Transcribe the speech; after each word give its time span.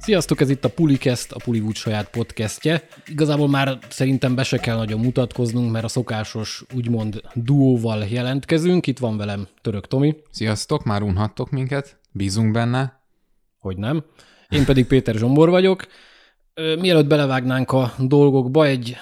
Sziasztok, 0.00 0.40
ez 0.40 0.50
itt 0.50 0.64
a 0.64 0.68
Pulikest, 0.68 1.32
a 1.32 1.40
Puliwood 1.44 1.74
saját 1.74 2.10
podcastje. 2.10 2.88
Igazából 3.06 3.48
már 3.48 3.78
szerintem 3.88 4.34
be 4.34 4.42
se 4.42 4.58
kell 4.58 4.76
nagyon 4.76 5.00
mutatkoznunk, 5.00 5.72
mert 5.72 5.84
a 5.84 5.88
szokásos, 5.88 6.64
úgymond 6.74 7.20
duóval 7.34 8.04
jelentkezünk. 8.04 8.86
Itt 8.86 8.98
van 8.98 9.16
velem 9.16 9.48
Török 9.60 9.86
Tomi. 9.88 10.16
Sziasztok, 10.30 10.84
már 10.84 11.02
unhattok 11.02 11.50
minket, 11.50 11.98
bízunk 12.12 12.52
benne. 12.52 13.00
Hogy 13.58 13.76
nem. 13.76 14.04
Én 14.48 14.64
pedig 14.64 14.86
Péter 14.86 15.14
Zsombor 15.14 15.50
vagyok. 15.50 15.86
Mielőtt 16.54 17.06
belevágnánk 17.06 17.72
a 17.72 17.94
dolgokba, 17.98 18.66
egy 18.66 18.96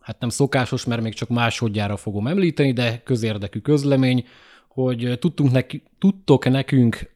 hát 0.00 0.20
nem 0.20 0.28
szokásos, 0.28 0.84
mert 0.84 1.02
még 1.02 1.14
csak 1.14 1.28
másodjára 1.28 1.96
fogom 1.96 2.26
említeni, 2.26 2.72
de 2.72 3.02
közérdekű 3.04 3.58
közlemény, 3.58 4.26
hogy 4.68 5.18
tudtunk 5.18 5.52
neki, 5.52 5.82
tudtok 5.98 6.50
nekünk 6.50 7.10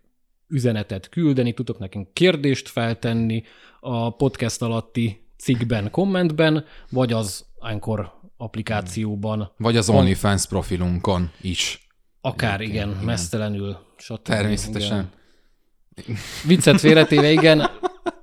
üzenetet 0.49 1.09
küldeni, 1.09 1.55
tudok 1.55 1.79
nekünk 1.79 2.13
kérdést 2.13 2.69
feltenni 2.69 3.43
a 3.81 4.17
podcast 4.17 4.63
alatti 4.63 5.27
cikkben, 5.39 5.91
kommentben, 5.91 6.65
vagy 6.91 7.13
az 7.13 7.45
Anchor 7.59 8.13
applikációban. 8.37 9.53
Vagy 9.57 9.77
az 9.77 9.89
OnlyFans 9.89 10.47
profilunkon 10.47 11.31
is. 11.41 11.89
Akár, 12.21 12.61
igen, 12.61 12.89
igen, 12.89 13.05
mesztelenül. 13.05 13.77
Stb. 13.97 14.23
Természetesen. 14.23 15.11
Igen. 15.95 16.17
Viccet 16.47 16.81
félretéve, 16.81 17.31
igen, 17.31 17.71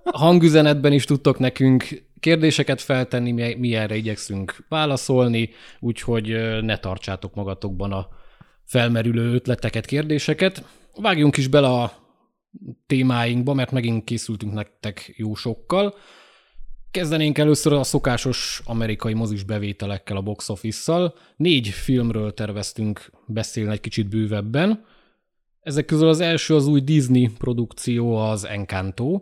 hangüzenetben 0.04 0.94
is 0.94 1.06
tudtok 1.06 1.40
nekünk 1.40 2.04
kérdéseket 2.20 2.82
feltenni, 2.82 3.32
mi, 3.32 3.56
mi 3.56 3.76
erre 3.76 3.96
igyekszünk 3.96 4.66
válaszolni, 4.70 5.50
úgyhogy 5.80 6.28
ne 6.62 6.78
tartsátok 6.78 7.34
magatokban 7.36 7.92
a 7.92 8.08
felmerülő 8.64 9.34
ötleteket, 9.34 9.86
kérdéseket. 9.86 10.64
Vágjunk 10.96 11.38
is 11.38 11.48
bele 11.48 11.68
a 11.68 12.01
témáinkba, 12.86 13.54
mert 13.54 13.72
megint 13.72 14.04
készültünk 14.04 14.54
nektek 14.54 15.14
jó 15.18 15.36
sokkal. 15.36 15.96
Kezdenénk 16.92 17.38
először 17.38 17.74
a 17.74 17.84
szokásos 17.84 18.62
amerikai 18.66 19.14
mozis 19.14 19.44
bevételekkel 19.44 20.18
a 20.18 20.22
box 20.22 20.50
office-szal. 20.50 21.16
Négy 21.36 21.68
filmről 21.68 22.34
terveztünk 22.34 23.12
beszélni 23.28 23.72
egy 23.72 23.80
kicsit 23.80 24.10
bővebben. 24.10 24.86
Ezek 25.62 25.86
közül 25.86 26.08
az 26.08 26.20
első 26.20 26.56
az 26.56 26.68
új 26.68 26.82
Disney 26.82 27.30
produkció, 27.38 28.16
az 28.16 28.46
Encanto, 28.46 29.22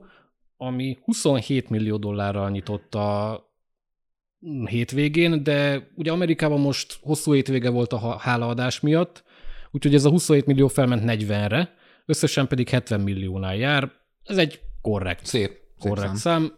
ami 0.58 0.98
27 1.02 1.70
millió 1.70 1.98
dollárral 1.98 2.50
nyitott 2.50 2.96
a 2.96 3.44
hétvégén, 4.66 5.44
de 5.44 5.90
ugye 5.96 6.12
Amerikában 6.12 6.60
most 6.60 7.00
hosszú 7.02 7.34
hétvége 7.34 7.70
volt 7.70 7.94
a 7.94 8.18
hálaadás 8.18 8.80
miatt, 8.80 9.24
úgyhogy 9.72 9.94
ez 9.94 10.06
a 10.06 10.10
27 10.10 10.46
millió 10.46 10.68
felment 10.68 11.04
40-re, 11.06 11.78
összesen 12.10 12.48
pedig 12.48 12.70
70 12.70 13.02
milliónál 13.02 13.56
jár. 13.56 13.92
Ez 14.24 14.38
egy 14.38 14.60
korrekt, 14.82 15.26
szép, 15.26 15.60
korrekt 15.80 16.08
szép 16.08 16.18
szám. 16.18 16.42
szám. 16.42 16.58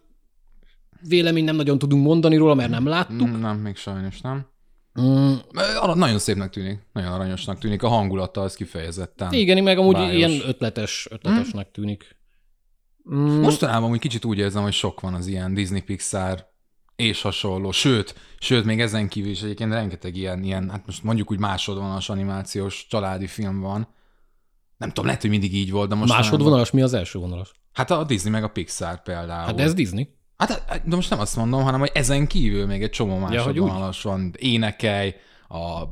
Vélemény 1.07 1.43
nem 1.43 1.55
nagyon 1.55 1.77
tudunk 1.77 2.03
mondani 2.03 2.35
róla, 2.35 2.53
mert 2.53 2.69
nem 2.69 2.85
láttuk. 2.85 3.39
Nem, 3.39 3.57
még 3.57 3.75
sajnos 3.75 4.21
nem. 4.21 4.47
Mm. 5.01 5.33
Nagyon 5.93 6.19
szépnek 6.19 6.49
tűnik, 6.49 6.79
nagyon 6.93 7.11
aranyosnak 7.11 7.57
tűnik, 7.57 7.83
a 7.83 7.87
hangulata 7.87 8.41
az 8.41 8.55
kifejezetten. 8.55 9.33
Igen, 9.33 9.63
meg 9.63 9.77
amúgy 9.77 9.93
bájos. 9.93 10.15
ilyen 10.15 10.41
ötletes, 10.45 11.07
ötletesnek 11.09 11.67
mm. 11.67 11.71
tűnik. 11.71 12.15
Mm. 13.13 13.41
Mostanában 13.41 13.91
úgy 13.91 13.99
kicsit 13.99 14.25
úgy 14.25 14.37
érzem, 14.37 14.63
hogy 14.63 14.73
sok 14.73 14.99
van 14.99 15.13
az 15.13 15.27
ilyen 15.27 15.53
Disney 15.53 15.81
Pixar 15.81 16.49
és 16.95 17.21
hasonló, 17.21 17.71
sőt, 17.71 18.15
sőt, 18.39 18.65
még 18.65 18.79
ezen 18.79 19.07
kívül 19.07 19.31
is 19.31 19.41
egyébként 19.41 19.71
rengeteg 19.71 20.15
ilyen, 20.15 20.43
ilyen 20.43 20.69
hát 20.69 20.85
most 20.85 21.03
mondjuk 21.03 21.31
úgy 21.31 21.39
másodvonalas 21.39 22.09
animációs 22.09 22.87
családi 22.89 23.27
film 23.27 23.59
van, 23.59 23.87
nem 24.81 24.89
tudom, 24.89 25.05
lehet, 25.05 25.21
hogy 25.21 25.29
mindig 25.29 25.55
így 25.55 25.71
volt, 25.71 25.89
de 25.89 25.95
most... 25.95 26.13
Másodvonalas, 26.13 26.71
mi 26.71 26.81
az 26.81 26.93
első 26.93 27.19
vonalas? 27.19 27.51
Hát 27.73 27.91
a 27.91 28.03
Disney 28.03 28.31
meg 28.31 28.43
a 28.43 28.47
Pixar 28.47 29.01
például. 29.01 29.45
Hát 29.45 29.55
de 29.55 29.63
ez 29.63 29.73
Disney. 29.73 30.09
Hát 30.37 30.81
de 30.85 30.95
most 30.95 31.09
nem 31.09 31.19
azt 31.19 31.35
mondom, 31.35 31.63
hanem 31.63 31.79
hogy 31.79 31.91
ezen 31.93 32.27
kívül 32.27 32.65
még 32.65 32.83
egy 32.83 32.89
csomó 32.89 33.17
másodvonalas 33.17 34.03
ja, 34.03 34.09
van. 34.09 34.33
Énekelj, 34.37 35.13
a 35.49 35.83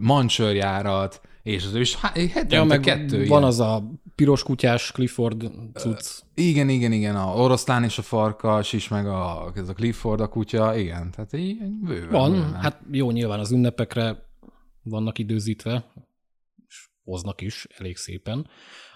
mancsőrjárat, 0.00 1.20
és 1.42 1.64
az 1.64 1.74
is 1.74 1.96
hetente 2.00 2.56
ja, 2.56 2.64
meg 2.64 2.80
kettő 2.80 3.18
Van 3.18 3.26
ilyen. 3.26 3.42
az 3.42 3.60
a 3.60 3.90
piros 4.14 4.42
kutyás 4.42 4.92
Clifford 4.92 5.50
cucc. 5.74 6.22
Igen, 6.34 6.68
igen, 6.68 6.92
igen, 6.92 7.16
a 7.16 7.34
oroszlán 7.34 7.84
és 7.84 7.98
a 7.98 8.02
farkas 8.02 8.72
is, 8.72 8.88
meg 8.88 9.06
a, 9.06 9.52
ez 9.54 9.68
a 9.68 9.72
Clifford 9.72 10.20
a 10.20 10.28
kutya, 10.28 10.76
igen, 10.76 11.10
tehát 11.10 11.32
így 11.32 11.58
bőven. 11.62 12.10
Van, 12.10 12.30
bőven. 12.30 12.54
hát 12.54 12.80
jó, 12.90 13.10
nyilván 13.10 13.38
az 13.38 13.52
ünnepekre 13.52 14.26
vannak 14.82 15.18
időzítve, 15.18 15.84
hoznak 17.08 17.40
is 17.40 17.66
elég 17.78 17.96
szépen. 17.96 18.46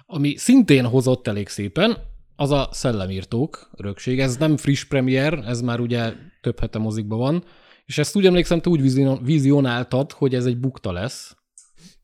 Ami 0.07 0.37
szintén 0.37 0.87
hozott 0.87 1.27
elég 1.27 1.49
szépen, 1.49 1.97
az 2.37 2.51
a 2.51 2.69
Szellemírtók 2.73 3.71
örökség. 3.77 4.21
Ez 4.21 4.37
nem 4.37 4.57
friss 4.57 4.85
premier, 4.85 5.45
ez 5.47 5.61
már 5.61 5.81
ugye 5.81 6.13
több 6.41 6.61
hete 6.61 6.79
mozikban 6.79 7.19
van, 7.19 7.45
és 7.85 7.99
ezt 7.99 8.17
úgy 8.17 8.27
emlékszem, 8.27 8.61
te 8.61 8.71
úgy 8.71 8.93
vizionáltad, 9.23 10.13
hogy 10.13 10.35
ez 10.35 10.45
egy 10.45 10.59
bukta 10.59 10.93
lesz. 10.93 11.37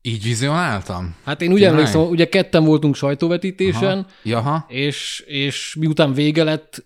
Így 0.01 0.23
vizionáltam? 0.23 1.15
Hát 1.23 1.41
én 1.41 1.49
úgy 1.51 1.55
Tényleg? 1.55 1.73
emlékszem, 1.73 2.01
ugye 2.01 2.29
ketten 2.29 2.63
voltunk 2.63 2.95
sajtóvetítésen, 2.95 3.97
Aha. 3.97 4.07
Jaha. 4.23 4.65
És, 4.67 5.23
és 5.27 5.75
miután 5.79 6.13
vége 6.13 6.43
lett, 6.43 6.83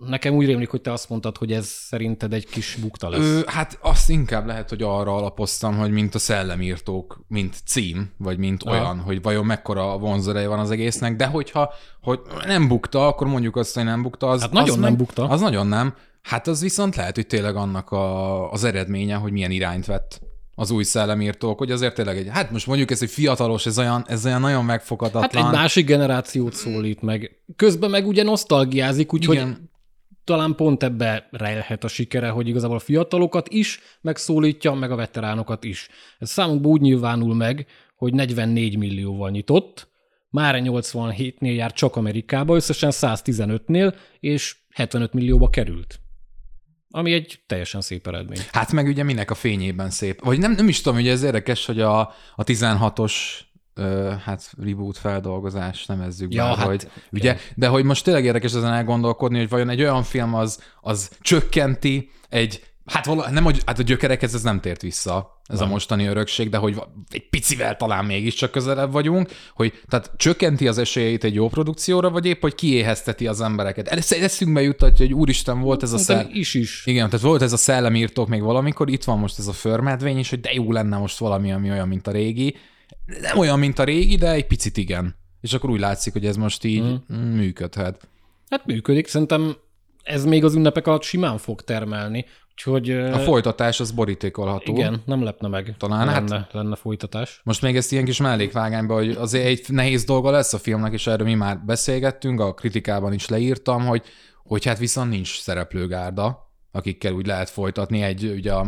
Nekem 0.00 0.34
úgy 0.34 0.46
rémlik, 0.46 0.68
hogy 0.68 0.80
te 0.80 0.92
azt 0.92 1.08
mondtad, 1.08 1.36
hogy 1.36 1.52
ez 1.52 1.66
szerinted 1.66 2.32
egy 2.32 2.46
kis 2.46 2.78
bukta 2.80 3.08
lesz. 3.08 3.20
Ö, 3.20 3.40
hát 3.46 3.78
azt 3.82 4.10
inkább 4.10 4.46
lehet, 4.46 4.68
hogy 4.68 4.82
arra 4.82 5.16
alapoztam, 5.16 5.76
hogy 5.76 5.90
mint 5.90 6.14
a 6.14 6.18
szellemírtók, 6.18 7.24
mint 7.28 7.56
cím, 7.66 8.10
vagy 8.16 8.38
mint 8.38 8.62
Aha. 8.62 8.76
olyan, 8.76 8.98
hogy 9.00 9.22
vajon 9.22 9.46
mekkora 9.46 9.98
vonzereje 9.98 10.48
van 10.48 10.58
az 10.58 10.70
egésznek, 10.70 11.16
de 11.16 11.26
hogyha 11.26 11.72
hogy 12.02 12.20
nem 12.46 12.68
bukta, 12.68 13.06
akkor 13.06 13.26
mondjuk 13.26 13.56
azt, 13.56 13.74
hogy 13.74 13.84
nem 13.84 14.02
bukta. 14.02 14.28
Az, 14.28 14.40
hát 14.40 14.52
nagyon 14.52 14.68
az 14.68 14.74
nem 14.74 14.90
meg, 14.90 14.96
bukta. 14.96 15.28
Az 15.28 15.40
nagyon 15.40 15.66
nem. 15.66 15.94
Hát 16.22 16.46
az 16.46 16.60
viszont 16.60 16.96
lehet, 16.96 17.14
hogy 17.14 17.26
tényleg 17.26 17.56
annak 17.56 17.90
a, 17.90 18.50
az 18.50 18.64
eredménye, 18.64 19.14
hogy 19.14 19.32
milyen 19.32 19.50
irányt 19.50 19.86
vett 19.86 20.20
az 20.54 20.70
új 20.70 20.82
szellemírtók, 20.82 21.58
hogy 21.58 21.70
azért 21.70 21.94
tényleg 21.94 22.16
egy, 22.16 22.28
hát 22.30 22.50
most 22.50 22.66
mondjuk 22.66 22.90
ez 22.90 23.02
egy 23.02 23.10
fiatalos, 23.10 23.66
ez 23.66 23.78
olyan, 23.78 24.04
ez 24.08 24.26
olyan 24.26 24.40
nagyon 24.40 24.64
megfoghatatlan. 24.64 25.42
Hát 25.42 25.52
egy 25.52 25.58
másik 25.58 25.86
generációt 25.86 26.52
szólít 26.52 27.02
meg. 27.02 27.30
Közben 27.56 27.90
meg 27.90 28.06
ugye 28.06 28.22
nosztalgiázik, 28.22 29.12
úgyhogy 29.12 29.44
talán 30.26 30.54
pont 30.54 30.82
ebbe 30.82 31.28
rejlhet 31.30 31.84
a 31.84 31.88
sikere, 31.88 32.28
hogy 32.28 32.48
igazából 32.48 32.76
a 32.76 32.80
fiatalokat 32.80 33.48
is 33.48 33.80
megszólítja, 34.00 34.72
meg 34.72 34.90
a 34.90 34.96
veteránokat 34.96 35.64
is. 35.64 35.88
Ez 36.18 36.30
számunkra 36.30 36.68
úgy 36.68 36.80
nyilvánul 36.80 37.34
meg, 37.34 37.66
hogy 37.96 38.12
44 38.12 38.76
millióval 38.76 39.30
nyitott, 39.30 39.88
már 40.30 40.60
87-nél 40.64 41.54
jár 41.54 41.72
csak 41.72 41.96
Amerikába, 41.96 42.54
összesen 42.54 42.90
115-nél, 42.92 43.94
és 44.20 44.56
75 44.70 45.12
millióba 45.12 45.50
került. 45.50 46.00
Ami 46.90 47.12
egy 47.12 47.40
teljesen 47.46 47.80
szép 47.80 48.06
eredmény. 48.06 48.38
Hát 48.52 48.72
meg 48.72 48.86
ugye 48.86 49.02
minek 49.02 49.30
a 49.30 49.34
fényében 49.34 49.90
szép. 49.90 50.24
Vagy 50.24 50.38
nem, 50.38 50.52
nem 50.52 50.68
is 50.68 50.80
tudom, 50.80 50.98
hogy 50.98 51.08
ez 51.08 51.22
érdekes, 51.22 51.66
hogy 51.66 51.80
a, 51.80 52.00
a 52.34 52.44
16-os 52.44 53.12
ö, 53.12 53.45
hát 54.24 54.52
reboot 54.62 54.98
feldolgozás, 54.98 55.86
nevezzük 55.86 56.34
ja, 56.34 56.42
be, 56.42 56.48
hát, 56.56 56.66
hogy, 56.66 56.88
ugye, 57.12 57.36
de 57.54 57.66
hogy 57.66 57.84
most 57.84 58.04
tényleg 58.04 58.24
érdekes 58.24 58.54
ezen 58.54 58.72
elgondolkodni, 58.72 59.38
hogy 59.38 59.48
vajon 59.48 59.68
egy 59.68 59.80
olyan 59.80 60.02
film 60.02 60.34
az, 60.34 60.62
az 60.80 61.10
csökkenti 61.20 62.10
egy, 62.28 62.64
hát, 62.86 63.06
vala, 63.06 63.30
nem, 63.30 63.44
hogy, 63.44 63.62
hát 63.66 63.78
a 63.78 63.82
gyökerekhez 63.82 64.34
ez 64.34 64.42
nem 64.42 64.60
tért 64.60 64.82
vissza, 64.82 65.40
ez 65.46 65.58
nem. 65.58 65.68
a 65.68 65.70
mostani 65.70 66.06
örökség, 66.06 66.48
de 66.48 66.56
hogy 66.56 66.82
egy 67.10 67.28
picivel 67.28 67.76
talán 67.76 68.04
mégiscsak 68.04 68.50
közelebb 68.50 68.92
vagyunk, 68.92 69.28
hogy 69.54 69.82
tehát 69.88 70.10
csökkenti 70.16 70.68
az 70.68 70.78
esélyeit 70.78 71.24
egy 71.24 71.34
jó 71.34 71.48
produkcióra, 71.48 72.10
vagy 72.10 72.26
épp, 72.26 72.40
hogy 72.40 72.54
kiéhezteti 72.54 73.26
az 73.26 73.40
embereket. 73.40 73.88
Eszünkbe 74.10 74.62
jutatja, 74.62 75.06
hogy 75.06 75.14
úristen, 75.14 75.60
volt 75.60 75.82
ez 75.82 75.92
a 75.92 75.98
szellem. 75.98 76.28
is 76.32 76.54
is. 76.54 76.82
Igen, 76.86 77.10
tehát 77.10 77.24
volt 77.24 77.42
ez 77.42 77.52
a 77.52 77.56
szellemírtók 77.56 78.28
még 78.28 78.42
valamikor, 78.42 78.90
itt 78.90 79.04
van 79.04 79.18
most 79.18 79.38
ez 79.38 79.46
a 79.46 79.52
förmedvény, 79.52 80.18
és 80.18 80.30
hogy 80.30 80.40
de 80.40 80.52
jó 80.52 80.72
lenne 80.72 80.96
most 80.96 81.18
valami, 81.18 81.52
ami 81.52 81.70
olyan, 81.70 81.88
mint 81.88 82.06
a 82.06 82.10
régi 82.10 82.56
nem 83.20 83.38
olyan, 83.38 83.58
mint 83.58 83.78
a 83.78 83.84
régi, 83.84 84.16
de 84.16 84.30
egy 84.30 84.46
picit 84.46 84.76
igen. 84.76 85.16
És 85.40 85.52
akkor 85.52 85.70
úgy 85.70 85.80
látszik, 85.80 86.12
hogy 86.12 86.26
ez 86.26 86.36
most 86.36 86.64
így 86.64 86.82
mm. 86.82 87.16
működhet. 87.16 88.08
Hát 88.48 88.66
működik, 88.66 89.06
szerintem 89.06 89.56
ez 90.02 90.24
még 90.24 90.44
az 90.44 90.54
ünnepek 90.54 90.86
alatt 90.86 91.02
simán 91.02 91.38
fog 91.38 91.62
termelni, 91.62 92.24
úgyhogy... 92.50 92.90
A 92.90 93.18
folytatás 93.18 93.80
az 93.80 93.90
borítékolható. 93.90 94.72
Igen, 94.72 95.02
nem 95.04 95.22
lepne 95.22 95.48
meg. 95.48 95.74
Talán 95.78 96.06
lenne, 96.06 96.36
hát, 96.36 96.52
lenne 96.52 96.76
folytatás. 96.76 97.40
Most 97.44 97.62
még 97.62 97.76
ezt 97.76 97.92
ilyen 97.92 98.04
kis 98.04 98.20
mellékvágányba, 98.20 98.94
hogy 98.94 99.10
azért 99.10 99.46
egy 99.46 99.64
nehéz 99.68 100.04
dolga 100.04 100.30
lesz 100.30 100.52
a 100.52 100.58
filmnek, 100.58 100.92
és 100.92 101.06
erről 101.06 101.26
mi 101.26 101.34
már 101.34 101.58
beszélgettünk, 101.64 102.40
a 102.40 102.54
kritikában 102.54 103.12
is 103.12 103.28
leírtam, 103.28 103.86
hogy, 103.86 104.02
hogy 104.44 104.64
hát 104.64 104.78
viszont 104.78 105.10
nincs 105.10 105.40
szereplőgárda, 105.40 106.45
akikkel 106.76 107.12
úgy 107.12 107.26
lehet 107.26 107.50
folytatni. 107.50 108.02
Egy, 108.02 108.32
ugye 108.36 108.52
a 108.52 108.66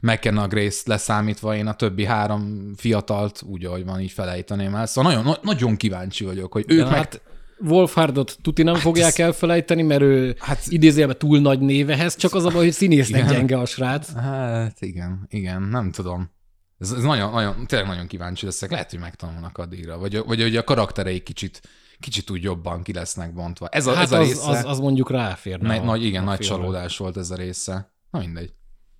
McKenna 0.00 0.46
Grace 0.46 0.82
leszámítva 0.84 1.56
én 1.56 1.66
a 1.66 1.74
többi 1.74 2.04
három 2.04 2.72
fiatalt 2.76 3.42
úgy, 3.42 3.64
ahogy 3.64 3.84
van, 3.84 4.00
így 4.00 4.12
felejteném 4.12 4.74
el. 4.74 4.86
Szóval 4.86 5.12
nagyon, 5.12 5.36
nagyon 5.42 5.76
kíváncsi 5.76 6.24
vagyok, 6.24 6.52
hogy 6.52 6.64
ők 6.68 6.78
ja, 6.78 6.84
meg... 6.84 6.94
Hát... 6.94 7.20
Wolfhardot 7.58 8.38
tuti 8.42 8.62
nem 8.62 8.74
hát 8.74 8.82
fogják 8.82 9.18
ez... 9.18 9.26
elfelejteni, 9.26 9.82
mert 9.82 10.02
ő 10.02 10.36
hát... 10.38 10.66
idézőjelben 10.66 11.18
túl 11.18 11.40
nagy 11.40 11.60
névehez, 11.60 12.16
csak 12.16 12.34
az 12.34 12.44
a 12.44 12.50
baj, 12.50 12.64
hogy 12.64 12.72
színésznek 12.72 13.20
igen. 13.20 13.32
gyenge 13.32 13.58
a 13.58 13.66
srác. 13.66 14.12
Hát 14.12 14.80
igen, 14.80 15.26
igen, 15.28 15.62
nem 15.62 15.90
tudom. 15.90 16.30
Ez, 16.78 16.90
ez 16.90 17.02
nagyon, 17.02 17.32
nagyon, 17.32 17.66
tényleg 17.66 17.88
nagyon 17.88 18.06
kíváncsi 18.06 18.44
leszek. 18.44 18.70
Lehet, 18.70 18.90
hogy 18.90 18.98
megtanulnak 19.00 19.58
addigra. 19.58 19.98
Vagy, 19.98 20.22
vagy 20.26 20.42
hogy 20.42 20.56
a 20.56 20.64
karaktereik 20.64 21.22
kicsit, 21.22 21.60
kicsit 22.00 22.30
úgy 22.30 22.42
jobban 22.42 22.82
ki 22.82 22.92
lesznek 22.92 23.34
bontva. 23.34 23.68
Ez 23.68 23.86
a, 23.86 23.94
hát 23.94 24.02
ez 24.04 24.12
a 24.12 24.18
az, 24.20 24.26
része... 24.28 24.48
az, 24.50 24.64
az, 24.64 24.78
mondjuk 24.78 25.10
ráférne. 25.10 25.68
Nagy, 25.68 25.78
a, 25.78 25.84
nagy, 25.84 26.04
igen, 26.04 26.22
a 26.22 26.24
nagy 26.26 26.36
filmre. 26.44 26.56
csalódás 26.62 26.96
volt 26.96 27.16
ez 27.16 27.30
a 27.30 27.36
része. 27.36 27.92
Na 28.10 28.18
mindegy. 28.18 28.52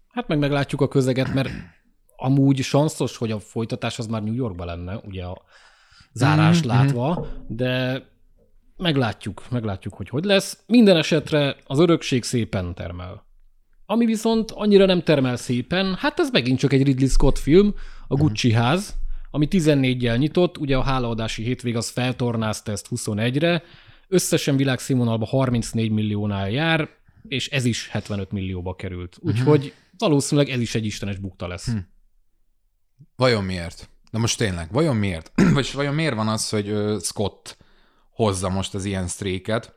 Hát 0.09 0.29
meg 0.29 0.39
meglátjuk 0.39 0.81
a 0.81 0.89
közeget, 0.89 1.35
mert 1.35 1.51
amúgy 2.17 2.63
sanszos, 2.63 3.17
hogy 3.17 3.31
a 3.31 3.39
folytatás 3.41 3.99
az 3.99 4.07
már 4.07 4.23
New 4.23 4.35
Yorkban 4.35 4.67
lenne, 4.67 4.97
ugye 5.05 5.25
a 5.25 5.43
zárás 6.13 6.59
Mhm, 6.59 6.67
látva, 6.69 7.27
de 7.49 8.03
meglátjuk, 8.77 9.43
meglátjuk, 9.51 9.95
hogy 9.95 10.09
hogy 10.09 10.25
lesz. 10.25 10.59
Minden 10.67 10.97
esetre 10.97 11.57
az 11.67 11.79
örökség 11.79 12.25
szépen 12.25 12.75
termel. 12.75 13.25
Ami 13.87 14.05
viszont 14.07 14.51
annyira 14.51 14.87
nem 14.87 15.03
termel 15.03 15.37
szépen, 15.37 15.95
hát 15.95 16.19
ez 16.21 16.31
megint 16.31 16.59
csak 16.59 16.73
egy 16.73 16.83
Ridley 16.83 17.09
Scott 17.09 17.39
film, 17.39 17.75
a 18.09 18.15
Mhm. 18.15 18.23
Gucci 18.23 18.53
ház, 18.53 18.95
ami 19.31 19.47
14-jel 19.51 20.19
nyitott, 20.19 20.59
ugye 20.59 20.77
a 20.77 20.83
hálaadási 20.83 21.43
hétvég 21.43 21.77
az 21.77 21.89
feltornázta 21.89 22.73
ezt 22.73 22.89
21-re, 22.91 23.63
összesen 24.09 24.57
világszínvonalban 24.57 25.29
34 25.29 25.91
milliónál 25.91 26.51
jár, 26.51 26.89
és 27.29 27.49
ez 27.49 27.65
is 27.65 27.89
75 27.89 28.31
millióba 28.33 28.75
került. 28.75 29.17
Úgyhogy 29.21 29.75
valószínűleg 29.99 30.51
ez 30.51 30.61
is 30.61 30.75
egy 30.75 30.85
istenes 30.85 31.17
bukta 31.17 31.47
lesz. 31.47 31.71
Hm. 31.71 31.77
Vajon 33.17 33.45
miért? 33.45 33.89
Na 34.11 34.19
most 34.19 34.39
tényleg, 34.39 34.73
vajon 34.73 34.97
miért? 34.97 35.33
Vagy 35.55 35.71
vajon 35.75 35.95
miért 35.95 36.15
van 36.15 36.29
az, 36.29 36.49
hogy 36.49 36.75
Scott 37.01 37.57
hozza 38.11 38.49
most 38.49 38.75
az 38.75 38.85
ilyen 38.85 39.07
streaket, 39.07 39.75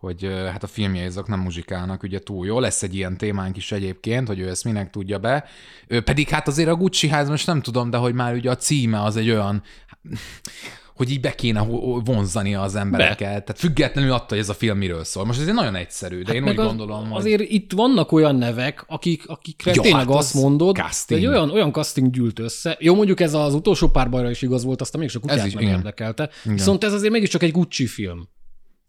hogy 0.00 0.28
hát 0.50 0.62
a 0.62 0.66
filmjei 0.66 1.06
azok 1.06 1.28
nem 1.28 1.40
muzsikálnak 1.40 2.02
ugye 2.02 2.18
túl 2.18 2.46
jó. 2.46 2.60
Lesz 2.60 2.82
egy 2.82 2.94
ilyen 2.94 3.16
témánk 3.16 3.56
is 3.56 3.72
egyébként, 3.72 4.28
hogy 4.28 4.38
ő 4.38 4.48
ezt 4.48 4.64
minek 4.64 4.90
tudja 4.90 5.18
be. 5.18 5.44
Ő 5.86 6.00
pedig 6.00 6.28
hát 6.28 6.48
azért 6.48 6.68
a 6.68 6.74
Gucci 6.76 7.08
ház 7.08 7.28
most 7.28 7.46
nem 7.46 7.62
tudom, 7.62 7.90
de 7.90 7.96
hogy 7.96 8.14
már 8.14 8.34
ugye 8.34 8.50
a 8.50 8.56
címe 8.56 9.02
az 9.02 9.16
egy 9.16 9.30
olyan, 9.30 9.62
hogy 10.96 11.10
így 11.10 11.20
be 11.20 11.34
kéne 11.34 11.66
vonzani 12.04 12.54
az 12.54 12.74
embereket. 12.74 13.18
Be. 13.18 13.24
Tehát 13.24 13.58
függetlenül 13.58 14.12
attól, 14.12 14.26
hogy 14.28 14.38
ez 14.38 14.48
a 14.48 14.54
film 14.54 14.78
miről 14.78 15.04
szól. 15.04 15.24
Most 15.24 15.40
ez 15.40 15.46
nagyon 15.46 15.74
egyszerű, 15.74 16.22
de 16.22 16.26
hát 16.26 16.34
én 16.34 16.42
úgy 16.42 16.56
Meg 16.56 16.66
gondolom, 16.66 17.08
hogy... 17.10 17.18
Azért 17.18 17.42
itt 17.42 17.72
vannak 17.72 18.12
olyan 18.12 18.36
nevek, 18.36 18.84
akik, 18.86 19.28
akikre 19.28 19.72
Jó, 19.74 19.82
tényleg 19.82 20.06
hát 20.06 20.16
azt 20.16 20.34
az 20.34 20.40
mondod, 20.40 20.76
casting. 20.76 21.20
hogy 21.20 21.28
olyan, 21.28 21.50
olyan 21.50 21.72
casting 21.72 22.10
gyűlt 22.10 22.38
össze. 22.38 22.76
Jó, 22.80 22.94
mondjuk 22.94 23.20
ez 23.20 23.34
az 23.34 23.54
utolsó 23.54 23.88
pár 23.88 24.10
bajra 24.10 24.30
is 24.30 24.42
igaz 24.42 24.64
volt, 24.64 24.80
aztán 24.80 25.00
mégis 25.00 25.16
a 25.16 25.20
Ez 25.22 25.28
kutyát 25.30 25.46
is, 25.46 25.52
nem 25.52 25.62
igen. 25.62 25.74
érdekelte. 25.74 26.30
Viszont 26.44 26.84
ez 26.84 26.92
azért 26.92 27.12
mégiscsak 27.12 27.42
egy 27.42 27.52
Gucci 27.52 27.86
film. 27.86 28.28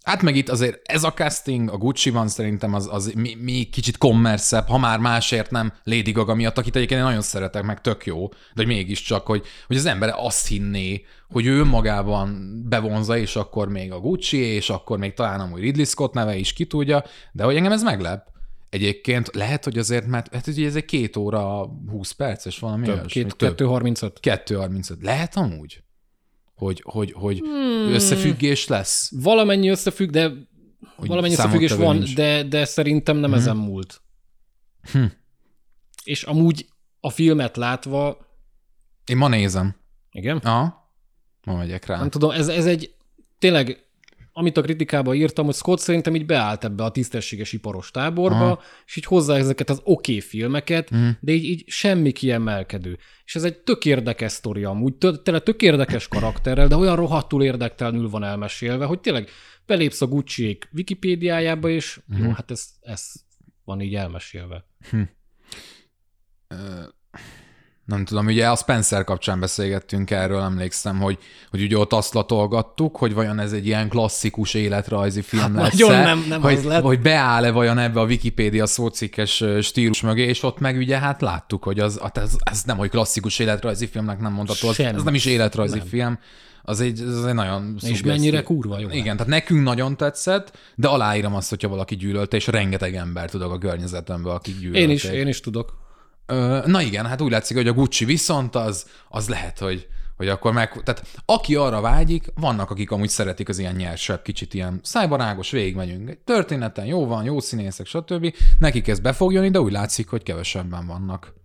Hát 0.04 0.22
meg 0.22 0.36
itt 0.36 0.50
azért 0.50 0.80
ez 0.84 1.04
a 1.04 1.14
casting 1.14 1.70
a 1.70 1.78
Gucci-ban 1.78 2.28
szerintem 2.28 2.74
az, 2.74 2.88
az 2.92 3.12
mi, 3.16 3.38
mi 3.40 3.64
kicsit 3.64 3.98
kommerszebb, 3.98 4.68
ha 4.68 4.78
már 4.78 5.00
másért 5.00 5.52
nem 5.52 5.74
Lady 5.84 6.12
Gaga 6.12 6.36
miatt, 6.36 6.58
akit 6.58 6.76
egyébként 6.76 7.00
én 7.00 7.06
nagyon 7.06 7.22
szeretek, 7.22 7.64
meg 7.64 7.82
tök 7.82 8.06
jó, 8.06 8.28
de 8.28 8.36
hogy 8.56 8.68
mégiscsak, 8.68 9.26
hogy, 9.26 9.46
hogy 9.68 9.76
az 9.76 9.86
ember 9.86 10.14
azt 10.18 10.48
hinné, 10.48 11.06
hogy 11.30 11.46
ő 11.46 11.60
önmagában 11.60 12.52
bevonza, 12.70 13.18
és 13.18 13.36
akkor 13.36 13.70
még 13.70 13.92
a 13.92 14.00
Gucci, 14.00 14.38
és 14.38 14.70
akkor 14.70 14.98
még 14.98 15.14
talán 15.14 15.40
amúgy 15.40 15.62
Ridley 15.62 15.86
Scott 15.86 16.14
neve 16.14 16.36
is 16.36 16.54
ki 16.54 16.66
tudja, 16.66 17.04
de 17.32 17.44
hogy 17.44 17.56
engem 17.56 17.72
ez 17.72 17.84
meglep. 17.84 18.30
Egyébként 18.70 19.36
lehet, 19.36 19.64
hogy 19.64 19.78
azért, 19.78 20.06
mert 20.06 20.34
hát 20.34 20.48
ugye 20.48 20.68
ez 20.68 20.76
egy 20.76 20.86
két 20.86 21.16
óra 21.16 21.70
20 21.90 22.12
perces 22.12 22.60
valami 22.60 22.86
Több, 22.86 22.96
olyasmi, 22.96 23.22
két, 23.22 23.36
több. 23.36 23.56
235. 23.56 24.20
2.35. 24.22 25.02
Lehet 25.02 25.36
amúgy? 25.36 25.84
Hogy, 26.62 26.82
hogy, 26.86 27.12
hogy 27.12 27.40
hmm. 27.40 27.94
összefüggés 27.94 28.68
lesz? 28.68 29.12
Valamennyi 29.16 29.70
összefügg, 29.70 30.10
de 30.10 30.32
Hogy 30.96 31.08
valamennyi 31.08 31.34
összefüggés 31.34 31.72
van, 31.72 31.96
nincs. 31.96 32.16
de, 32.16 32.44
de 32.44 32.66
szerintem 32.66 33.18
nem 33.18 33.34
ezen 33.34 33.58
múlt. 33.58 34.02
Hm. 34.92 35.04
És 36.04 36.24
amúgy 36.24 36.66
a 37.00 37.10
filmet 37.10 37.58
látva, 37.58 38.18
Én 39.06 39.18
ma 39.18 39.28
nézem. 39.28 39.76
igen, 40.12 40.38
Aha. 40.38 40.94
Ma 41.44 41.56
megyek 41.56 41.86
rá. 41.86 41.98
nem 41.98 42.10
tudom, 42.10 42.32
ez, 42.32 42.48
ez 42.48 42.66
egy 42.66 42.96
tényleg, 43.40 43.86
amit 44.34 44.58
a 44.58 44.62
kritikában 44.62 45.16
írtam, 45.16 45.46
hogy 45.46 45.54
Scott 45.54 45.80
szerintem 45.80 46.16
így 46.16 46.26
beállt 46.26 46.64
ebbe 46.64 46.84
a 46.84 46.92
tisztességes 46.92 47.54
iparos 47.54 47.92
táborba, 47.92 48.36
Aha. 48.46 48.62
és 48.86 48.96
így 48.96 49.06
hozzá 49.06 49.36
ezeket 49.36 49.70
az 49.70 49.78
oké 49.84 49.92
okay 49.92 50.22
filmeket, 50.22 50.90
Mhm. 50.90 51.10
de 51.20 51.32
így, 51.32 51.44
így 51.44 51.64
semmi 51.68 52.12
kiemelkedő. 52.12 52.98
És 53.26 53.36
ez 53.36 53.44
egy 53.44 53.58
tök 53.58 53.86
érdekes 53.86 54.32
sztori 54.32 54.64
amúgy, 54.64 54.94
tényleg 55.24 55.44
tök 55.44 55.62
érdekes 55.62 56.08
karakterrel, 56.08 56.68
de 56.68 56.76
olyan 56.76 56.96
rohadtul 56.96 57.44
érdektelenül 57.44 58.10
van 58.10 58.24
elmesélve, 58.24 58.86
hogy 58.86 59.00
tényleg 59.00 59.30
belépsz 59.66 60.02
a 60.02 60.08
gucci 60.08 60.58
Wikipédiájába, 60.74 61.70
és 61.70 62.00
Mhm. 62.08 62.24
jó, 62.24 62.30
hát 62.32 62.52
ez, 62.52 62.66
ez 62.82 63.04
van 63.64 63.82
így 63.82 63.96
elmesélve. 63.96 64.66
Nem 67.92 68.06
tudom, 68.06 68.26
ugye 68.26 68.50
a 68.50 68.56
Spencer 68.56 69.04
kapcsán 69.04 69.40
beszélgettünk 69.40 70.12
erről, 70.12 70.42
emlékszem, 70.42 71.00
hogy, 71.00 71.18
hogy 71.50 71.62
ugye 71.62 71.78
ott 71.78 71.94
azt 71.94 72.14
latolgattuk, 72.14 72.98
hogy 72.98 73.14
vajon 73.14 73.40
ez 73.40 73.52
egy 73.54 73.66
ilyen 73.66 73.90
klasszikus 73.90 74.54
életrajzi 74.54 75.22
film 75.22 75.56
Hát 75.56 75.74
lesz 75.80 75.88
nem- 75.88 76.26
nem 76.28 76.42
hogy, 76.42 76.54
az 76.54 76.64
lett. 76.64 76.82
hogy 76.84 77.02
beáll-e 77.02 77.52
vajon 77.52 77.78
ebbe 77.78 78.00
a 78.00 78.06
Wikipédia 78.06 78.66
szócikkes 78.66 79.44
stílus 79.62 80.02
mögé, 80.02 80.24
és 80.24 80.44
ott 80.44 80.60
meg 80.60 80.78
ugye 80.78 80.98
hát 80.98 81.22
láttuk, 81.22 81.64
hogy 81.64 81.80
az, 81.80 82.00
hát 82.02 82.18
ez, 82.18 82.36
ez 82.40 82.64
nem, 82.64 82.78
hogy 82.78 82.90
klasszikus 82.90 83.40
életrajzi 83.40 83.88
filmnek 83.88 84.20
nem 84.20 84.34
mondható, 84.34 84.68
az, 84.68 84.80
ez 84.80 85.04
nem 85.04 85.14
is 85.14 85.26
életrajzi 85.26 85.78
Nem. 85.78 85.88
film, 85.88 86.20
az 86.64 86.82
egy, 86.82 87.02
ez 87.02 87.24
egy 87.24 87.34
nagyon 87.34 87.76
És 87.82 88.02
mennyire 88.02 88.44
kurva 88.44 88.80
jó. 88.80 88.88
Igen, 88.90 89.18
tehát 89.18 89.32
nekünk 89.32 89.64
nagyon 89.64 89.98
tetszett, 89.98 90.58
de 90.76 90.88
aláírom 90.88 91.36
azt, 91.36 91.50
hogyha 91.50 91.68
valaki 91.68 91.96
gyűlölte, 91.96 92.38
és 92.38 92.48
rengeteg 92.48 92.96
ember 92.96 93.30
tudok 93.30 93.52
a 93.52 93.58
környezetemből, 93.58 94.32
akik 94.32 94.60
gyűlölték. 94.60 94.84
Én 94.84 94.90
is, 94.90 95.04
én 95.04 95.28
is 95.28 95.40
tudok. 95.40 95.80
Na 96.66 96.82
igen, 96.82 97.06
hát 97.06 97.22
úgy 97.22 97.32
látszik, 97.32 97.58
hogy 97.58 97.68
a 97.68 97.74
Gucci 97.74 98.06
viszont 98.06 98.56
az, 98.56 98.90
az 99.10 99.30
lehet, 99.30 99.60
hogy, 99.60 99.88
hogy 100.18 100.28
akkor 100.28 100.54
meg... 100.54 100.84
Tehát 100.84 101.06
aki 101.26 101.56
arra 101.56 101.82
vágyik, 101.82 102.32
vannak, 102.36 102.70
akik 102.70 102.92
amúgy 102.92 103.10
szeretik 103.10 103.50
az 103.50 103.60
ilyen 103.60 103.76
nyersebb, 103.76 104.22
kicsit 104.22 104.54
ilyen 104.54 104.80
szájbarágos, 104.84 105.52
végigmegyünk 105.52 106.10
egy 106.10 106.20
történeten, 106.20 106.86
jó 106.86 107.06
van, 107.06 107.24
jó 107.24 107.40
színészek, 107.40 107.86
stb. 107.86 108.36
Nekik 108.60 108.88
ez 108.88 109.00
be 109.00 109.14
fog 109.14 109.34
jönni, 109.34 109.50
de 109.50 109.62
úgy 109.62 109.72
látszik, 109.72 110.10
hogy 110.10 110.24
kevesebben 110.24 110.88
vannak 110.88 111.40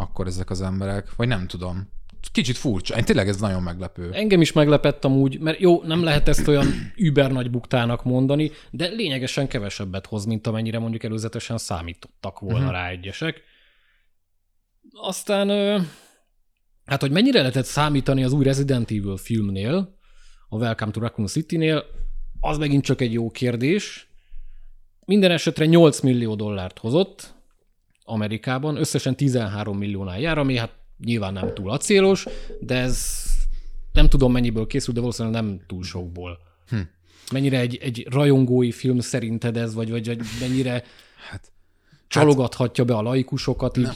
akkor 0.00 0.26
ezek 0.26 0.50
az 0.50 0.60
emberek. 0.62 1.16
Vagy 1.16 1.28
nem 1.28 1.46
tudom. 1.46 1.88
Kicsit 2.32 2.56
furcsa. 2.56 2.96
Én 2.96 3.04
tényleg 3.04 3.28
ez 3.28 3.40
nagyon 3.40 3.62
meglepő. 3.62 4.10
Engem 4.12 4.40
is 4.40 4.52
meglepett 4.52 5.04
amúgy, 5.04 5.38
mert 5.40 5.60
jó, 5.60 5.82
nem 5.82 6.02
lehet 6.02 6.28
ezt 6.28 6.48
olyan 6.48 6.66
über 6.96 7.32
nagy 7.32 7.50
buktának 7.50 8.04
mondani, 8.04 8.50
de 8.70 8.86
lényegesen 8.86 9.48
kevesebbet 9.48 10.06
hoz, 10.06 10.24
mint 10.24 10.46
amennyire 10.46 10.78
mondjuk 10.78 11.02
előzetesen 11.02 11.58
számítottak 11.58 12.40
volna 12.40 12.58
uh-huh. 12.58 12.72
rá 12.72 12.88
egyesek. 12.88 13.42
Aztán, 14.92 15.48
hát 16.84 17.00
hogy 17.00 17.10
mennyire 17.10 17.38
lehetett 17.38 17.64
számítani 17.64 18.24
az 18.24 18.32
új 18.32 18.44
Resident 18.44 18.90
Evil 18.90 19.16
filmnél, 19.16 19.98
a 20.48 20.56
Welcome 20.56 20.90
to 20.90 21.00
Raccoon 21.00 21.26
City-nél, 21.26 21.84
az 22.40 22.58
megint 22.58 22.84
csak 22.84 23.00
egy 23.00 23.12
jó 23.12 23.30
kérdés. 23.30 24.08
Minden 25.04 25.30
esetre 25.30 25.66
8 25.66 26.00
millió 26.00 26.34
dollárt 26.34 26.78
hozott 26.78 27.34
Amerikában, 28.04 28.76
összesen 28.76 29.16
13 29.16 29.78
milliónál 29.78 30.20
jár, 30.20 30.38
ami 30.38 30.56
hát 30.56 30.74
nyilván 31.04 31.32
nem 31.32 31.54
túl 31.54 31.70
acélos, 31.70 32.26
de 32.60 32.74
ez 32.76 33.24
nem 33.92 34.08
tudom 34.08 34.32
mennyiből 34.32 34.66
készült, 34.66 34.94
de 34.94 35.00
valószínűleg 35.00 35.42
nem 35.42 35.60
túl 35.66 35.82
sokból. 35.82 36.38
Hm. 36.68 36.76
Mennyire 37.32 37.58
egy, 37.58 37.76
egy 37.76 38.06
rajongói 38.10 38.72
film 38.72 38.98
szerinted 38.98 39.56
ez, 39.56 39.74
vagy, 39.74 39.90
vagy, 39.90 40.06
vagy 40.06 40.20
mennyire 40.40 40.84
Hát, 41.30 41.52
csalogathatja 42.08 42.84
be 42.84 42.94
a 42.94 43.02
laikusokat 43.02 43.76
így? 43.76 43.84
nem 43.84 43.94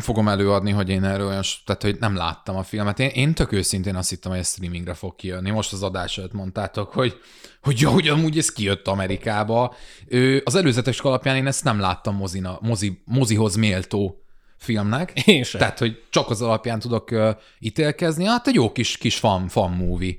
fogom 0.00 0.28
előadni, 0.28 0.70
hogy 0.70 0.88
én 0.88 1.04
erről 1.04 1.26
olyan, 1.26 1.42
tehát 1.64 1.82
hogy 1.82 1.96
nem 2.00 2.16
láttam 2.16 2.56
a 2.56 2.62
filmet. 2.62 2.98
Én, 2.98 3.08
én 3.08 3.34
tök 3.34 3.52
őszintén 3.52 3.96
azt 3.96 4.10
hittem, 4.10 4.30
hogy 4.30 4.40
ez 4.40 4.48
streamingre 4.48 4.94
fog 4.94 5.16
kijönni. 5.16 5.50
Most 5.50 5.72
az 5.72 5.82
adás 5.82 6.18
előtt 6.18 6.32
mondtátok, 6.32 6.92
hogy, 6.92 7.20
hogy 7.62 7.80
jó, 7.80 7.90
hogy 7.90 8.08
amúgy 8.08 8.38
ez 8.38 8.52
kijött 8.52 8.88
Amerikába. 8.88 9.74
Ő, 10.06 10.42
az 10.44 10.54
előzetes 10.54 11.00
alapján 11.00 11.36
én 11.36 11.46
ezt 11.46 11.64
nem 11.64 11.80
láttam 11.80 12.16
mozina, 12.16 12.58
mozi, 12.60 13.02
mozihoz 13.04 13.54
méltó 13.54 14.24
filmnek. 14.56 15.12
Én 15.26 15.42
sem. 15.42 15.60
Tehát, 15.60 15.78
hogy 15.78 16.02
csak 16.10 16.30
az 16.30 16.42
alapján 16.42 16.78
tudok 16.78 17.10
uh, 17.10 17.30
ítélkezni. 17.58 18.24
Hát 18.24 18.46
egy 18.46 18.54
jó 18.54 18.72
kis, 18.72 18.96
kis 18.96 19.16
fan, 19.16 19.48
fan 19.48 19.70
movie. 19.70 20.14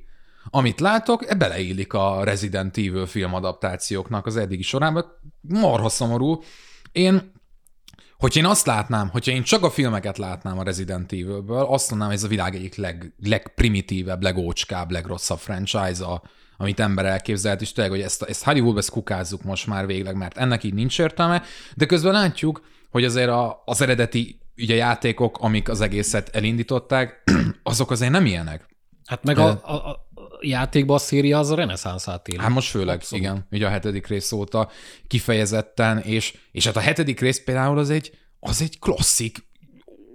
Amit 0.50 0.80
látok, 0.80 1.30
e 1.30 1.36
beleillik 1.36 1.94
a 1.94 2.24
Resident 2.24 2.78
Evil 2.78 3.06
filmadaptációknak 3.06 4.26
az 4.26 4.38
eddigi 4.38 4.64
sorában. 4.64 5.06
Marha 5.42 5.90
szomorú. 5.90 6.44
Én 6.92 7.32
Hogyha 8.18 8.40
én 8.40 8.46
azt 8.46 8.66
látnám, 8.66 9.10
hogyha 9.10 9.32
én 9.32 9.44
csak 9.44 9.64
a 9.64 9.70
filmeket 9.70 10.18
látnám 10.18 10.60
a 10.60 10.64
Resident 10.64 11.12
Evil-ből, 11.12 11.66
azt 11.66 11.90
mondanám, 11.90 12.14
hogy 12.14 12.24
ez 12.24 12.30
a 12.30 12.34
világ 12.34 12.56
egyik 12.56 12.76
leg, 12.76 13.14
legprimitívebb, 13.24 14.22
legócskább, 14.22 14.92
legrosszabb 14.92 15.40
franchise-a, 15.40 16.22
amit 16.58 16.80
ember 16.80 17.06
elképzelt, 17.06 17.62
és 17.62 17.72
tényleg, 17.72 17.94
hogy 17.94 18.04
ezt, 18.04 18.24
ezt 18.24 18.44
Hollywoodba 18.44 18.80
ezt 18.80 18.90
kukázzuk 18.90 19.44
most 19.44 19.68
már 19.68 19.86
végleg, 19.86 20.16
mert 20.16 20.38
ennek 20.38 20.64
így 20.64 20.74
nincs 20.74 21.00
értelme, 21.00 21.44
de 21.76 21.86
közben 21.86 22.14
látjuk, 22.14 22.62
hogy 22.92 23.04
azért 23.04 23.30
a, 23.30 23.62
az 23.66 23.82
eredeti 23.82 24.40
ugye 24.58 24.76
játékok, 24.76 25.38
amik 25.40 25.70
az 25.70 25.82
egészet 25.82 26.30
elindították, 26.36 27.24
azok 27.64 27.92
azért 27.92 28.12
nem 28.12 28.26
ilyenek. 28.26 28.66
Hát 29.06 29.24
meg 29.24 29.38
a, 29.38 29.48
a, 29.48 30.05
a 30.46 30.50
játékban 30.50 30.96
a 30.96 31.00
széria 31.00 31.40
az 31.40 31.50
a 31.50 31.56
reneszánszát 31.56 32.28
éli. 32.28 32.40
Hát 32.40 32.50
most 32.50 32.70
főleg, 32.70 32.96
Abszolút. 32.96 33.26
igen, 33.26 33.48
ugye 33.52 33.66
a 33.66 33.70
hetedik 33.70 34.08
rész 34.08 34.32
óta 34.32 34.70
kifejezetten, 35.08 36.00
és, 36.00 36.38
és 36.52 36.66
hát 36.66 36.76
a 36.76 36.80
hetedik 36.80 37.20
rész 37.20 37.44
például 37.44 37.78
az 37.78 37.90
egy, 37.90 38.12
az 38.40 38.62
egy 38.62 38.80
klasszik, 38.80 39.38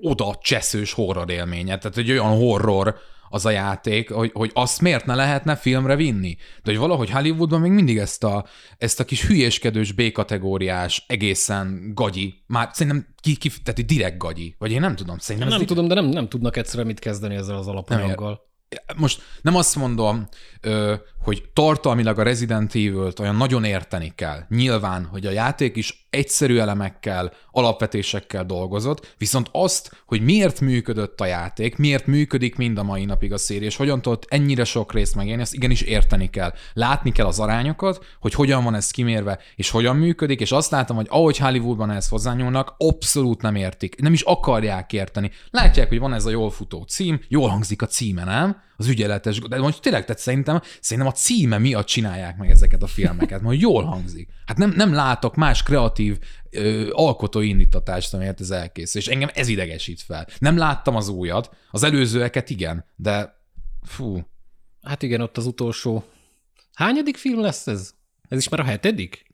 oda 0.00 0.38
cseszős 0.42 0.92
horror 0.92 1.30
élményet, 1.30 1.80
tehát 1.80 1.96
egy 1.96 2.10
olyan 2.10 2.36
horror, 2.36 2.94
az 3.32 3.46
a 3.46 3.50
játék, 3.50 4.10
hogy, 4.10 4.30
hogy 4.32 4.50
azt 4.54 4.80
miért 4.80 5.06
ne 5.06 5.14
lehetne 5.14 5.56
filmre 5.56 5.96
vinni. 5.96 6.36
De 6.62 6.70
hogy 6.70 6.80
valahogy 6.80 7.10
Hollywoodban 7.10 7.60
még 7.60 7.70
mindig 7.70 7.98
ezt 7.98 8.24
a, 8.24 8.44
ezt 8.78 9.00
a 9.00 9.04
kis 9.04 9.26
hülyéskedős 9.26 9.92
B-kategóriás, 9.92 11.04
egészen 11.06 11.92
gagyi, 11.94 12.42
már 12.46 12.68
szerintem 12.72 13.06
ki, 13.20 13.36
ki 13.36 13.50
tehát 13.62 13.86
direkt 13.86 14.18
gagyi, 14.18 14.54
vagy 14.58 14.70
én 14.70 14.80
nem 14.80 14.96
tudom. 14.96 15.18
Szerintem 15.18 15.50
nem 15.50 15.66
tudom, 15.66 15.88
de 15.88 15.94
nem, 15.94 16.04
nem 16.04 16.28
tudnak 16.28 16.56
egyszerűen 16.56 16.86
mit 16.86 16.98
kezdeni 16.98 17.34
ezzel 17.34 17.56
az 17.56 17.66
alapanyaggal 17.66 18.49
most 18.96 19.22
nem 19.42 19.56
azt 19.56 19.76
mondom, 19.76 20.28
hogy 21.22 21.42
tartalmilag 21.52 22.18
a 22.18 22.22
Resident 22.22 22.74
Evil-t 22.74 23.18
olyan 23.18 23.36
nagyon 23.36 23.64
érteni 23.64 24.12
kell. 24.14 24.40
Nyilván, 24.48 25.04
hogy 25.04 25.26
a 25.26 25.30
játék 25.30 25.76
is 25.76 26.06
egyszerű 26.10 26.58
elemekkel, 26.58 27.32
alapvetésekkel 27.50 28.44
dolgozott, 28.44 29.14
viszont 29.18 29.48
azt, 29.52 30.02
hogy 30.06 30.20
miért 30.20 30.60
működött 30.60 31.20
a 31.20 31.26
játék, 31.26 31.76
miért 31.76 32.06
működik 32.06 32.56
mind 32.56 32.78
a 32.78 32.82
mai 32.82 33.04
napig 33.04 33.32
a 33.32 33.38
széri, 33.38 33.64
és 33.64 33.76
hogyan 33.76 34.02
tudott 34.02 34.26
ennyire 34.28 34.64
sok 34.64 34.92
részt 34.92 35.14
megélni, 35.14 35.42
ezt 35.42 35.54
igenis 35.54 35.80
érteni 35.80 36.30
kell. 36.30 36.52
Látni 36.72 37.12
kell 37.12 37.26
az 37.26 37.40
arányokat, 37.40 38.04
hogy 38.20 38.34
hogyan 38.34 38.64
van 38.64 38.74
ez 38.74 38.90
kimérve, 38.90 39.38
és 39.54 39.70
hogyan 39.70 39.96
működik, 39.96 40.40
és 40.40 40.52
azt 40.52 40.70
látom, 40.70 40.96
hogy 40.96 41.06
ahogy 41.10 41.38
Hollywoodban 41.38 41.90
ehhez 41.90 42.08
hozzányúlnak, 42.08 42.74
abszolút 42.78 43.42
nem 43.42 43.54
értik, 43.54 44.00
nem 44.00 44.12
is 44.12 44.22
akarják 44.22 44.92
érteni. 44.92 45.30
Látják, 45.50 45.88
hogy 45.88 45.98
van 45.98 46.14
ez 46.14 46.26
a 46.26 46.30
jól 46.30 46.50
futó 46.50 46.82
cím, 46.82 47.20
jól 47.28 47.48
hangzik 47.48 47.82
a 47.82 47.86
címe, 47.86 48.24
nem? 48.24 48.68
Az 48.80 48.88
ügyeletes, 48.88 49.38
de 49.38 49.58
most 49.58 49.80
tényleg, 49.80 50.04
tehát 50.04 50.20
szerintem, 50.20 50.60
szerintem 50.80 51.12
a 51.12 51.16
címe 51.16 51.58
miatt 51.58 51.86
csinálják 51.86 52.36
meg 52.36 52.50
ezeket 52.50 52.82
a 52.82 52.86
filmeket, 52.86 53.40
mert 53.40 53.60
jól 53.60 53.84
hangzik. 53.84 54.28
Hát 54.46 54.56
nem, 54.56 54.72
nem 54.76 54.92
látok 54.92 55.34
más 55.34 55.62
kreatív 55.62 56.18
ö, 56.50 56.90
alkotói 56.92 57.48
indítatást, 57.48 58.14
amiért 58.14 58.40
ez 58.40 58.50
elkészül, 58.50 59.00
és 59.00 59.06
engem 59.06 59.28
ez 59.34 59.48
idegesít 59.48 60.00
fel. 60.00 60.26
Nem 60.38 60.56
láttam 60.56 60.96
az 60.96 61.08
újat, 61.08 61.56
az 61.70 61.82
előzőeket 61.82 62.50
igen, 62.50 62.84
de 62.96 63.42
fú. 63.82 64.20
Hát 64.82 65.02
igen, 65.02 65.20
ott 65.20 65.36
az 65.36 65.46
utolsó. 65.46 66.04
Hányadik 66.74 67.16
film 67.16 67.40
lesz 67.40 67.66
ez? 67.66 67.94
Ez 68.28 68.38
is 68.38 68.48
már 68.48 68.60
a 68.60 68.64
hetedik? 68.64 69.26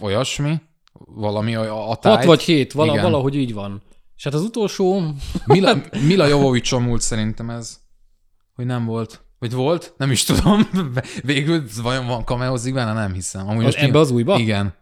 Olyasmi? 0.00 0.60
Valami 0.92 1.54
a, 1.54 1.90
a 1.90 1.96
tájt. 1.96 2.16
Hat 2.16 2.24
vagy 2.24 2.42
hét, 2.42 2.72
vala, 2.72 3.02
valahogy 3.02 3.34
így 3.34 3.52
van. 3.52 3.82
És 4.16 4.24
hát 4.24 4.34
az 4.34 4.42
utolsó... 4.42 5.02
Mila, 5.46 5.82
Mila 6.06 6.26
Jovovicson 6.26 6.82
múlt 6.82 7.00
szerintem 7.00 7.50
ez, 7.50 7.84
hogy 8.56 8.66
nem 8.66 8.84
volt. 8.84 9.24
Vagy 9.38 9.52
volt? 9.52 9.94
Nem 9.96 10.10
is 10.10 10.24
tudom. 10.24 10.68
Végül 11.22 11.64
vajon 11.82 12.06
van 12.06 12.24
cameozik 12.24 12.74
benne? 12.74 12.92
Nem 12.92 13.12
hiszem. 13.12 13.48
Amúgy 13.48 13.64
az 13.64 13.76
ebbe 13.76 13.98
az 13.98 14.10
újba? 14.10 14.38
Igen. 14.38 14.74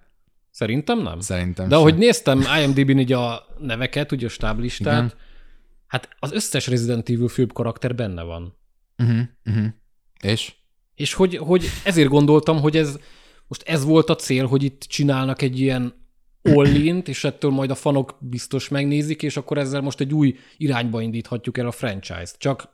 Szerintem 0.51 1.03
nem. 1.03 1.21
Szerintem 1.21 1.69
De 1.69 1.75
sem. 1.75 1.81
ahogy 1.81 1.97
néztem 1.97 2.45
IMDb-n 2.63 2.99
így 2.99 3.13
a 3.13 3.47
neveket, 3.59 4.13
ugye 4.13 4.27
a 4.27 4.29
stáblistát, 4.29 5.05
Igen. 5.05 5.13
hát 5.87 6.09
az 6.19 6.33
összes 6.33 6.67
Resident 6.67 7.09
Evil 7.09 7.29
főbb 7.29 7.53
karakter 7.53 7.95
benne 7.95 8.23
van. 8.23 8.57
Uh-huh, 8.99 9.21
uh-huh. 9.45 9.67
És? 10.21 10.55
És 10.95 11.15
hogy, 11.15 11.37
hogy 11.37 11.65
ezért 11.85 12.09
gondoltam, 12.09 12.61
hogy 12.61 12.77
ez 12.77 12.99
most 13.49 13.63
ez 13.63 13.85
volt 13.85 14.11
a 14.11 14.17
cél, 14.17 14.47
hogy 14.47 14.63
itt 14.63 14.81
csinálnak 14.81 15.43
egy 15.43 15.61
ilyen 15.61 15.95
Ollint, 16.43 17.09
és 17.09 17.25
ettől 17.25 17.51
majd 17.51 17.71
a 17.71 17.75
fanok 17.75 18.17
biztos 18.21 18.69
megnézik, 18.69 19.23
és 19.23 19.37
akkor 19.37 19.59
ezzel 19.59 19.81
most 19.81 20.01
egy 20.01 20.15
új 20.15 20.37
irányba 20.57 21.01
indíthatjuk 21.01 21.59
el 21.59 21.67
a 21.67 21.71
franchise-t. 21.71 22.39
Csak 22.39 22.74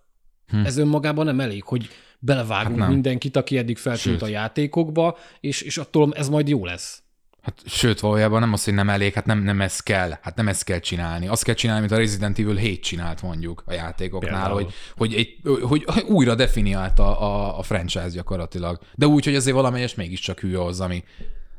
hm. 0.50 0.64
ez 0.64 0.76
önmagában 0.76 1.24
nem 1.24 1.40
elég, 1.40 1.64
hogy 1.64 1.88
belevágunk 2.18 2.80
hát 2.80 2.88
mindenkit, 2.88 3.36
aki 3.36 3.58
eddig 3.58 3.78
feltűnt 3.78 4.22
a 4.22 4.26
játékokba, 4.26 5.18
és, 5.40 5.62
és 5.62 5.78
attól 5.78 6.12
ez 6.14 6.28
majd 6.28 6.48
jó 6.48 6.64
lesz. 6.64 7.02
Hát, 7.42 7.62
sőt, 7.66 8.00
valójában 8.00 8.40
nem 8.40 8.52
az, 8.52 8.64
hogy 8.64 8.74
nem 8.74 8.88
elég, 8.88 9.12
hát 9.12 9.26
nem, 9.26 9.42
nem 9.42 9.60
ez 9.60 9.80
kell, 9.80 10.10
hát 10.22 10.36
nem 10.36 10.48
ezt 10.48 10.64
kell 10.64 10.78
csinálni. 10.78 11.28
Azt 11.28 11.44
kell 11.44 11.54
csinálni, 11.54 11.80
mint 11.80 11.92
a 11.92 11.96
Resident 11.96 12.38
Evil 12.38 12.54
7 12.54 12.82
csinált 12.82 13.22
mondjuk 13.22 13.62
a 13.66 13.72
játékoknál, 13.72 14.50
hogy, 14.50 14.72
hogy, 14.96 15.14
egy, 15.14 15.36
hogy, 15.62 15.84
újra 16.06 16.34
definiálta 16.34 17.18
a, 17.18 17.58
a 17.58 17.62
franchise 17.62 18.08
gyakorlatilag. 18.08 18.78
De 18.94 19.06
úgy, 19.06 19.24
hogy 19.24 19.34
azért 19.34 19.56
valamelyes 19.56 19.94
mégiscsak 19.94 20.40
hű 20.40 20.54
az, 20.54 20.80
ami, 20.80 21.04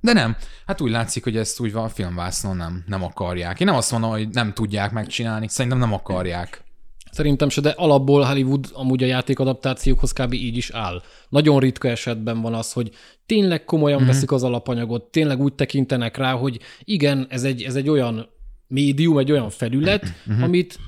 de 0.01 0.13
nem. 0.13 0.36
Hát 0.65 0.81
úgy 0.81 0.91
látszik, 0.91 1.24
hogy 1.24 1.38
ezt 1.38 1.60
úgy 1.60 1.71
van 1.71 1.83
a 1.83 1.89
filmvásznon 1.89 2.57
nem, 2.57 2.83
nem 2.88 3.03
akarják. 3.03 3.60
Én 3.60 3.67
nem 3.67 3.75
azt 3.75 3.91
mondom, 3.91 4.10
hogy 4.10 4.29
nem 4.29 4.53
tudják 4.53 4.91
megcsinálni, 4.91 5.48
szerintem 5.48 5.79
nem 5.79 5.93
akarják. 5.93 6.63
Szerintem 7.12 7.50
se, 7.50 7.62
de 7.62 7.70
alapból 7.70 8.24
Hollywood 8.24 8.70
amúgy 8.74 9.03
a 9.03 9.06
játékadaptációkhoz 9.06 10.12
kb. 10.12 10.34
így 10.34 10.58
is 10.58 10.70
áll. 10.70 11.01
Nagyon 11.30 11.60
ritka 11.60 11.88
esetben 11.88 12.41
van 12.41 12.53
az, 12.53 12.74
hogy 12.74 12.91
tényleg 13.25 13.63
komolyan 13.63 13.98
mm-hmm. 13.98 14.08
veszik 14.08 14.32
az 14.32 14.44
alapanyagot, 14.44 15.03
tényleg 15.03 15.41
úgy 15.41 15.53
tekintenek 15.53 16.18
rá, 16.18 16.34
hogy 16.34 16.60
igen, 16.84 17.25
ez 17.30 17.44
egy, 17.44 17.63
ez 17.63 17.75
egy 17.75 17.89
olyan 17.89 18.30
médium, 18.68 19.18
egy 19.18 19.32
olyan 19.32 19.50
felület, 19.50 20.13
mm-hmm. 20.30 20.41
amit 20.41 20.80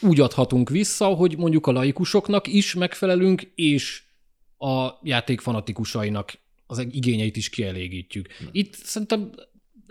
úgy 0.00 0.20
adhatunk 0.20 0.70
vissza, 0.70 1.06
hogy 1.06 1.38
mondjuk 1.38 1.66
a 1.66 1.72
laikusoknak 1.72 2.46
is 2.46 2.74
megfelelünk, 2.74 3.42
és 3.54 4.02
a 4.58 4.88
játék 5.02 5.40
fanatikusainak 5.40 6.32
az 6.66 6.86
igényeit 6.90 7.36
is 7.36 7.50
kielégítjük. 7.50 8.28
Itt 8.52 8.74
szerintem 8.74 9.30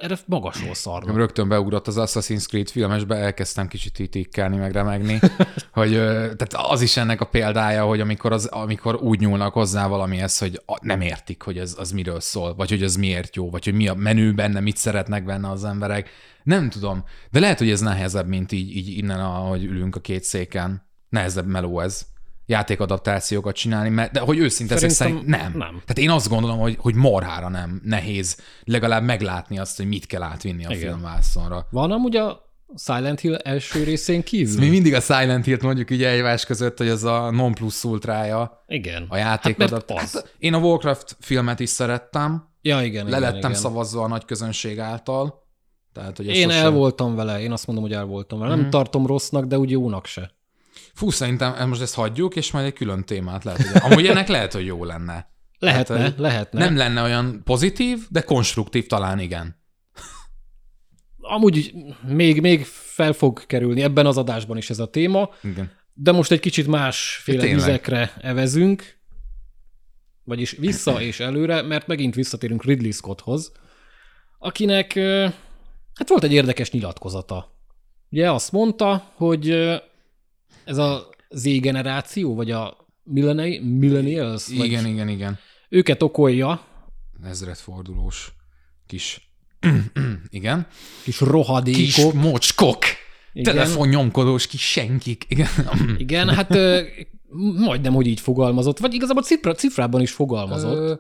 erre 0.03 0.17
magasról 0.25 0.74
szarnak. 0.74 1.15
Rögtön 1.15 1.48
beugrott 1.48 1.88
az 1.88 1.95
Assassin's 1.98 2.45
Creed 2.48 2.69
filmesbe, 2.69 3.15
elkezdtem 3.15 3.67
kicsit 3.67 4.00
itikkelni, 4.00 4.57
meg 4.57 4.72
remegni, 4.72 5.19
hogy 5.72 5.91
tehát 5.91 6.53
az 6.53 6.81
is 6.81 6.98
ennek 6.98 7.22
a 7.22 7.25
példája, 7.25 7.86
hogy 7.86 8.00
amikor, 8.00 8.31
az, 8.31 8.45
amikor 8.45 8.95
úgy 8.95 9.19
nyúlnak 9.19 9.53
hozzá 9.53 9.88
valamihez, 9.88 10.38
hogy 10.38 10.62
nem 10.81 11.01
értik, 11.01 11.41
hogy 11.41 11.57
ez 11.57 11.75
az 11.77 11.91
miről 11.91 12.19
szól, 12.19 12.55
vagy 12.55 12.69
hogy 12.69 12.83
ez 12.83 12.95
miért 12.95 13.36
jó, 13.36 13.50
vagy 13.50 13.63
hogy 13.63 13.74
mi 13.74 13.88
a 13.88 13.93
menő 13.93 14.33
benne, 14.33 14.60
mit 14.60 14.77
szeretnek 14.77 15.25
benne 15.25 15.50
az 15.50 15.63
emberek. 15.63 16.10
Nem 16.43 16.69
tudom, 16.69 17.03
de 17.31 17.39
lehet, 17.39 17.57
hogy 17.57 17.69
ez 17.69 17.81
nehezebb, 17.81 18.27
mint 18.27 18.51
így, 18.51 18.75
így 18.75 18.98
innen, 18.98 19.19
ahogy 19.19 19.63
ülünk 19.63 19.95
a 19.95 20.00
két 20.00 20.24
széken. 20.24 20.89
Nehezebb 21.10 21.48
meló 21.48 21.79
ez 21.79 22.05
játékadaptációkat 22.45 23.55
csinálni, 23.55 23.89
mert, 23.89 24.12
de 24.12 24.19
hogy 24.19 24.38
őszinte 24.38 24.89
szerint 24.89 25.25
nem. 25.25 25.51
nem. 25.51 25.81
Tehát 25.85 25.97
én 25.97 26.09
azt 26.09 26.29
gondolom, 26.29 26.59
hogy, 26.59 26.77
hogy 26.79 26.95
marhára 26.95 27.50
nem 27.50 27.81
nehéz 27.83 28.38
legalább 28.63 29.03
meglátni 29.03 29.59
azt, 29.59 29.77
hogy 29.77 29.88
mit 29.88 30.05
kell 30.05 30.21
átvinni 30.21 30.65
a 30.65 30.71
Igen. 30.71 30.81
filmvászonra. 30.81 31.67
Van 31.71 31.91
amúgy 31.91 32.15
a 32.15 32.51
Silent 32.75 33.19
Hill 33.19 33.35
első 33.35 33.83
részén 33.83 34.23
kívül? 34.23 34.59
Mi 34.59 34.69
mindig 34.69 34.93
a 34.93 35.00
Silent 35.00 35.45
Hill-t 35.45 35.62
mondjuk 35.62 35.91
így 35.91 36.03
egymás 36.03 36.45
között, 36.45 36.77
hogy 36.77 36.88
az 36.88 37.03
a 37.03 37.31
non 37.31 37.53
plus 37.53 37.83
ultrája. 37.83 38.63
Igen. 38.67 39.05
A 39.09 39.17
játékadaptáció. 39.17 40.19
Hát, 40.19 40.29
hát, 40.29 40.35
én 40.38 40.53
a 40.53 40.57
Warcraft 40.57 41.17
filmet 41.19 41.59
is 41.59 41.69
szerettem. 41.69 42.51
Ja, 42.62 42.81
igen. 42.81 43.09
Le 43.09 43.19
lettem 43.19 43.39
igen. 43.39 43.53
szavazva 43.53 44.03
a 44.03 44.07
nagy 44.07 44.25
közönség 44.25 44.79
által. 44.79 45.41
Tehát, 45.93 46.17
hogy 46.17 46.25
én 46.25 46.50
sosem... 46.50 46.63
el 46.63 46.71
voltam 46.71 47.15
vele, 47.15 47.41
én 47.41 47.51
azt 47.51 47.67
mondom, 47.67 47.85
hogy 47.85 47.93
el 47.93 48.05
voltam 48.05 48.39
vele. 48.39 48.51
Mm. 48.51 48.55
Nem 48.55 48.63
mhm. 48.63 48.71
tartom 48.71 49.05
rossznak, 49.05 49.45
de 49.45 49.57
úgy 49.57 49.71
jónak 49.71 50.05
se. 50.05 50.31
Fú, 50.93 51.09
szerintem 51.09 51.69
most 51.69 51.81
ezt 51.81 51.95
hagyjuk, 51.95 52.35
és 52.35 52.51
majd 52.51 52.65
egy 52.65 52.73
külön 52.73 53.03
témát 53.03 53.43
lehet, 53.43 53.62
hogy... 53.62 53.91
Amúgy 53.91 54.07
ennek 54.07 54.27
lehet, 54.27 54.53
hogy 54.53 54.65
jó 54.65 54.83
lenne. 54.83 55.31
Lehetne, 55.59 55.97
hát, 55.97 56.17
lehetne. 56.17 56.59
Nem 56.59 56.77
lenne 56.77 57.01
olyan 57.01 57.41
pozitív, 57.43 58.00
de 58.09 58.21
konstruktív 58.21 58.88
talán 58.88 59.19
igen. 59.19 59.62
Amúgy 61.17 61.73
még, 62.07 62.41
még 62.41 62.65
fel 62.65 63.13
fog 63.13 63.45
kerülni 63.45 63.81
ebben 63.81 64.05
az 64.05 64.17
adásban 64.17 64.57
is 64.57 64.69
ez 64.69 64.79
a 64.79 64.89
téma, 64.89 65.29
igen. 65.43 65.71
de 65.93 66.12
most 66.12 66.31
egy 66.31 66.39
kicsit 66.39 66.67
másféle 66.67 67.45
vizekre 67.53 68.13
evezünk, 68.21 68.97
vagyis 70.23 70.51
vissza 70.51 71.01
és 71.01 71.19
előre, 71.19 71.62
mert 71.62 71.88
megint 71.88 72.15
visszatérünk 72.15 72.63
Ridley 72.63 72.91
Scotthoz, 72.91 73.51
akinek 74.39 74.93
hát 75.93 76.09
volt 76.09 76.23
egy 76.23 76.33
érdekes 76.33 76.71
nyilatkozata. 76.71 77.57
Ugye 78.09 78.31
azt 78.31 78.51
mondta, 78.51 79.12
hogy 79.13 79.71
ez 80.65 80.77
a 80.77 81.10
Z 81.29 81.60
generáció, 81.60 82.36
vagy 82.36 82.51
a 82.51 82.77
millennials? 83.03 84.48
Igen, 84.48 84.84
vagy 84.84 84.91
igen, 84.91 85.10
igen. 85.10 85.39
Őket 85.70 86.03
okolja. 86.03 86.65
Ezredfordulós 87.24 88.34
kis 88.88 89.32
igen. 90.29 90.67
Kis 91.03 91.20
rohadékok. 91.20 91.82
Kis 91.82 92.03
mocskok. 92.13 92.84
Igen. 93.34 93.55
Telefonnyomkodós 93.55 94.48
kis 94.48 94.72
senkik. 94.72 95.25
Igen, 95.27 95.48
igen 95.98 96.29
hát 96.29 96.58
majdnem, 97.58 97.93
hogy 97.93 98.08
így 98.08 98.20
fogalmazott. 98.20 98.79
Vagy 98.79 98.93
igazából 98.93 99.24
cifra, 99.24 99.53
cifrában 99.53 100.01
is 100.01 100.12
fogalmazott. 100.12 100.77
Ö, 100.77 100.93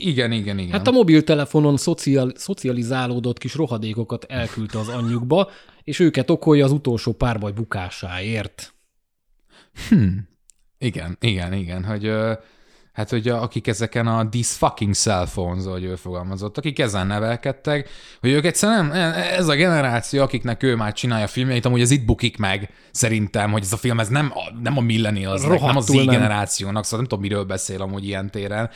igen, 0.00 0.32
igen, 0.32 0.58
igen. 0.58 0.72
Hát 0.72 0.86
a 0.86 0.90
mobiltelefonon 0.90 1.76
szociál, 1.76 2.32
szocializálódott 2.34 3.38
kis 3.38 3.54
rohadékokat 3.54 4.24
elküldte 4.24 4.78
az 4.78 4.88
anyjukba, 4.88 5.50
és 5.90 5.98
őket 5.98 6.30
okolja 6.30 6.64
az 6.64 6.72
utolsó 6.72 7.12
párbaj 7.12 7.52
bukásáért. 7.52 8.74
Hm. 9.88 10.06
Igen, 10.78 11.16
igen, 11.20 11.52
igen, 11.52 11.84
hogy 11.84 12.12
hát 12.92 13.10
hogy 13.10 13.28
akik 13.28 13.66
ezeken 13.66 14.06
a 14.06 14.28
these 14.28 14.56
fucking 14.56 14.94
cell 14.94 15.26
phones, 15.26 15.64
ahogy 15.64 15.84
ő 15.84 15.94
fogalmazott, 15.94 16.58
akik 16.58 16.78
ezen 16.78 17.06
nevelkedtek, 17.06 17.88
hogy 18.20 18.30
ők 18.30 18.44
egyszerűen 18.44 18.86
nem, 18.86 19.12
ez 19.12 19.48
a 19.48 19.54
generáció, 19.54 20.22
akiknek 20.22 20.62
ő 20.62 20.76
már 20.76 20.92
csinálja 20.92 21.26
filmjeit, 21.26 21.64
amúgy 21.64 21.80
ez 21.80 21.90
itt 21.90 22.04
bukik 22.04 22.36
meg, 22.36 22.70
szerintem, 22.90 23.50
hogy 23.50 23.62
ez 23.62 23.72
a 23.72 23.76
film, 23.76 24.00
ez 24.00 24.08
nem 24.08 24.32
a, 24.34 24.60
nem 24.62 24.76
a 24.76 24.80
millennials, 24.80 25.42
nem 25.42 25.76
az 25.76 25.86
Z 25.86 25.92
generációnak, 25.92 26.84
szóval 26.84 26.98
nem 26.98 27.08
tudom, 27.08 27.24
miről 27.24 27.44
beszél 27.44 27.82
amúgy 27.82 28.04
ilyen 28.04 28.30
téren 28.30 28.70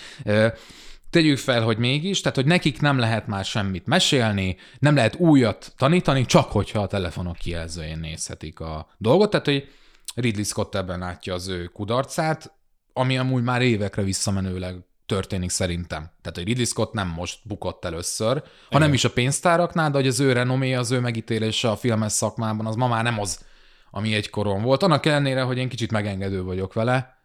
tegyük 1.14 1.38
fel, 1.38 1.62
hogy 1.62 1.78
mégis, 1.78 2.20
tehát 2.20 2.36
hogy 2.36 2.46
nekik 2.46 2.80
nem 2.80 2.98
lehet 2.98 3.26
már 3.26 3.44
semmit 3.44 3.86
mesélni, 3.86 4.56
nem 4.78 4.94
lehet 4.94 5.16
újat 5.16 5.72
tanítani, 5.76 6.26
csak 6.26 6.50
hogyha 6.50 6.80
a 6.80 6.86
telefonok 6.86 7.36
kijelzőjén 7.36 7.98
nézhetik 7.98 8.60
a 8.60 8.86
dolgot. 8.98 9.30
Tehát, 9.30 9.46
hogy 9.46 9.68
Ridley 10.14 10.44
Scott 10.44 10.74
ebben 10.74 10.98
látja 10.98 11.34
az 11.34 11.48
ő 11.48 11.64
kudarcát, 11.64 12.52
ami 12.92 13.18
amúgy 13.18 13.42
már 13.42 13.62
évekre 13.62 14.02
visszamenőleg 14.02 14.76
történik 15.06 15.50
szerintem. 15.50 16.00
Tehát, 16.00 16.36
hogy 16.36 16.44
Ridley 16.44 16.64
Scott 16.64 16.92
nem 16.92 17.08
most 17.08 17.38
bukott 17.42 17.84
először, 17.84 18.36
Igen. 18.36 18.48
hanem 18.70 18.92
is 18.92 19.04
a 19.04 19.10
pénztáraknál, 19.10 19.90
de 19.90 19.96
hogy 19.96 20.06
az 20.06 20.20
ő 20.20 20.32
renomé, 20.32 20.74
az 20.74 20.90
ő 20.90 21.00
megítélése 21.00 21.70
a 21.70 21.76
filmes 21.76 22.12
szakmában, 22.12 22.66
az 22.66 22.74
ma 22.74 22.88
már 22.88 23.02
nem 23.02 23.20
az, 23.20 23.44
ami 23.90 24.14
egykoron 24.14 24.62
volt. 24.62 24.82
Annak 24.82 25.06
ellenére, 25.06 25.42
hogy 25.42 25.58
én 25.58 25.68
kicsit 25.68 25.90
megengedő 25.90 26.42
vagyok 26.42 26.72
vele, 26.72 27.18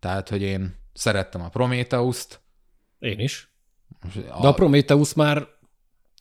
tehát, 0.00 0.28
hogy 0.28 0.42
én 0.42 0.74
szerettem 0.92 1.42
a 1.42 1.48
Prometheus-t. 1.48 2.44
Én 3.06 3.18
is. 3.18 3.50
A... 4.30 4.40
De 4.40 4.48
a 4.48 4.52
Prometheus 4.52 5.14
már 5.14 5.46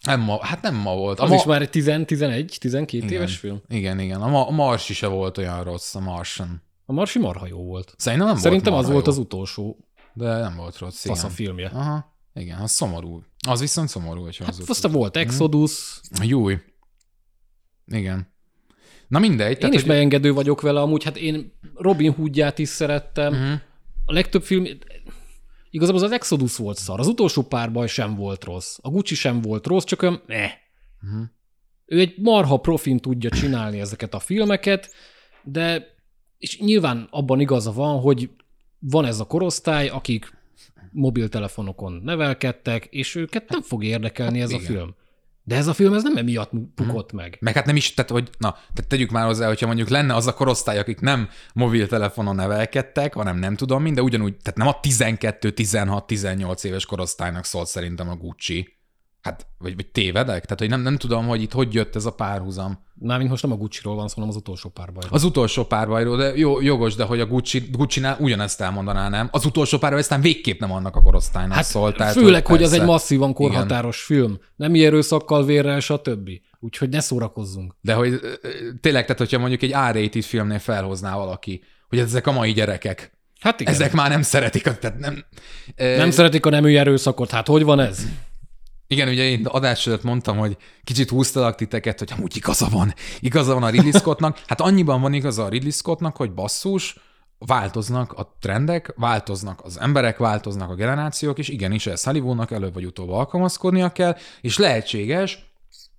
nem 0.03 0.19
ma, 0.19 0.45
hát 0.45 0.61
nem 0.61 0.75
ma 0.75 0.95
volt. 0.95 1.19
Az 1.19 1.29
ma... 1.29 1.35
is 1.35 1.43
már 1.43 1.61
egy 1.61 1.69
10-11, 1.71 2.57
12 2.57 3.13
éves 3.13 3.37
film? 3.37 3.61
Igen, 3.67 3.99
igen. 3.99 4.21
A, 4.21 4.27
ma, 4.27 4.47
a 4.47 4.51
Mars 4.51 4.89
is 4.89 4.99
volt 4.99 5.37
olyan 5.37 5.63
rossz, 5.63 5.95
a 5.95 5.99
Martian. 5.99 6.63
A 6.85 6.93
Marsi 6.93 7.19
marha 7.19 7.47
jó 7.47 7.63
volt. 7.63 7.93
Szerintem 7.97 8.27
nem 8.27 8.37
Szerintem 8.37 8.73
volt 8.73 8.85
az 8.85 8.91
volt 8.91 9.05
jó. 9.05 9.11
az 9.11 9.17
utolsó 9.17 9.85
de 10.15 10.37
nem 10.37 10.55
volt 10.55 10.77
rossz. 10.77 11.05
Fasz 11.05 11.23
a 11.23 11.29
filmje. 11.29 11.67
Aha. 11.67 12.13
Igen, 12.33 12.59
az 12.59 12.71
szomorú. 12.71 13.23
Az 13.47 13.59
viszont 13.59 13.89
szomorú, 13.89 14.23
hogyha 14.23 14.43
hát 14.43 14.53
az 14.53 14.69
aztán 14.69 14.91
volt 14.91 15.15
Exodus. 15.15 15.99
Júj. 16.21 16.57
Igen. 17.87 18.33
Na 19.07 19.19
mindegy. 19.19 19.51
Én 19.51 19.57
tehát, 19.57 19.75
is 19.75 19.81
hogy... 19.81 19.89
beengedő 19.89 20.33
vagyok 20.33 20.61
vele, 20.61 20.81
amúgy 20.81 21.03
hát 21.03 21.17
én 21.17 21.53
Robin 21.73 22.13
Hoodját 22.13 22.59
is 22.59 22.69
szerettem. 22.69 23.33
Uh-huh. 23.33 23.59
A 24.05 24.13
legtöbb 24.13 24.43
film, 24.43 24.65
igazából 25.75 26.03
az 26.03 26.11
Exodus 26.11 26.57
volt 26.57 26.77
szar. 26.77 26.99
Az 26.99 27.07
utolsó 27.07 27.41
párbaj 27.41 27.87
sem 27.87 28.15
volt 28.15 28.43
rossz. 28.43 28.77
A 28.81 28.89
Gucci 28.89 29.15
sem 29.15 29.41
volt 29.41 29.67
rossz, 29.67 29.83
csak 29.83 30.01
olyan, 30.01 30.21
ne. 30.27 30.43
Uh-huh. 30.43 31.27
Ő 31.85 31.99
egy 31.99 32.13
marha 32.17 32.57
profin 32.57 32.99
tudja 32.99 33.29
csinálni 33.29 33.79
ezeket 33.79 34.13
a 34.13 34.19
filmeket, 34.19 34.91
de 35.43 35.93
és 36.37 36.59
nyilván 36.59 37.07
abban 37.11 37.39
igaza 37.39 37.71
van, 37.71 37.99
hogy 37.99 38.29
van 38.79 39.05
ez 39.05 39.19
a 39.19 39.25
korosztály, 39.25 39.87
akik 39.87 40.37
mobiltelefonokon 40.91 42.01
nevelkedtek, 42.03 42.85
és 42.85 43.15
őket 43.15 43.49
nem 43.49 43.61
fog 43.61 43.83
érdekelni 43.83 44.39
hát 44.39 44.47
ez 44.47 44.53
igen. 44.53 44.63
a 44.63 44.67
film. 44.67 44.95
De 45.47 45.55
ez 45.55 45.67
a 45.67 45.73
film 45.73 45.93
ez 45.93 46.03
nem 46.03 46.17
emiatt 46.17 46.51
bukott 46.75 47.09
hmm. 47.09 47.19
meg. 47.19 47.37
Meg 47.39 47.53
hát 47.53 47.65
nem 47.65 47.75
is, 47.75 47.93
tehát 47.93 48.11
hogy, 48.11 48.29
na, 48.37 48.51
tehát 48.51 48.87
tegyük 48.87 49.09
már 49.09 49.25
hozzá, 49.25 49.47
hogyha 49.47 49.65
mondjuk 49.65 49.89
lenne 49.89 50.15
az 50.15 50.27
a 50.27 50.33
korosztály, 50.33 50.79
akik 50.79 50.99
nem 50.99 51.29
mobiltelefonon 51.53 52.35
nevelkedtek, 52.35 53.13
hanem 53.13 53.37
nem 53.37 53.55
tudom 53.55 53.81
mind, 53.81 53.95
de 53.95 54.01
ugyanúgy, 54.01 54.35
tehát 54.37 54.57
nem 54.57 54.67
a 54.67 54.79
12, 54.79 55.51
16, 55.51 56.07
18 56.07 56.63
éves 56.63 56.85
korosztálynak 56.85 57.45
szólt 57.45 57.67
szerintem 57.67 58.09
a 58.09 58.15
Gucci, 58.15 58.74
Hát, 59.25 59.47
vagy, 59.57 59.75
vagy 59.75 59.85
tévedek? 59.85 60.43
Tehát, 60.43 60.59
hogy 60.59 60.69
nem, 60.69 60.81
nem 60.81 60.97
tudom, 60.97 61.27
hogy 61.27 61.41
itt 61.41 61.51
hogy 61.51 61.73
jött 61.73 61.95
ez 61.95 62.05
a 62.05 62.11
párhuzam. 62.11 62.83
Mármint 62.93 63.29
most 63.29 63.43
nem 63.43 63.51
a 63.51 63.55
Gucci-ról 63.55 63.95
van 63.95 64.07
szó, 64.07 64.13
hanem 64.13 64.29
az 64.29 64.35
utolsó 64.35 64.69
párbajról. 64.69 65.13
Az 65.13 65.23
utolsó 65.23 65.63
párbajról, 65.63 66.17
de 66.17 66.35
jó, 66.35 66.61
jogos, 66.61 66.95
de 66.95 67.03
hogy 67.03 67.19
a 67.19 67.25
Gucci, 67.25 67.69
Gucci-nál 67.71 68.17
ugyanezt 68.19 68.61
elmondaná, 68.61 69.09
nem? 69.09 69.29
Az 69.31 69.45
utolsó 69.45 69.77
párbaj 69.77 69.99
aztán 69.99 70.21
végképp 70.21 70.59
nem 70.59 70.71
annak 70.71 70.95
a 70.95 71.01
korosztálynak 71.01 71.55
hát, 71.55 71.65
szól. 71.65 71.93
Tehát, 71.93 72.13
főleg, 72.13 72.45
hogy, 72.45 72.55
hogy 72.55 72.65
az 72.65 72.73
egy 72.73 72.85
masszívan 72.85 73.33
korhatáros 73.33 74.09
Igen. 74.09 74.21
film. 74.21 74.39
Nem 74.55 74.73
erőszakkal, 74.73 75.45
vérrel, 75.45 75.79
stb. 75.79 76.29
Úgyhogy 76.59 76.89
ne 76.89 76.99
szórakozzunk. 76.99 77.75
De 77.81 77.93
hogy 77.93 78.19
tényleg, 78.81 79.01
tehát 79.01 79.17
hogyha 79.17 79.39
mondjuk 79.39 79.61
egy 79.61 79.71
R-rated 79.71 80.23
filmnél 80.23 80.59
felhozná 80.59 81.15
valaki, 81.15 81.63
hogy 81.89 81.99
ezek 81.99 82.27
a 82.27 82.31
mai 82.31 82.51
gyerekek, 82.51 83.13
Hát 83.39 83.59
igen. 83.59 83.73
Ezek 83.73 83.93
már 83.93 84.09
nem 84.09 84.21
szeretik, 84.21 84.63
tehát 84.63 84.99
nem... 84.99 85.25
Nem 85.75 86.07
e... 86.07 86.11
szeretik 86.11 86.45
a 86.45 86.49
nemű 86.49 86.77
erőszakot, 86.77 87.31
hát 87.31 87.47
hogy 87.47 87.63
van 87.63 87.79
ez? 87.79 88.05
Igen, 88.87 89.07
ugye 89.07 89.23
én 89.23 89.45
adás 89.45 89.87
előtt 89.87 90.03
mondtam, 90.03 90.37
hogy 90.37 90.57
kicsit 90.83 91.09
húztalak 91.09 91.55
titeket, 91.55 91.99
hogy 91.99 92.11
amúgy 92.17 92.37
igaza 92.37 92.67
van, 92.69 92.93
igaza 93.19 93.53
van 93.53 93.63
a 93.63 93.69
Ridley 93.69 93.91
Scottnak. 93.91 94.41
Hát 94.47 94.61
annyiban 94.61 95.01
van 95.01 95.13
igaza 95.13 95.43
a 95.43 95.49
Ridley 95.49 95.71
Scottnak, 95.71 96.15
hogy 96.15 96.33
basszus, 96.33 96.95
változnak 97.37 98.13
a 98.13 98.35
trendek, 98.39 98.93
változnak 98.95 99.61
az 99.63 99.79
emberek, 99.79 100.17
változnak 100.17 100.69
a 100.69 100.75
generációk, 100.75 101.37
és 101.37 101.47
igenis 101.47 101.87
ez 101.87 102.03
Hollywoodnak 102.03 102.51
előbb 102.51 102.73
vagy 102.73 102.85
utóbb 102.85 103.09
alkalmazkodnia 103.09 103.91
kell, 103.91 104.17
és 104.41 104.57
lehetséges, 104.57 105.45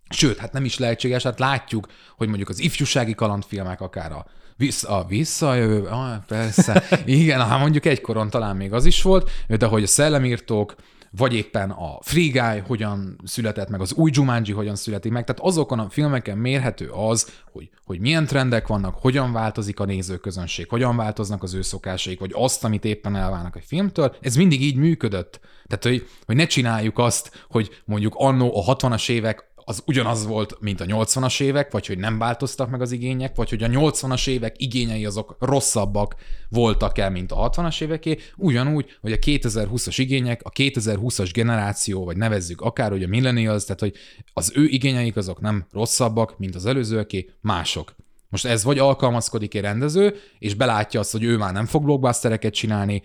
sőt, 0.08 0.38
hát 0.38 0.52
nem 0.52 0.64
is 0.64 0.78
lehetséges, 0.78 1.22
hát 1.22 1.38
látjuk, 1.38 1.86
hogy 2.16 2.28
mondjuk 2.28 2.48
az 2.48 2.58
ifjúsági 2.58 3.14
kalandfilmek, 3.14 3.80
akár 3.80 4.12
a 4.12 4.26
vissza, 4.56 4.88
a 4.88 5.04
visszajövő, 5.04 5.86
ah, 5.86 6.16
persze, 6.26 6.84
igen, 7.04 7.46
hát 7.46 7.60
mondjuk 7.60 7.84
egykoron 7.84 8.30
talán 8.30 8.56
még 8.56 8.72
az 8.72 8.84
is 8.84 9.02
volt, 9.02 9.30
de 9.48 9.66
hogy 9.66 9.82
a 9.82 9.86
szellemírtók, 9.86 10.74
vagy 11.16 11.34
éppen 11.34 11.70
a 11.70 11.98
Free 12.00 12.30
Guy 12.30 12.58
hogyan 12.66 13.20
született 13.24 13.68
meg, 13.68 13.80
az 13.80 13.92
új 13.92 14.10
Jumanji 14.14 14.52
hogyan 14.52 14.76
születik 14.76 15.12
meg, 15.12 15.24
tehát 15.24 15.42
azokon 15.42 15.78
a 15.78 15.88
filmeken 15.88 16.38
mérhető 16.38 16.90
az, 16.90 17.32
hogy, 17.52 17.70
hogy 17.84 18.00
milyen 18.00 18.26
trendek 18.26 18.66
vannak, 18.66 18.98
hogyan 19.00 19.32
változik 19.32 19.80
a 19.80 19.84
nézőközönség, 19.84 20.68
hogyan 20.68 20.96
változnak 20.96 21.42
az 21.42 21.54
ő 21.54 21.62
szokásaik, 21.62 22.20
vagy 22.20 22.32
azt, 22.34 22.64
amit 22.64 22.84
éppen 22.84 23.16
elválnak 23.16 23.56
egy 23.56 23.64
filmtől. 23.66 24.16
Ez 24.20 24.36
mindig 24.36 24.62
így 24.62 24.76
működött. 24.76 25.40
Tehát, 25.66 25.84
hogy, 25.84 26.08
hogy 26.26 26.36
ne 26.36 26.46
csináljuk 26.46 26.98
azt, 26.98 27.46
hogy 27.50 27.82
mondjuk 27.84 28.14
annó 28.16 28.56
a 28.56 28.76
60-as 28.76 29.10
évek 29.10 29.54
az 29.68 29.82
ugyanaz 29.86 30.26
volt, 30.26 30.56
mint 30.60 30.80
a 30.80 30.84
80-as 30.84 31.40
évek, 31.40 31.72
vagy 31.72 31.86
hogy 31.86 31.98
nem 31.98 32.18
változtak 32.18 32.70
meg 32.70 32.80
az 32.80 32.92
igények, 32.92 33.36
vagy 33.36 33.50
hogy 33.50 33.62
a 33.62 33.68
80-as 33.68 34.28
évek 34.28 34.54
igényei 34.58 35.06
azok 35.06 35.36
rosszabbak 35.40 36.14
voltak 36.48 36.98
el, 36.98 37.10
mint 37.10 37.32
a 37.32 37.50
60-as 37.50 37.82
éveké, 37.82 38.18
ugyanúgy, 38.36 38.96
hogy 39.00 39.12
a 39.12 39.16
2020-as 39.16 39.94
igények, 39.96 40.40
a 40.42 40.50
2020-as 40.50 41.30
generáció, 41.32 42.04
vagy 42.04 42.16
nevezzük 42.16 42.60
akár, 42.60 42.90
hogy 42.90 43.02
a 43.02 43.08
millennials, 43.08 43.64
tehát 43.64 43.80
hogy 43.80 43.94
az 44.32 44.52
ő 44.54 44.64
igényeik 44.64 45.16
azok 45.16 45.40
nem 45.40 45.66
rosszabbak, 45.72 46.38
mint 46.38 46.54
az 46.54 46.66
előzőké, 46.66 47.30
mások. 47.40 47.94
Most 48.28 48.44
ez 48.44 48.64
vagy 48.64 48.78
alkalmazkodik 48.78 49.54
egy 49.54 49.62
rendező, 49.62 50.14
és 50.38 50.54
belátja 50.54 51.00
azt, 51.00 51.12
hogy 51.12 51.24
ő 51.24 51.36
már 51.36 51.52
nem 51.52 51.66
fog 51.66 51.84
blockbustereket 51.84 52.54
csinálni, 52.54 53.02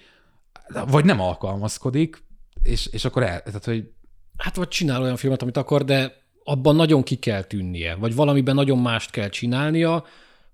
vagy 0.87 1.05
nem 1.05 1.19
alkalmazkodik, 1.19 2.23
és, 2.63 2.85
és 2.85 3.05
akkor 3.05 3.23
el, 3.23 3.41
tehát, 3.41 3.65
hogy 3.65 3.89
Hát 4.37 4.55
vagy 4.55 4.67
csinál 4.67 5.01
olyan 5.01 5.15
filmet, 5.15 5.41
amit 5.41 5.57
akar, 5.57 5.83
de 5.83 6.20
abban 6.51 6.75
nagyon 6.75 7.03
ki 7.03 7.15
kell 7.15 7.43
tűnnie, 7.43 7.95
vagy 7.95 8.15
valamiben 8.15 8.55
nagyon 8.55 8.77
mást 8.77 9.11
kell 9.11 9.29
csinálnia, 9.29 10.05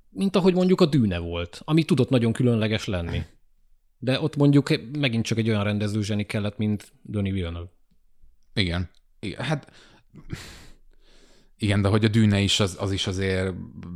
mint 0.10 0.36
ahogy 0.36 0.54
mondjuk 0.54 0.82
a 0.82 0.86
dűne 0.86 1.18
volt, 1.18 1.62
ami 1.66 1.84
tudott 1.84 2.10
nagyon 2.10 2.34
különleges 2.34 2.86
lenni. 2.86 3.22
De 3.98 4.22
ott 4.22 4.36
mondjuk 4.36 4.70
megint 4.98 5.26
csak 5.26 5.38
egy 5.38 5.50
olyan 5.50 5.64
rendezőzseni 5.64 6.24
kellett, 6.26 6.58
mint 6.58 6.92
Denis 7.02 7.34
Villeneuve. 7.34 7.70
Igen. 8.54 8.90
Igen. 9.20 9.44
Hát 9.44 9.72
igen, 11.58 11.82
de 11.82 11.88
hogy 11.88 12.06
a 12.06 12.08
dűne 12.08 12.40
is 12.40 12.60
az, 12.60 12.78
az 12.80 12.92
is 12.92 13.08
azért 13.08 13.54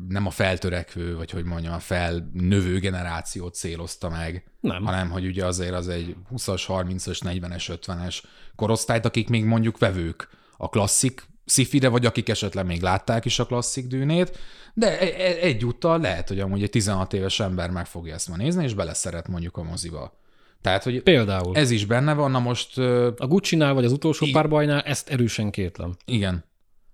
nem 0.08 0.26
a 0.26 0.30
feltörekvő, 0.30 1.16
vagy 1.16 1.32
hogy 1.32 1.44
mondjam, 1.44 1.74
a 1.74 1.80
felnövő 1.80 2.80
generációt 2.80 3.54
célozta 3.54 4.10
meg, 4.10 4.52
nem. 4.60 4.84
hanem 4.84 5.10
hogy 5.10 5.26
ugye 5.26 5.46
azért 5.46 5.74
az 5.74 5.88
egy 5.88 6.16
20-as, 6.32 6.64
30-as, 6.68 7.20
40-es, 7.24 7.78
50-es 7.82 8.24
korosztályt, 8.56 9.06
akik 9.06 9.30
még 9.30 9.46
mondjuk 9.46 9.78
vevők 9.78 10.30
a 10.58 10.70
klasszik 10.70 11.30
szifire, 11.52 11.88
vagy 11.88 12.06
akik 12.06 12.30
esetleg 12.30 12.66
még 12.66 12.82
látták 12.82 13.26
is 13.26 13.40
a 13.40 13.46
klasszik 13.46 13.88
dűnét, 13.88 14.40
de 14.74 15.00
e, 15.00 15.06
e, 15.06 15.38
egyúttal 15.42 16.00
lehet, 16.00 16.28
hogy 16.28 16.40
amúgy 16.40 16.64
egy 16.64 16.70
16 16.70 17.14
éves 17.14 17.40
ember 17.40 17.70
meg 17.70 17.86
fogja 17.86 18.14
ezt 18.14 18.30
ma 18.30 18.36
nézni, 18.36 18.64
és 18.64 18.74
beleszeret 18.74 19.28
mondjuk 19.28 19.58
a 19.58 19.64
moziba. 19.64 20.20
Tehát, 20.62 20.84
hogy 20.84 21.02
Például. 21.02 21.56
ez 21.56 21.72
is 21.72 21.86
benne 21.86 22.14
van, 22.14 22.32
na 22.32 22.40
most... 22.40 22.78
A 23.18 23.28
Gucci-nál, 23.28 23.74
vagy 23.74 23.86
az 23.86 23.92
utolsó 23.92 24.26
I- 24.26 24.32
párbajnál 24.32 24.82
ezt 24.82 25.10
erősen 25.10 25.52
kétlem. 25.52 25.96
Igen. 26.06 26.44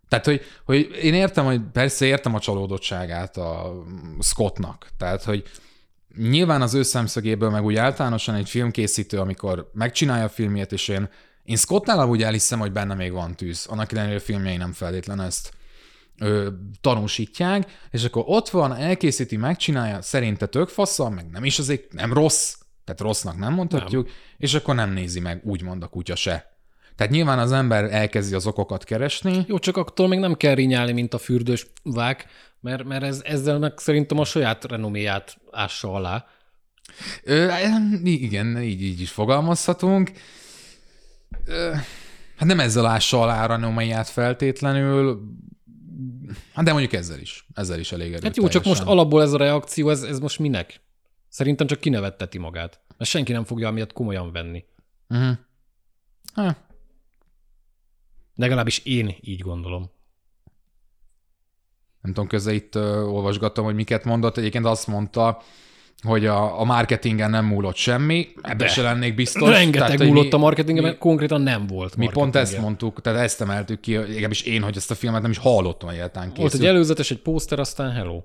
Tehát, 0.09 0.25
hogy, 0.25 0.41
hogy 0.65 0.89
én 1.01 1.13
értem, 1.13 1.45
hogy 1.45 1.61
persze 1.73 2.05
értem 2.05 2.35
a 2.35 2.39
csalódottságát 2.39 3.37
a 3.37 3.83
Scottnak. 4.19 4.87
Tehát, 4.97 5.23
hogy 5.23 5.43
nyilván 6.17 6.61
az 6.61 6.73
ő 6.73 6.83
szemszögéből, 6.83 7.49
meg 7.49 7.63
úgy 7.63 7.75
általánosan 7.75 8.35
egy 8.35 8.49
filmkészítő, 8.49 9.19
amikor 9.19 9.69
megcsinálja 9.73 10.23
a 10.23 10.29
filmjét, 10.29 10.71
és 10.71 10.87
én 10.87 11.09
én 11.47 11.55
Scottnál 11.55 11.99
amúgy 11.99 12.23
elhiszem, 12.23 12.59
hogy 12.59 12.71
benne 12.71 12.93
még 12.93 13.11
van 13.11 13.35
tűz. 13.35 13.65
Annak 13.69 13.91
ellenére 13.91 14.15
a 14.15 14.19
filmjei 14.19 14.57
nem 14.57 14.73
feltétlen 14.73 15.21
ezt 15.21 15.51
ö, 16.19 16.49
tanúsítják, 16.81 17.87
és 17.91 18.03
akkor 18.03 18.23
ott 18.25 18.49
van, 18.49 18.75
elkészíti, 18.75 19.37
megcsinálja, 19.37 20.01
szerinte 20.01 20.45
tök 20.45 20.67
faszal, 20.67 21.09
meg 21.09 21.29
nem 21.29 21.43
is 21.43 21.59
azért 21.59 21.93
nem 21.93 22.13
rossz, 22.13 22.53
tehát 22.83 23.01
rossznak 23.01 23.37
nem 23.37 23.53
mondhatjuk, 23.53 24.05
nem. 24.05 24.15
és 24.37 24.53
akkor 24.53 24.75
nem 24.75 24.91
nézi 24.91 25.19
meg, 25.19 25.41
úgymond 25.43 25.83
a 25.83 25.87
kutya 25.87 26.15
se. 26.15 26.57
Tehát 26.95 27.13
nyilván 27.13 27.39
az 27.39 27.51
ember 27.51 27.93
elkezdi 27.93 28.35
az 28.35 28.47
okokat 28.47 28.83
keresni. 28.83 29.45
Jó, 29.47 29.59
csak 29.59 29.77
attól 29.77 30.07
még 30.07 30.19
nem 30.19 30.35
kell 30.35 30.53
rinyálni, 30.53 30.91
mint 30.91 31.13
a 31.13 31.17
fürdős 31.17 31.67
vák, 31.83 32.25
mert, 32.59 32.83
mert 32.83 33.03
ez, 33.03 33.21
ezzel 33.23 33.59
meg 33.59 33.73
szerintem 33.75 34.19
a 34.19 34.25
saját 34.25 34.65
renoméját 34.65 35.37
ássa 35.51 35.93
alá. 35.93 36.25
Ö, 37.23 37.51
igen, 38.03 38.61
így, 38.61 38.81
így 38.81 39.01
is 39.01 39.11
fogalmazhatunk 39.11 40.11
hát 42.35 42.47
nem 42.47 42.59
ezzel 42.59 42.85
ássa 42.85 43.21
alá 43.21 43.45
Ranomaiát 43.45 44.07
feltétlenül, 44.07 45.21
hát 46.53 46.65
de 46.65 46.71
mondjuk 46.71 46.93
ezzel 46.93 47.19
is. 47.19 47.45
Ezzel 47.53 47.79
is 47.79 47.91
elég 47.91 48.23
Hát 48.23 48.35
jó, 48.35 48.47
csak 48.47 48.63
most 48.63 48.83
alapból 48.83 49.21
ez 49.21 49.33
a 49.33 49.37
reakció, 49.37 49.89
ez, 49.89 50.03
ez 50.03 50.19
most 50.19 50.39
minek? 50.39 50.81
Szerintem 51.29 51.67
csak 51.67 51.79
kinevetteti 51.79 52.37
magát. 52.37 52.79
Mert 52.97 53.09
senki 53.09 53.31
nem 53.31 53.43
fogja 53.43 53.71
miatt 53.71 53.93
komolyan 53.93 54.31
venni. 54.31 54.65
Uh-huh. 55.09 55.37
Ha. 56.33 56.55
Legalábbis 58.35 58.77
én 58.85 59.15
így 59.21 59.39
gondolom. 59.41 59.89
Nem 62.01 62.13
tudom, 62.13 62.27
közben 62.27 62.53
itt 62.53 62.75
uh, 62.75 63.13
olvasgattam, 63.13 63.63
hogy 63.63 63.75
miket 63.75 64.03
mondott. 64.03 64.37
Egyébként 64.37 64.65
azt 64.65 64.87
mondta, 64.87 65.41
hogy 66.01 66.25
a, 66.25 66.59
a 66.59 66.63
marketingen 66.63 67.29
nem 67.29 67.45
múlott 67.45 67.75
semmi, 67.75 68.27
ebbe 68.41 68.67
se 68.67 68.81
lennék 68.81 69.15
biztos. 69.15 69.49
Rengeteg 69.49 69.97
tehát, 69.97 70.11
múlott 70.11 70.25
mi, 70.25 70.31
a 70.31 70.37
marketingen, 70.37 70.83
mert 70.83 70.97
konkrétan 70.97 71.41
nem 71.41 71.67
volt 71.67 71.95
Mi 71.95 72.09
pont 72.11 72.35
ezt 72.35 72.59
mondtuk, 72.59 73.01
tehát 73.01 73.19
ezt 73.19 73.41
emeltük 73.41 73.79
ki, 73.79 73.95
legalábbis 73.95 74.41
én, 74.41 74.61
hogy 74.61 74.77
ezt 74.77 74.91
a 74.91 74.95
filmet 74.95 75.21
nem 75.21 75.31
is 75.31 75.37
hallottam 75.37 75.89
egyáltalán 75.89 76.27
készült. 76.27 76.51
Volt 76.51 76.63
egy 76.63 76.69
előzetes, 76.69 77.11
egy 77.11 77.21
póster, 77.21 77.59
aztán 77.59 77.91
hello. 77.91 78.21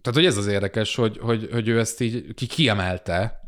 Tehát, 0.00 0.18
hogy 0.18 0.26
ez 0.26 0.36
az 0.36 0.46
érdekes, 0.46 0.94
hogy, 0.94 1.18
hogy, 1.18 1.48
hogy 1.52 1.68
ő 1.68 1.78
ezt 1.78 2.00
így 2.00 2.34
ki 2.34 2.46
kiemelte, 2.46 3.40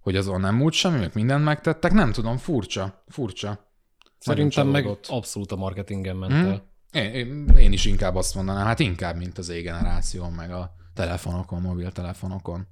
hogy 0.00 0.16
azon 0.16 0.40
nem 0.40 0.54
múlt 0.54 0.72
semmi, 0.72 0.98
meg 0.98 1.10
mindent 1.14 1.44
megtettek, 1.44 1.92
nem 1.92 2.12
tudom, 2.12 2.36
furcsa, 2.36 3.04
furcsa. 3.08 3.70
Szerintem 4.18 4.68
meg 4.68 4.86
abszolút 5.08 5.52
a 5.52 5.56
marketingen 5.56 6.16
ment 6.16 6.32
hmm? 6.32 6.46
el. 6.46 6.70
Én, 7.12 7.46
én, 7.58 7.72
is 7.72 7.84
inkább 7.84 8.14
azt 8.14 8.34
mondanám, 8.34 8.66
hát 8.66 8.78
inkább, 8.78 9.16
mint 9.16 9.38
az 9.38 9.50
E-generáció, 9.50 10.28
meg 10.28 10.52
a 10.52 10.74
telefonokon, 10.94 11.60
mobiltelefonokon. 11.60 12.66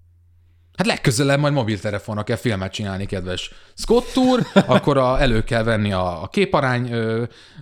Hát 0.80 0.88
legközelebb 0.88 1.38
majd 1.38 1.52
mobiltelefonra 1.52 2.22
kell 2.22 2.36
filmet 2.36 2.72
csinálni, 2.72 3.06
kedves 3.06 3.50
Scott 3.74 4.16
úr, 4.16 4.46
akkor 4.66 4.96
a, 4.98 5.20
elő 5.20 5.42
kell 5.42 5.62
venni 5.62 5.92
a, 5.92 6.22
a 6.22 6.26
képarány, 6.26 6.94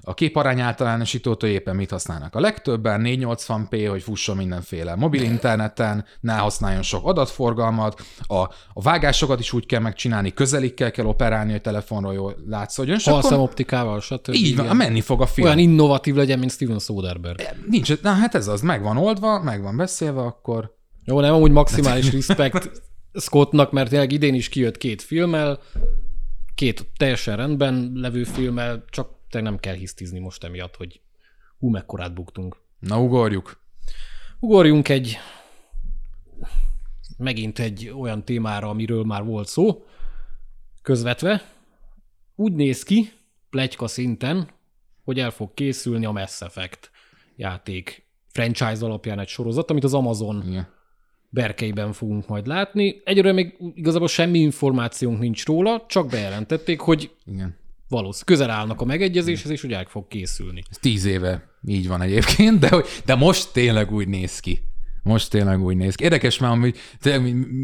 a 0.03 0.15
képarány 0.15 0.61
általánosítót, 0.61 1.41
hogy 1.41 1.51
éppen 1.51 1.77
mit 1.77 1.91
használnak 1.91 2.35
a 2.35 2.41
legtöbben, 2.41 3.03
480p, 3.05 3.87
hogy 3.91 4.03
fusson 4.03 4.37
mindenféle 4.37 4.95
mobil 4.95 5.23
interneten, 5.23 6.05
ne 6.21 6.35
használjon 6.35 6.83
sok 6.83 7.07
adatforgalmat, 7.07 8.03
a, 8.27 8.37
a 8.73 8.83
vágásokat 8.83 9.41
is 9.41 9.53
úgy 9.53 9.67
kell 9.67 9.81
megcsinálni, 9.81 10.35
közelikkel 10.35 10.91
kell 10.91 11.07
operálni, 11.07 11.51
hogy 11.51 11.61
telefonról 11.61 12.13
jól 12.13 12.37
látszódjon. 12.47 12.99
Halszem 13.05 13.41
optikával, 13.41 14.01
stb. 14.01 14.35
Így 14.35 14.57
van, 14.57 14.77
menni 14.77 15.01
fog 15.01 15.21
a 15.21 15.27
film. 15.27 15.47
Olyan 15.47 15.59
innovatív 15.59 16.15
legyen, 16.15 16.39
mint 16.39 16.51
Steven 16.51 16.79
Soderbergh. 16.79 17.43
Nincs, 17.67 18.01
na 18.03 18.11
hát 18.11 18.35
ez 18.35 18.49
az, 18.49 18.61
meg 18.61 18.83
van 18.83 18.97
oldva, 18.97 19.43
meg 19.43 19.63
van 19.63 19.77
beszélve, 19.77 20.21
akkor 20.21 20.77
jó, 21.05 21.21
nem, 21.21 21.35
amúgy 21.35 21.51
maximális 21.51 22.13
respekt 22.27 22.87
Scottnak, 23.13 23.73
mert 23.73 23.91
tényleg 23.91 24.13
idén 24.13 24.35
is 24.35 24.49
kijött 24.49 24.77
két 24.77 25.03
filmmel, 25.03 25.61
két 26.55 26.87
teljesen 26.97 27.37
rendben 27.37 27.93
levő 27.95 28.25
filmmel, 28.25 28.85
csak 28.91 29.11
te 29.31 29.41
nem 29.41 29.59
kell 29.59 29.75
hisztizni 29.75 30.19
most 30.19 30.45
emiatt, 30.45 30.77
hogy 30.77 31.01
hú, 31.59 31.69
mekkorát 31.69 32.15
buktunk. 32.15 32.57
Na, 32.79 33.01
ugorjuk. 33.01 33.61
Ugorjunk 34.41 34.89
egy 34.89 35.19
megint 37.19 37.59
egy 37.59 37.93
olyan 37.99 38.25
témára, 38.25 38.69
amiről 38.69 39.05
már 39.05 39.25
volt 39.25 39.49
szó, 39.49 39.85
közvetve. 40.83 41.43
Úgy 42.35 42.53
néz 42.53 42.83
ki, 42.83 43.13
plegyka 43.51 43.87
szinten, 43.87 44.51
hogy 45.05 45.19
el 45.19 45.31
fog 45.31 45.55
készülni 45.55 46.05
a 46.05 46.13
Mass 46.13 46.41
Effect 46.41 46.91
játék 47.37 48.07
franchise 48.29 48.85
alapján 48.85 49.19
egy 49.19 49.29
sorozat, 49.29 49.71
amit 49.71 49.85
az 49.85 49.95
Amazon 49.95 50.43
Igen 50.47 50.77
berkeiben 51.31 51.93
fogunk 51.93 52.29
majd 52.29 52.47
látni. 52.47 53.01
Egyre 53.05 53.33
még 53.33 53.57
igazából 53.75 54.09
semmi 54.09 54.39
információnk 54.39 55.19
nincs 55.19 55.47
róla, 55.47 55.85
csak 55.89 56.09
bejelentették, 56.09 56.81
hogy 56.81 57.11
Igen. 57.27 57.57
valószínűleg 57.89 58.25
közel 58.25 58.51
állnak 58.51 58.81
a 58.81 58.85
megegyezéshez, 58.85 59.51
és 59.51 59.61
hogy 59.61 59.73
el 59.73 59.85
fog 59.89 60.09
készülni. 60.09 60.63
Ez 60.71 60.79
tíz 60.79 61.05
éve 61.05 61.49
így 61.67 61.89
van 61.89 62.03
egyébként, 62.03 62.59
de, 62.59 62.83
de 63.05 63.15
most 63.15 63.53
tényleg 63.53 63.93
úgy 63.93 64.09
néz 64.09 64.41
ki. 64.41 64.61
Most 65.09 65.31
tényleg 65.31 65.63
úgy 65.63 65.77
néz 65.77 65.95
ki. 65.95 66.05
Érdekes 66.05 66.39
már, 66.39 66.59
hogy 66.59 66.77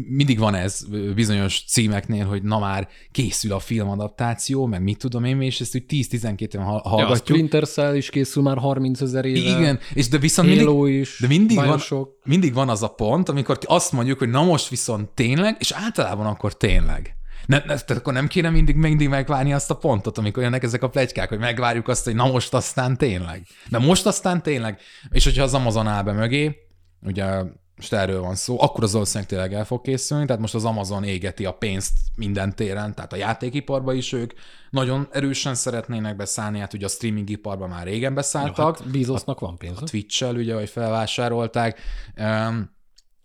mindig 0.09 0.39
van 0.39 0.55
ez 0.55 0.85
bizonyos 1.15 1.63
címeknél, 1.67 2.25
hogy 2.25 2.43
na 2.43 2.59
már 2.59 2.87
készül 3.11 3.53
a 3.53 3.59
filmadaptáció, 3.59 4.65
meg 4.65 4.83
mit 4.83 4.97
tudom 4.97 5.23
én, 5.23 5.41
és 5.41 5.61
ezt 5.61 5.75
úgy 5.75 5.83
10-12 5.89 6.53
éven 6.53 6.65
hallgatjuk. 6.65 6.99
Ja, 6.99 7.07
a 7.07 7.15
Splinter 7.15 7.67
Cell 7.67 7.95
is 7.95 8.09
készül 8.09 8.43
már 8.43 8.57
30 8.57 9.01
ezer 9.01 9.25
éve. 9.25 9.59
Igen, 9.59 9.79
és 9.93 10.09
de 10.09 10.17
viszont 10.17 10.57
Halo 10.57 10.81
mindig, 10.81 10.99
is, 10.99 11.17
de 11.21 11.27
mindig 11.27 11.57
van, 11.57 11.79
mindig 12.23 12.53
van 12.53 12.69
az 12.69 12.83
a 12.83 12.87
pont, 12.87 13.29
amikor 13.29 13.57
azt 13.65 13.91
mondjuk, 13.91 14.19
hogy 14.19 14.29
na 14.29 14.43
most 14.43 14.69
viszont 14.69 15.09
tényleg, 15.09 15.55
és 15.59 15.71
általában 15.71 16.25
akkor 16.25 16.57
tényleg. 16.57 17.15
Ne, 17.45 17.57
ne, 17.57 17.63
tehát 17.63 17.89
akkor 17.89 18.13
nem 18.13 18.27
kéne 18.27 18.49
mindig, 18.49 18.75
mindig 18.75 19.09
megvárni 19.09 19.53
azt 19.53 19.71
a 19.71 19.75
pontot, 19.75 20.17
amikor 20.17 20.43
jönnek 20.43 20.63
ezek 20.63 20.83
a 20.83 20.89
plegykák, 20.89 21.29
hogy 21.29 21.39
megvárjuk 21.39 21.87
azt, 21.87 22.05
hogy 22.05 22.15
na 22.15 22.31
most 22.31 22.53
aztán 22.53 22.97
tényleg. 22.97 23.47
De 23.69 23.77
most 23.77 24.05
aztán 24.05 24.43
tényleg. 24.43 24.79
És 25.09 25.23
hogyha 25.23 25.43
az 25.43 25.53
Amazon 25.53 25.87
áll 25.87 26.03
be 26.03 26.11
mögé, 26.11 26.64
ugye 27.05 27.43
most 27.75 27.93
erről 27.93 28.21
van 28.21 28.35
szó, 28.35 28.61
akkor 28.61 28.83
az 28.83 28.91
valószínűleg 28.91 29.29
tényleg 29.29 29.53
el 29.53 29.65
fog 29.65 29.81
készülni, 29.81 30.25
tehát 30.25 30.41
most 30.41 30.55
az 30.55 30.65
Amazon 30.65 31.03
égeti 31.03 31.45
a 31.45 31.51
pénzt 31.51 31.93
minden 32.15 32.55
téren, 32.55 32.95
tehát 32.95 33.13
a 33.13 33.15
játékiparba 33.15 33.93
is 33.93 34.13
ők 34.13 34.33
nagyon 34.69 35.07
erősen 35.11 35.55
szeretnének 35.55 36.15
beszállni, 36.15 36.59
hát 36.59 36.73
ugye 36.73 36.85
a 36.85 36.89
streamingiparba 36.89 37.67
már 37.67 37.85
régen 37.85 38.13
beszálltak. 38.13 38.79
Ja, 38.79 38.85
hát 38.85 38.91
Bezosnak 38.91 39.39
van 39.39 39.57
pénz. 39.57 39.81
A 39.81 39.83
Twitch-el 39.83 40.35
ugye, 40.35 40.53
hogy 40.53 40.69
felvásárolták. 40.69 41.79
Um, 42.17 42.73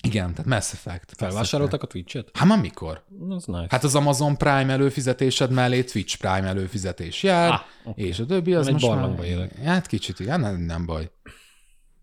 igen, 0.02 0.34
tehát 0.34 0.46
Mass 0.46 0.72
Effect. 0.72 1.12
Felvásároltak 1.16 1.82
a 1.82 1.86
Twitch-et? 1.86 2.28
Hát 2.32 2.48
már 2.48 2.60
mikor? 2.60 3.04
Az 3.28 3.44
nice. 3.44 3.66
Hát 3.68 3.84
az 3.84 3.94
Amazon 3.94 4.36
Prime 4.36 4.72
előfizetésed 4.72 5.50
mellé 5.50 5.82
Twitch 5.82 6.18
Prime 6.18 6.46
előfizetés 6.46 7.22
jár, 7.22 7.50
ah, 7.50 7.60
okay. 7.84 8.06
és 8.06 8.18
a 8.18 8.26
többi 8.26 8.54
az 8.54 8.66
Egy 8.66 8.72
most 8.72 8.88
már... 8.88 9.24
Élek. 9.24 9.58
Hát 9.58 9.86
kicsit, 9.86 10.20
igen, 10.20 10.40
nem, 10.40 10.56
nem 10.56 10.86
baj. 10.86 11.10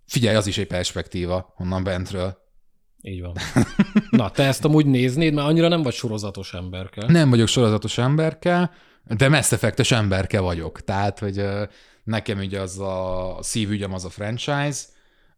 Figyelj, 0.08 0.36
az 0.36 0.48
is 0.48 0.58
egy 0.58 0.67
perspektíva 0.67 1.54
onnan 1.58 1.84
bentről. 1.84 2.38
Így 3.02 3.22
van. 3.22 3.34
Na, 4.10 4.32
te 4.32 4.43
ezt 4.43 4.65
amúgy 4.65 4.86
néznéd, 4.86 5.34
mert 5.34 5.48
annyira 5.48 5.67
nem 5.67 5.82
vagy 5.82 5.93
sorozatos 5.93 6.54
emberke. 6.54 7.06
Nem 7.08 7.30
vagyok 7.30 7.48
sorozatos 7.48 7.98
emberke, 7.98 8.72
de 9.17 9.30
Mass 9.30 9.52
Effect-es 9.52 9.91
emberke 9.91 10.39
vagyok. 10.39 10.82
Tehát, 10.82 11.20
hogy 11.20 11.43
nekem 12.04 12.38
ugye 12.38 12.60
az 12.60 12.80
a 12.80 13.38
szívügyem 13.41 13.93
az 13.93 14.06
a 14.06 14.10
franchise, 14.10 14.80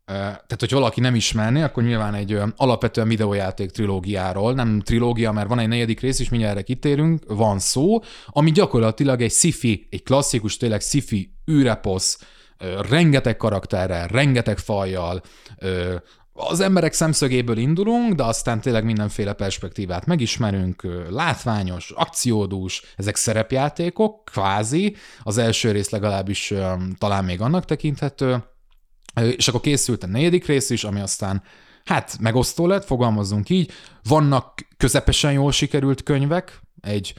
tehát, 0.05 0.60
hogy 0.60 0.71
valaki 0.71 0.99
nem 0.99 1.15
ismerné, 1.15 1.62
akkor 1.62 1.84
nyilván 1.84 2.13
egy 2.13 2.39
alapvetően 2.55 3.08
videójáték 3.08 3.69
trilógiáról, 3.69 4.53
nem 4.53 4.79
trilógia, 4.79 5.32
mert 5.32 5.47
van 5.47 5.60
egy 5.60 5.67
negyedik 5.67 5.99
rész 5.99 6.19
is, 6.19 6.29
mindjárt 6.29 6.55
erre 6.55 6.63
kitérünk, 6.63 7.23
van 7.27 7.60
szó, 7.60 7.99
ami 8.25 8.51
gyakorlatilag 8.51 9.21
egy 9.21 9.32
sci 9.32 9.88
egy 9.89 10.03
klasszikus, 10.03 10.58
tényleg 10.58 10.82
sci-fi 10.82 11.34
űreposz, 11.51 12.19
rengeteg 12.89 13.38
karakterrel, 13.38 14.08
rengeteg 14.08 14.58
fajjal, 14.58 15.22
az 16.34 16.60
emberek 16.60 16.93
szemszögéből 16.93 17.58
indulunk, 17.58 18.13
de 18.13 18.24
aztán 18.24 18.62
tényleg 18.62 18.84
mindenféle 18.84 19.34
perspektívát 19.34 20.06
megismerünk, 20.06 20.88
látványos, 21.10 21.91
akciódús, 21.91 22.84
ezek 22.95 23.15
szerepjátékok, 23.15 24.26
kvázi, 24.26 24.95
az 25.24 25.38
első 25.38 25.72
rész 25.72 25.89
legalábbis 25.89 26.54
talán 26.98 27.26
még 27.26 27.41
annak 27.41 27.65
tekinthető, 27.65 28.43
és 29.36 29.48
akkor 29.48 29.62
készült 29.62 30.04
a 30.04 30.08
negyedik 30.08 30.45
rész 30.45 30.69
is, 30.69 30.84
ami 30.84 31.00
aztán 31.00 31.43
hát 31.86 32.17
megosztó 32.19 32.67
lett, 32.67 32.86
fogalmazzunk 32.86 33.50
így. 33.50 33.72
Vannak 34.04 34.67
közepesen 34.78 35.32
jól 35.32 35.52
sikerült 35.52 36.04
könyvek, 36.04 36.60
egy 36.82 37.13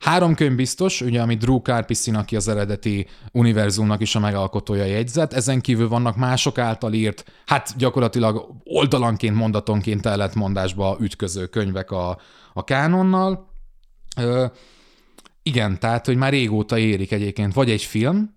Három 0.00 0.34
könyv 0.34 0.56
biztos, 0.56 1.00
ugye, 1.00 1.20
amit 1.20 1.38
Drew 1.38 1.62
Karpyszin, 1.62 2.14
aki 2.14 2.36
az 2.36 2.48
eredeti 2.48 3.06
univerzumnak 3.32 4.00
is 4.00 4.14
a 4.14 4.20
megalkotója 4.20 4.84
jegyzet, 4.84 5.32
ezen 5.32 5.60
kívül 5.60 5.88
vannak 5.88 6.16
mások 6.16 6.58
által 6.58 6.92
írt, 6.92 7.24
hát 7.46 7.76
gyakorlatilag 7.76 8.48
oldalanként, 8.64 9.36
mondatonként 9.36 10.06
ellentmondásba 10.06 10.96
ütköző 11.00 11.46
könyvek 11.46 11.90
a, 11.90 12.18
a 12.52 12.64
kánonnal. 12.64 13.48
Ö, 14.16 14.46
igen, 15.42 15.78
tehát, 15.78 16.06
hogy 16.06 16.16
már 16.16 16.32
régóta 16.32 16.78
érik 16.78 17.12
egyébként 17.12 17.54
vagy 17.54 17.70
egy 17.70 17.82
film, 17.82 18.35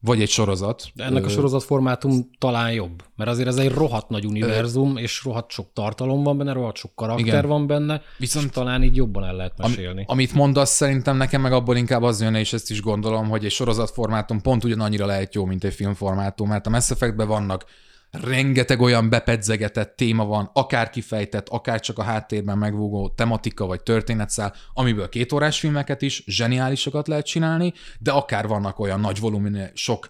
vagy 0.00 0.20
egy 0.20 0.28
sorozat. 0.28 0.90
De 0.94 1.04
ennek 1.04 1.24
a 1.24 1.28
sorozat 1.28 1.62
formátum 1.62 2.30
talán 2.38 2.72
jobb, 2.72 3.02
mert 3.16 3.30
azért 3.30 3.48
ez 3.48 3.56
egy 3.56 3.72
rohadt 3.72 4.08
nagy 4.08 4.26
univerzum, 4.26 4.96
és 4.96 5.24
rohadt 5.24 5.50
sok 5.50 5.66
tartalom 5.72 6.22
van 6.22 6.38
benne, 6.38 6.52
rohadt 6.52 6.76
sok 6.76 6.94
karakter 6.94 7.26
Igen. 7.26 7.46
van 7.46 7.66
benne, 7.66 8.02
Viszont 8.18 8.44
és 8.44 8.50
talán 8.50 8.82
így 8.82 8.96
jobban 8.96 9.24
el 9.24 9.34
lehet 9.34 9.58
mesélni. 9.58 10.00
Am, 10.00 10.06
amit 10.06 10.32
mondasz, 10.32 10.70
szerintem 10.70 11.16
nekem 11.16 11.40
meg 11.40 11.52
abból 11.52 11.76
inkább 11.76 12.02
az 12.02 12.20
jönne, 12.20 12.38
és 12.38 12.52
ezt 12.52 12.70
is 12.70 12.82
gondolom, 12.82 13.28
hogy 13.28 13.44
egy 13.44 13.50
sorozat 13.50 13.90
formátum 13.90 14.40
pont 14.40 14.64
ugyanannyira 14.64 15.06
lehet 15.06 15.34
jó, 15.34 15.44
mint 15.44 15.64
egy 15.64 15.74
filmformátum, 15.74 16.48
mert 16.48 16.66
a 16.66 16.70
Mass 16.70 16.90
Effectben 16.90 17.28
vannak 17.28 17.64
rengeteg 18.10 18.80
olyan 18.80 19.08
bepedzegetett 19.08 19.96
téma 19.96 20.24
van, 20.24 20.50
akár 20.52 20.90
kifejtett, 20.90 21.48
akár 21.48 21.80
csak 21.80 21.98
a 21.98 22.02
háttérben 22.02 22.58
megvúgó 22.58 23.08
tematika 23.08 23.66
vagy 23.66 23.82
történetszál, 23.82 24.54
amiből 24.74 25.08
két 25.08 25.32
órás 25.32 25.58
filmeket 25.58 26.02
is 26.02 26.22
zseniálisokat 26.26 27.08
lehet 27.08 27.26
csinálni, 27.26 27.72
de 27.98 28.10
akár 28.10 28.46
vannak 28.46 28.78
olyan 28.78 29.00
nagy 29.00 29.20
volumenű, 29.20 29.64
sok 29.74 30.08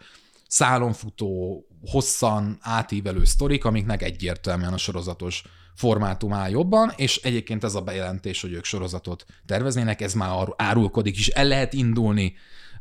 szálon 0.48 0.92
futó, 0.92 1.64
hosszan 1.90 2.58
átívelő 2.60 3.24
sztorik, 3.24 3.64
amiknek 3.64 4.02
egyértelműen 4.02 4.72
a 4.72 4.78
sorozatos 4.78 5.42
formátum 5.74 6.32
áll 6.32 6.50
jobban, 6.50 6.92
és 6.96 7.16
egyébként 7.16 7.64
ez 7.64 7.74
a 7.74 7.80
bejelentés, 7.80 8.40
hogy 8.40 8.52
ők 8.52 8.64
sorozatot 8.64 9.24
terveznének, 9.46 10.00
ez 10.00 10.14
már 10.14 10.48
árulkodik, 10.56 11.18
és 11.18 11.28
el 11.28 11.46
lehet 11.46 11.72
indulni 11.72 12.34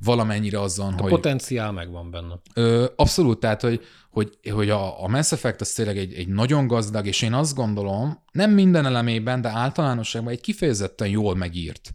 valamennyire 0.04 0.62
azon, 0.62 0.94
a 0.94 1.02
hogy... 1.02 1.10
potenciál 1.10 1.72
megvan 1.72 2.12
benne. 2.12 2.40
Ö, 2.54 2.86
abszolút, 2.96 3.40
tehát, 3.40 3.62
hogy, 3.62 3.82
hogy, 4.10 4.38
hogy 4.52 4.70
a, 4.70 5.04
a 5.04 5.08
Mass 5.08 5.32
Effect 5.32 5.62
az 5.62 5.72
tényleg 5.72 5.98
egy, 5.98 6.14
egy 6.14 6.28
nagyon 6.28 6.68
gazdag, 6.68 7.06
és 7.06 7.22
én 7.22 7.34
azt 7.34 7.56
gondolom, 7.56 8.24
nem 8.32 8.52
minden 8.52 8.86
elemében, 8.86 9.42
de 9.42 9.50
általánosságban 9.50 10.34
egy 10.34 10.42
kifejezetten 10.42 11.08
jól 11.08 11.36
megírt 11.36 11.92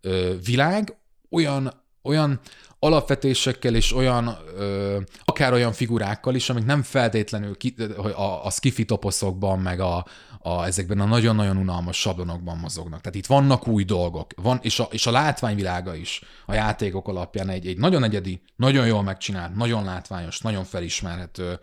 ö, 0.00 0.34
világ, 0.44 0.96
olyan 1.30 1.82
olyan 2.04 2.40
alapvetésekkel 2.78 3.74
és 3.74 3.94
olyan, 3.94 4.36
ö, 4.56 5.00
akár 5.24 5.52
olyan 5.52 5.72
figurákkal 5.72 6.34
is, 6.34 6.50
amik 6.50 6.64
nem 6.64 6.82
feltétlenül 6.82 7.56
ki, 7.56 7.74
a, 8.14 8.44
a 8.46 8.50
skifi 8.50 8.84
toposzokban, 8.84 9.58
meg 9.58 9.80
a, 9.80 10.04
a, 10.46 10.64
ezekben 10.64 11.00
a 11.00 11.04
nagyon-nagyon 11.04 11.56
unalmas 11.56 12.00
sablonokban 12.00 12.58
mozognak. 12.58 13.00
Tehát 13.00 13.18
itt 13.18 13.26
vannak 13.26 13.68
új 13.68 13.84
dolgok, 13.84 14.32
van, 14.36 14.58
és, 14.62 14.80
a, 14.80 14.88
és 14.90 15.06
a 15.06 15.10
látványvilága 15.10 15.94
is 15.94 16.22
a 16.46 16.54
játékok 16.54 17.08
alapján 17.08 17.48
egy, 17.48 17.66
egy 17.66 17.78
nagyon 17.78 18.04
egyedi, 18.04 18.42
nagyon 18.56 18.86
jól 18.86 19.02
megcsinált, 19.02 19.54
nagyon 19.54 19.84
látványos, 19.84 20.40
nagyon 20.40 20.64
felismerhető 20.64 21.60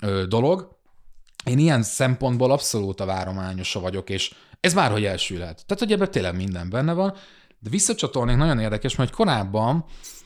ö, 0.00 0.26
dolog. 0.26 0.76
Én 1.44 1.58
ilyen 1.58 1.82
szempontból 1.82 2.50
abszolút 2.50 3.00
a 3.00 3.04
várományosa 3.04 3.80
vagyok, 3.80 4.10
és 4.10 4.34
ez 4.60 4.74
bárhogy 4.74 5.04
elsülhet. 5.04 5.64
Tehát, 5.66 5.82
hogy 5.82 5.92
ebben 5.92 6.10
tényleg 6.10 6.36
minden 6.36 6.70
benne 6.70 6.92
van, 6.92 7.14
de 7.58 7.70
visszacsatolnék 7.70 8.36
nagyon 8.36 8.58
érdekes, 8.58 8.96
mert 8.96 9.14
korábban 9.14 9.84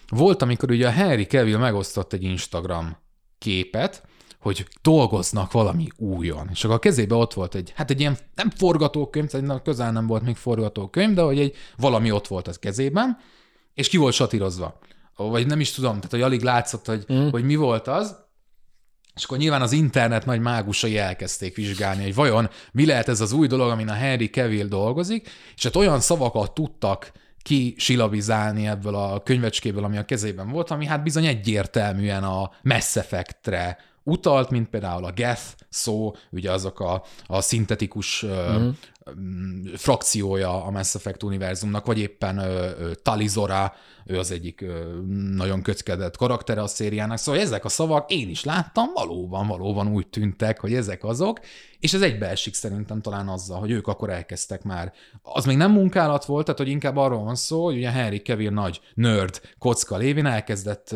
volt, 0.09 0.43
amikor 0.43 0.71
ugye 0.71 0.87
a 0.87 0.91
Henry 0.91 1.25
Cavill 1.25 1.59
megosztott 1.59 2.13
egy 2.13 2.23
Instagram 2.23 2.97
képet, 3.39 4.03
hogy 4.47 4.67
dolgoznak 4.83 5.53
valami 5.53 5.89
újon. 5.97 6.49
És 6.53 6.65
akkor 6.65 6.77
a 6.77 6.79
kezébe 6.79 7.15
ott 7.15 7.35
volt 7.35 7.55
egy, 7.55 7.73
hát 7.77 7.91
egy 7.91 8.01
ilyen 8.01 8.17
nem 8.35 8.51
forgatókönyv, 8.51 9.29
tehát 9.29 9.63
közel 9.63 9.93
nem 9.93 10.07
volt 10.07 10.23
még 10.23 10.37
forgatókönyv, 10.37 11.15
de 11.15 11.23
hogy 11.23 11.39
egy 11.39 11.55
valami 11.77 12.11
ott 12.11 12.27
volt 12.27 12.49
az 12.49 12.59
kezében, 12.59 13.19
és 13.75 13.89
ki 13.89 13.97
volt 13.97 14.15
satírozva. 14.15 14.79
Vagy 15.17 15.47
nem 15.47 15.61
is 15.61 15.71
tudom, 15.71 15.95
tehát 15.95 16.11
hogy 16.11 16.23
alig 16.23 16.43
látszott, 16.43 16.87
hogy, 16.87 17.05
mm. 17.13 17.29
hogy 17.29 17.45
mi 17.45 17.55
volt 17.57 17.89
az, 17.89 18.17
és 19.15 19.25
akkor 19.25 19.39
nyilván 19.39 19.63
az 19.63 19.73
internet 19.73 20.27
nagy 20.27 20.41
mágusai 20.41 20.99
elkezdték 20.99 21.57
vizsgálni, 21.57 22.03
hogy 22.03 22.15
vajon 22.15 22.51
mi 22.73 22.87
lehet 22.87 23.09
ez 23.09 23.21
az 23.21 23.33
új 23.33 23.47
dolog, 23.47 23.71
amin 23.71 23.89
a 23.89 23.93
Henry 23.93 24.31
Cavill 24.31 24.67
dolgozik, 24.67 25.31
és 25.57 25.63
hát 25.63 25.77
olyan 25.77 26.01
szavakat 26.01 26.55
tudtak 26.55 27.13
kisilabizálni 27.43 28.67
ebből 28.67 28.95
a 28.95 29.23
könyvecskéből, 29.23 29.85
ami 29.85 29.97
a 29.97 30.05
kezében 30.05 30.51
volt, 30.51 30.71
ami 30.71 30.87
hát 30.87 31.03
bizony 31.03 31.27
egyértelműen 31.27 32.25
a 32.25 32.51
Mass 32.63 32.97
Effect-re 32.97 33.79
utalt, 34.07 34.51
mint 34.51 34.69
például 34.69 35.05
a 35.05 35.13
Geth 35.13 35.43
szó, 35.69 36.15
ugye 36.31 36.53
azok 36.53 36.81
a, 36.81 37.03
a 37.27 37.41
szintetikus 37.41 38.25
mm. 38.27 38.69
Frakciója 39.77 40.65
a 40.65 40.71
Mass 40.71 40.95
Effect 40.95 41.23
univerzumnak, 41.23 41.87
vagy 41.87 41.99
éppen 41.99 42.39
ö, 42.39 42.91
Talizora, 43.03 43.75
ő 44.07 44.19
az 44.19 44.31
egyik 44.31 44.65
nagyon 45.35 45.63
kötkedett 45.63 46.17
karaktere 46.17 46.63
a 46.63 46.67
szériának, 46.67 47.19
szóval 47.19 47.41
ezek 47.41 47.65
a 47.65 47.69
szavak 47.69 48.11
én 48.11 48.29
is 48.29 48.45
láttam, 48.45 48.93
valóban, 48.95 49.47
valóban 49.47 49.89
úgy 49.89 50.07
tűntek, 50.07 50.61
hogy 50.61 50.75
ezek 50.75 51.05
azok, 51.05 51.41
és 51.81 51.95
ez 51.95 52.03
egybeesik 52.03 52.55
szerintem 52.55 53.01
talán 53.01 53.29
azzal, 53.29 53.59
hogy 53.59 53.71
ők 53.71 53.87
akkor 53.87 54.11
elkezdtek 54.11 54.63
már. 54.63 54.93
Az 55.23 55.45
még 55.45 55.57
nem 55.57 55.73
munkálat 55.73 56.25
volt, 56.25 56.45
tehát 56.45 56.61
hogy 56.61 56.69
inkább 56.69 56.97
arról 56.97 57.25
van 57.25 57.35
szó, 57.35 57.65
hogy 57.65 57.77
ugye 57.77 57.91
Henry 57.91 58.19
Cavill 58.19 58.51
nagy 58.51 58.81
nerd 58.95 59.41
kocka 59.59 59.97
lévén 59.97 60.27
elkezdett 60.27 60.95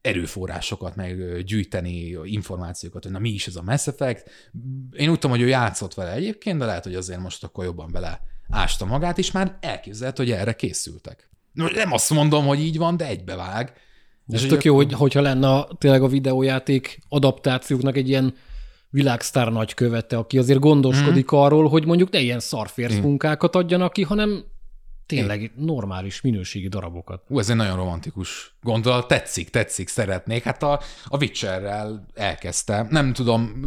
erőforrásokat 0.00 0.96
meg 0.96 1.42
gyűjteni 1.44 2.18
információkat, 2.24 3.02
hogy 3.02 3.12
na 3.12 3.18
mi 3.18 3.30
is 3.30 3.46
ez 3.46 3.56
a 3.56 3.62
Mass 3.62 3.86
Effect. 3.86 4.30
Én 4.92 5.08
úgy 5.08 5.18
tudom, 5.18 5.36
hogy 5.36 5.44
ő 5.44 5.48
játszott 5.48 5.94
vele 5.94 6.12
egyébként, 6.12 6.58
de 6.58 6.64
lehet, 6.64 6.84
hogy 6.84 6.94
azért 6.94 7.22
most 7.26 7.44
akkor 7.44 7.64
jobban 7.64 7.92
bele 7.92 8.20
ásta 8.48 8.84
magát, 8.84 9.18
és 9.18 9.30
már 9.30 9.56
elképzelhet, 9.60 10.16
hogy 10.16 10.30
erre 10.30 10.52
készültek. 10.52 11.28
Nem 11.52 11.92
azt 11.92 12.10
mondom, 12.10 12.46
hogy 12.46 12.60
így 12.60 12.78
van, 12.78 12.96
de 12.96 13.06
egybevág. 13.06 13.72
Ez 14.28 14.42
tök 14.42 14.64
jó, 14.64 14.74
hogy, 14.74 14.92
hogyha 14.92 15.20
lenne 15.20 15.66
tényleg 15.78 16.02
a 16.02 16.08
videójáték 16.08 16.98
adaptációknak 17.08 17.96
egy 17.96 18.08
ilyen 18.08 18.34
világsztár 18.90 19.52
nagykövete, 19.52 20.16
aki 20.16 20.38
azért 20.38 20.58
gondoskodik 20.58 21.34
mm. 21.34 21.38
arról, 21.38 21.68
hogy 21.68 21.86
mondjuk 21.86 22.10
ne 22.10 22.20
ilyen 22.20 22.40
szarférsz 22.40 22.96
munkákat 22.96 23.56
adjanak 23.56 23.92
ki, 23.92 24.02
hanem 24.02 24.44
tényleg 25.06 25.42
Én. 25.42 25.52
normális 25.56 26.20
minőségi 26.20 26.68
darabokat. 26.68 27.22
Ú, 27.28 27.38
ez 27.38 27.50
egy 27.50 27.56
nagyon 27.56 27.76
romantikus 27.76 28.56
gondolat. 28.62 29.08
Tetszik, 29.08 29.50
tetszik, 29.50 29.88
szeretnék. 29.88 30.42
Hát 30.42 30.62
a, 30.62 30.80
a 31.04 31.16
Witcherrel 31.16 32.06
elkezdte. 32.14 32.86
Nem 32.90 33.12
tudom, 33.12 33.60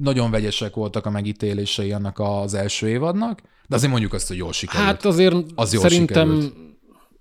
nagyon 0.00 0.30
vegyesek 0.30 0.74
voltak 0.74 1.06
a 1.06 1.10
megítélései 1.10 1.92
annak 1.92 2.18
az 2.18 2.54
első 2.54 2.88
évadnak, 2.88 3.40
de 3.66 3.74
azért 3.76 3.90
mondjuk 3.90 4.12
azt, 4.12 4.28
hogy 4.28 4.36
jól 4.36 4.52
sikerült. 4.52 4.86
Hát 4.86 5.04
azért 5.04 5.34
az 5.54 5.72
jól 5.72 5.82
szerintem 5.82 6.28
sikerült. 6.28 6.54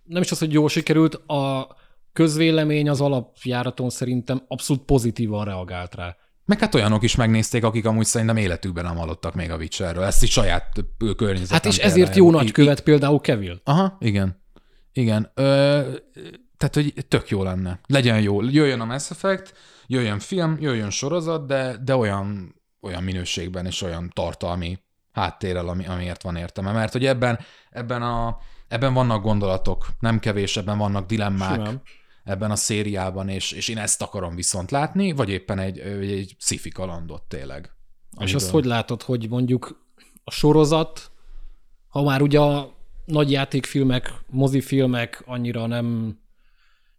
nem 0.04 0.22
is 0.22 0.32
az, 0.32 0.40
hogy 0.40 0.54
jól 0.54 0.70
sikerült, 0.70 1.16
a 1.16 1.76
közvélemény 2.14 2.90
az 2.90 3.02
alapjáraton 3.02 3.90
szerintem 3.90 4.42
abszolút 4.48 4.84
pozitívan 4.84 5.46
reagált 5.46 5.96
rá. 5.96 6.16
Meg 6.50 6.60
hát 6.60 6.76
olyanok 6.76 7.04
is 7.04 7.16
megnézték, 7.16 7.64
akik 7.64 7.86
amúgy 7.86 8.06
szerintem 8.06 8.38
életükben 8.38 8.84
nem 8.84 8.96
hallottak 8.96 9.34
még 9.34 9.52
a 9.52 9.58
Witcherről. 9.58 10.04
Ezt 10.04 10.24
is 10.24 10.32
saját 10.32 10.84
környezetem. 11.18 11.56
Hát 11.56 11.66
és 11.66 11.78
ezért 11.78 12.16
jó 12.16 12.32
nagy 12.32 12.52
követ 12.52 12.82
például 12.82 13.20
Kevil. 13.20 13.62
Aha, 13.64 13.98
igen. 14.00 14.42
Igen. 14.94 15.32
Ö, 15.34 15.44
tehát, 16.58 16.74
hogy 16.74 16.94
tök 17.08 17.30
jó 17.30 17.44
lenne. 17.44 17.80
Legyen 17.88 18.22
jó. 18.22 18.42
Jöjjön 18.42 18.80
a 18.80 18.86
Mass 18.86 19.10
Effect, 19.10 19.54
jöjjön 19.88 20.20
film, 20.20 20.58
jöjjön 20.60 20.90
sorozat, 20.90 21.48
de, 21.48 21.78
de 21.84 21.96
olyan, 21.96 22.56
olyan 22.82 23.04
minőségben 23.04 23.66
és 23.66 23.82
olyan 23.82 24.12
tartalmi 24.16 24.80
háttérrel, 25.12 25.68
ami, 25.68 25.86
amiért 25.86 26.24
van 26.24 26.36
értelme. 26.36 26.72
Mert 26.72 26.92
hogy 26.92 27.06
ebben, 27.06 27.40
ebben, 27.70 28.02
a, 28.02 28.38
ebben 28.68 28.94
vannak 28.94 29.24
gondolatok, 29.24 29.88
nem 30.00 30.20
kevés, 30.20 30.58
ebben 30.58 30.78
vannak 30.78 31.06
dilemmák. 31.06 31.56
Simán 31.56 31.82
ebben 32.30 32.52
a 32.52 32.56
szériában, 32.56 33.30
és, 33.30 33.52
és 33.52 33.68
én 33.68 33.78
ezt 33.78 34.02
akarom 34.02 34.36
viszont 34.36 34.72
látni, 34.72 35.12
vagy 35.12 35.30
éppen 35.30 35.60
egy, 35.60 35.80
egy 35.80 36.36
sci 36.40 36.70
kalandot 36.70 37.24
tényleg. 37.28 37.72
És 38.20 38.34
azt 38.34 38.50
hogy 38.50 38.66
látod, 38.66 39.02
hogy 39.02 39.30
mondjuk 39.30 39.86
a 40.24 40.32
sorozat, 40.32 41.12
ha 41.88 42.04
már 42.04 42.22
ugye 42.22 42.40
a 42.40 42.74
nagy 43.06 43.32
játékfilmek, 43.32 44.14
mozifilmek 44.30 45.24
annyira 45.26 45.66
nem 45.66 46.18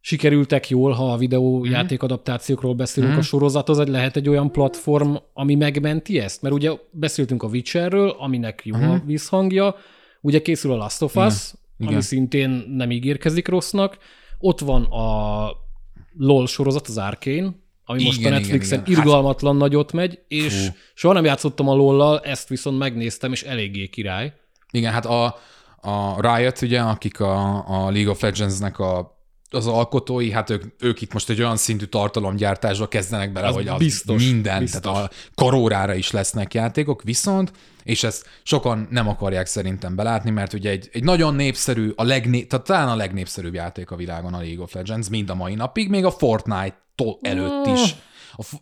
sikerültek 0.00 0.68
jól, 0.68 0.92
ha 0.92 1.12
a 1.12 1.16
videójáték 1.16 1.98
mhm. 1.98 2.12
adaptációkról 2.12 2.74
beszélünk, 2.74 3.12
mm-hmm. 3.12 3.20
a 3.20 3.24
sorozat 3.24 3.68
az 3.68 3.78
egy 3.78 3.88
lehet 3.88 4.16
egy 4.16 4.28
olyan 4.28 4.52
platform, 4.52 5.14
ami 5.32 5.54
megmenti 5.54 6.18
ezt? 6.18 6.42
Mert 6.42 6.54
ugye 6.54 6.70
beszéltünk 6.90 7.42
a 7.42 7.46
Witcherről, 7.46 8.08
aminek 8.08 8.60
jó 8.64 8.76
mm-hmm. 8.76 8.90
a 8.90 9.02
visszhangja, 9.04 9.74
ugye 10.20 10.42
készül 10.42 10.72
a 10.72 10.76
Last 10.76 11.02
of 11.02 11.16
Us, 11.16 11.52
Igen. 11.78 11.92
ami 11.92 12.02
szintén 12.02 12.64
nem 12.68 12.90
ígérkezik 12.90 13.48
rossznak, 13.48 13.98
ott 14.40 14.60
van 14.60 14.82
a 14.82 15.50
LOL 16.16 16.46
sorozat, 16.46 16.86
az 16.86 16.98
Arkane, 16.98 17.54
ami 17.84 18.00
igen, 18.00 18.12
most 18.12 18.26
a 18.26 18.28
Netflixen 18.28 18.78
igen, 18.78 18.90
igen. 18.90 19.00
irgalmatlan 19.00 19.52
hát... 19.52 19.60
nagyot 19.60 19.92
megy, 19.92 20.18
és 20.28 20.54
Fú. 20.54 20.74
soha 20.94 21.14
nem 21.14 21.24
játszottam 21.24 21.68
a 21.68 21.74
lol 21.74 22.20
ezt 22.20 22.48
viszont 22.48 22.78
megnéztem, 22.78 23.32
és 23.32 23.42
eléggé 23.42 23.86
király. 23.86 24.32
Igen, 24.70 24.92
hát 24.92 25.06
a, 25.06 25.24
a 25.80 26.20
Riot, 26.20 26.62
ugye, 26.62 26.80
akik 26.80 27.20
a, 27.20 27.64
a 27.66 27.90
League 27.90 28.10
of 28.10 28.20
Legends-nek 28.20 28.78
a 28.78 29.19
az 29.54 29.66
alkotói, 29.66 30.30
hát 30.30 30.50
ők, 30.50 30.64
ők 30.80 31.00
itt 31.00 31.12
most 31.12 31.30
egy 31.30 31.40
olyan 31.40 31.56
szintű 31.56 31.84
tartalomgyártásba 31.84 32.88
kezdenek 32.88 33.32
bele, 33.32 33.46
az 33.46 33.54
hogy 33.54 33.68
az 33.68 33.78
biztos, 33.78 34.24
minden, 34.24 34.58
biztos. 34.58 34.80
tehát 34.80 34.98
a 34.98 35.10
karórára 35.34 35.94
is 35.94 36.10
lesznek 36.10 36.54
játékok, 36.54 37.02
viszont, 37.02 37.52
és 37.82 38.04
ezt 38.04 38.26
sokan 38.42 38.86
nem 38.90 39.08
akarják 39.08 39.46
szerintem 39.46 39.94
belátni, 39.94 40.30
mert 40.30 40.52
ugye 40.52 40.70
egy, 40.70 40.88
egy 40.92 41.04
nagyon 41.04 41.34
népszerű, 41.34 41.92
a 41.96 42.04
legné, 42.04 42.42
tehát 42.42 42.66
talán 42.66 42.88
a 42.88 42.96
legnépszerűbb 42.96 43.54
játék 43.54 43.90
a 43.90 43.96
világon 43.96 44.34
a 44.34 44.40
League 44.40 44.62
of 44.62 44.72
Legends, 44.72 45.08
mind 45.08 45.30
a 45.30 45.34
mai 45.34 45.54
napig, 45.54 45.88
még 45.88 46.04
a 46.04 46.10
Fortnite 46.10 46.76
előtt 47.20 47.66
is. 47.66 47.96
A, 48.32 48.56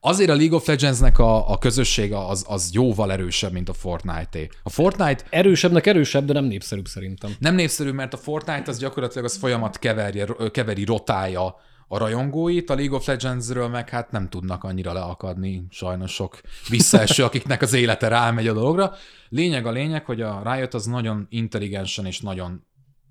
azért 0.00 0.30
a 0.30 0.34
League 0.34 0.56
of 0.56 0.66
Legends-nek 0.66 1.18
a, 1.18 1.50
a 1.50 1.58
közössége 1.58 2.26
az, 2.26 2.44
az 2.48 2.70
jóval 2.72 3.12
erősebb, 3.12 3.52
mint 3.52 3.68
a 3.68 3.72
Fortnite-é. 3.72 4.48
A 4.62 4.70
Fortnite... 4.70 5.24
Erősebbnek 5.30 5.86
erősebb, 5.86 6.24
de 6.24 6.32
nem 6.32 6.44
népszerűbb 6.44 6.86
szerintem. 6.86 7.34
Nem 7.38 7.54
népszerű, 7.54 7.90
mert 7.90 8.12
a 8.12 8.16
Fortnite 8.16 8.70
az 8.70 8.78
gyakorlatilag 8.78 9.24
az 9.24 9.36
folyamat 9.36 9.78
keverje, 9.78 10.26
keveri, 10.50 10.84
rotálja 10.84 11.56
a 11.88 11.98
rajongóit, 11.98 12.70
a 12.70 12.74
League 12.74 12.96
of 12.96 13.06
Legends-ről 13.06 13.68
meg 13.68 13.88
hát 13.88 14.10
nem 14.10 14.28
tudnak 14.28 14.64
annyira 14.64 14.92
leakadni, 14.92 15.64
sajnos 15.70 16.12
sok 16.12 16.40
visszaeső, 16.68 17.24
akiknek 17.28 17.62
az 17.62 17.72
élete 17.72 18.08
rámegy 18.08 18.48
a 18.48 18.52
dologra. 18.52 18.92
Lényeg 19.28 19.66
a 19.66 19.70
lényeg, 19.70 20.04
hogy 20.04 20.20
a 20.20 20.42
Riot 20.52 20.74
az 20.74 20.86
nagyon 20.86 21.26
intelligensen 21.30 22.06
és 22.06 22.20
nagyon, 22.20 22.66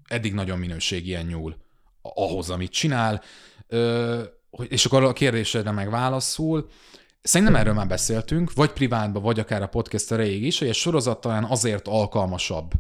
eddig 0.08 0.34
nagyon 0.34 0.60
minőségien 0.60 1.26
nyúl 1.26 1.58
ahhoz, 2.02 2.50
amit 2.50 2.72
csinál. 2.72 3.22
Ö, 3.68 4.22
és 4.68 4.86
akkor 4.86 5.04
a 5.04 5.14
kérdésedre 5.14 5.72
meg 5.72 5.90
válaszul, 5.90 6.70
Szerintem 7.26 7.56
erről 7.56 7.74
már 7.74 7.88
beszéltünk, 7.88 8.54
vagy 8.54 8.72
privátban, 8.72 9.22
vagy 9.22 9.40
akár 9.40 9.62
a 9.62 9.68
podcast 9.68 10.12
erejéig 10.12 10.44
is, 10.44 10.60
hogy 10.60 10.68
egy 10.68 10.74
sorozat 10.74 11.22
talán 11.22 11.44
azért 11.44 11.88
alkalmasabb 11.88 12.72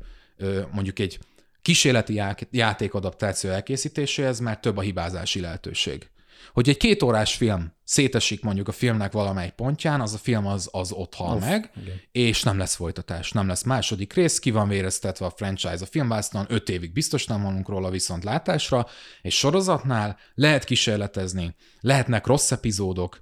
mondjuk 0.72 1.00
egy 1.00 1.20
kísérleti 1.62 2.22
játékadaptáció 2.52 3.50
elkészítéséhez, 3.50 4.40
mert 4.40 4.62
több 4.62 4.78
a 4.78 4.82
hibázási 4.82 5.40
lehetőség. 5.40 6.10
Hogy 6.54 6.70
egy 6.70 6.78
két 6.78 7.04
órás 7.04 7.36
film 7.36 7.74
szétesik 7.84 8.43
mondjuk 8.43 8.67
a 8.67 8.72
filmnek 8.72 9.12
valamely 9.12 9.54
pontján, 9.56 10.02
az 10.02 10.13
a 10.13 10.17
film 10.17 10.48
az, 10.48 10.69
az 10.72 10.91
ott 10.91 11.13
hal 11.15 11.36
Off, 11.36 11.41
meg, 11.41 11.72
igen. 11.82 12.02
és 12.12 12.43
nem 12.43 12.58
lesz 12.58 12.76
folytatás, 12.76 13.32
nem 13.32 13.48
lesz 13.48 13.63
második 13.63 14.13
rész, 14.13 14.39
ki 14.39 14.52
van 14.52 14.67
véreztetve 14.67 15.26
a 15.26 15.30
franchise 15.30 15.78
a 15.82 15.86
filmbászton, 15.86 16.46
öt 16.50 16.69
évig 16.69 16.93
biztos 16.93 17.26
nem 17.26 17.41
mondunk 17.41 17.69
róla 17.69 17.89
viszont 17.89 18.24
látásra, 18.24 18.88
és 19.22 19.38
sorozatnál 19.38 20.17
lehet 20.36 20.63
kísérletezni, 20.63 21.56
lehetnek 21.80 22.28
rossz 22.28 22.52
epizódok, 22.52 23.19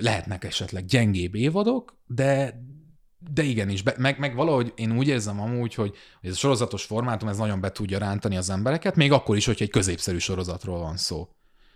lehetnek 0.00 0.44
esetleg 0.44 0.84
gyengébb 0.84 1.34
évadok, 1.34 1.96
de 2.06 2.62
de 3.32 3.42
igenis, 3.42 3.82
be, 3.82 3.94
meg, 3.98 4.18
meg 4.18 4.34
valahogy 4.34 4.72
én 4.76 4.96
úgy 4.96 5.08
érzem 5.08 5.40
amúgy, 5.40 5.74
hogy, 5.74 5.94
hogy 6.20 6.28
ez 6.28 6.34
a 6.34 6.38
sorozatos 6.38 6.84
formátum 6.84 7.28
ez 7.28 7.36
nagyon 7.36 7.60
be 7.60 7.72
tudja 7.72 7.98
rántani 7.98 8.36
az 8.36 8.50
embereket, 8.50 8.96
még 8.96 9.12
akkor 9.12 9.36
is, 9.36 9.46
hogyha 9.46 9.64
egy 9.64 9.70
középszerű 9.70 10.18
sorozatról 10.18 10.78
van 10.78 10.96
szó. 10.96 11.28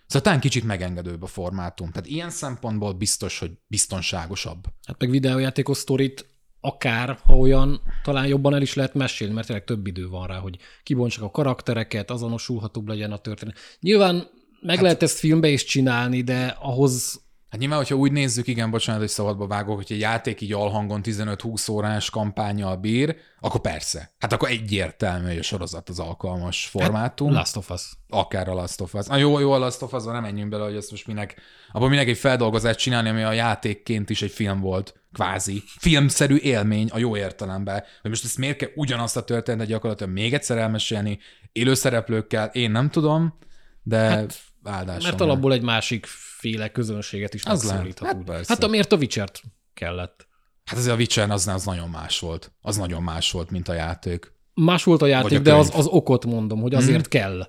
Szóval 0.09 0.23
talán 0.23 0.41
kicsit 0.41 0.65
megengedőbb 0.65 1.23
a 1.23 1.27
formátum. 1.27 1.91
Tehát 1.91 2.09
ilyen 2.09 2.31
szempontból 2.31 2.93
biztos, 2.93 3.39
hogy 3.39 3.51
biztonságosabb. 3.67 4.65
Hát 4.87 5.01
meg 5.01 5.11
videójátékos 5.11 5.77
sztorit 5.77 6.27
akár, 6.61 7.19
ha 7.23 7.37
olyan, 7.37 7.81
talán 8.03 8.27
jobban 8.27 8.55
el 8.55 8.63
is 8.63 8.75
lehet 8.75 8.95
mesélni, 8.95 9.35
mert 9.35 9.47
tényleg 9.47 9.65
több 9.65 9.87
idő 9.87 10.09
van 10.09 10.27
rá, 10.27 10.39
hogy 10.39 10.59
kibontsak 10.83 11.25
a 11.25 11.31
karaktereket, 11.31 12.11
azonosulhatóbb 12.11 12.89
legyen 12.89 13.13
a 13.13 13.17
történet. 13.19 13.57
Nyilván 13.81 14.15
meg 14.61 14.75
hát, 14.75 14.85
lehet 14.85 15.03
ezt 15.03 15.19
filmbe 15.19 15.49
is 15.49 15.65
csinálni, 15.65 16.23
de 16.23 16.57
ahhoz 16.61 17.21
Hát 17.51 17.61
nyilván, 17.61 17.79
hogyha 17.79 17.95
úgy 17.95 18.13
nézzük, 18.13 18.47
igen, 18.47 18.71
bocsánat, 18.71 19.01
hogy 19.01 19.11
szabadba 19.11 19.47
vágok, 19.47 19.77
hogy 19.77 19.87
egy 19.89 20.01
játék 20.01 20.41
így 20.41 20.53
alhangon 20.53 21.01
15-20 21.05 21.71
órás 21.71 22.11
kampányjal 22.11 22.77
bír, 22.77 23.17
akkor 23.41 23.61
persze. 23.61 24.13
Hát 24.19 24.33
akkor 24.33 24.49
egyértelmű, 24.49 25.27
hogy 25.27 25.39
a 25.39 25.43
sorozat 25.43 25.89
az 25.89 25.99
alkalmas 25.99 26.67
formátum. 26.67 27.29
Hát, 27.29 27.37
Last 27.37 27.57
of 27.57 27.71
Us. 27.71 27.93
Akár 28.09 28.49
a 28.49 28.55
Last 28.55 28.81
of 28.81 28.95
Us. 28.95 29.07
Na 29.07 29.17
jó, 29.17 29.39
jó 29.39 29.53
a 29.53 29.59
Last 29.59 29.83
of 29.83 29.93
us 29.93 30.05
nem 30.05 30.23
menjünk 30.23 30.51
bele, 30.51 30.65
hogy 30.65 30.77
ezt 30.77 30.91
most 30.91 31.07
minek, 31.07 31.41
abban 31.73 31.89
minek 31.89 32.09
egy 32.09 32.19
feldolgozást 32.19 32.79
csinálni, 32.79 33.09
ami 33.09 33.23
a 33.23 33.33
játékként 33.33 34.11
is 34.11 34.23
egy 34.23 34.31
film 34.31 34.61
volt, 34.61 34.95
kvázi. 35.13 35.63
Filmszerű 35.79 36.37
élmény 36.37 36.89
a 36.93 36.99
jó 36.99 37.17
értelemben. 37.17 37.85
Hogy 38.01 38.11
most 38.11 38.25
ezt 38.25 38.39
miért 38.39 38.57
kell 38.57 38.71
ugyanazt 38.75 39.17
a 39.17 39.25
történetet 39.25 39.69
gyakorlatilag 39.69 40.13
még 40.13 40.35
egyszer 40.35 40.59
elmesélni, 40.59 41.19
élőszereplőkkel, 41.53 42.47
én 42.47 42.71
nem 42.71 42.91
tudom, 42.91 43.39
de 43.83 43.99
hát, 43.99 44.39
áldásom. 44.69 45.11
Mert 45.11 45.21
alapból 45.21 45.53
egy 45.53 45.63
másik 45.63 46.07
féle 46.07 46.69
közönséget 46.69 47.35
is 47.35 47.45
az 47.45 47.65
megszólíthat. 47.65 48.29
Hát, 48.29 48.47
hát 48.47 48.65
amiért 48.65 48.93
a 48.93 48.97
Witcher-t 48.97 49.43
kellett. 49.75 50.27
Hát 50.65 50.79
azért 50.79 50.95
a 50.95 50.99
Witcher 50.99 51.31
az, 51.31 51.47
az 51.47 51.65
nagyon 51.65 51.89
más 51.89 52.19
volt. 52.19 52.53
Az 52.61 52.77
nagyon 52.77 53.03
más 53.03 53.31
volt, 53.31 53.51
mint 53.51 53.69
a 53.69 53.73
játék. 53.73 54.33
Más 54.55 54.85
volt 54.85 55.03
a 55.03 55.07
játék, 55.07 55.39
a 55.39 55.43
de 55.43 55.55
az, 55.55 55.71
az 55.75 55.87
okot 55.87 56.25
mondom, 56.25 56.61
hogy 56.61 56.75
azért 56.75 57.15
hmm. 57.15 57.21
kell. 57.21 57.49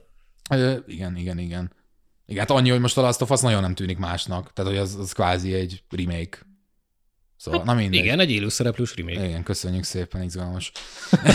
Ö, 0.49 0.77
igen, 0.88 1.15
igen, 1.17 1.38
igen. 1.38 1.71
Igen, 2.25 2.47
hát 2.47 2.58
annyi, 2.58 2.69
hogy 2.69 2.79
most 2.79 2.97
a 2.97 3.01
Last 3.01 3.21
of 3.21 3.29
Us 3.29 3.41
nagyon 3.41 3.62
nem 3.62 3.75
tűnik 3.75 3.97
másnak. 3.97 4.53
Tehát, 4.53 4.71
hogy 4.71 4.79
az, 4.79 4.95
az 4.95 5.12
kvázi 5.12 5.53
egy 5.53 5.84
remake. 5.89 6.38
Szóval, 7.38 7.60
hát, 7.60 7.69
na 7.69 7.75
mindegy. 7.75 7.99
Igen, 7.99 8.19
egy 8.19 8.32
élőszereplős 8.32 8.95
remake. 8.95 9.25
Igen, 9.25 9.43
köszönjük 9.43 9.84
szépen, 9.84 10.21
izgalmas. 10.21 10.71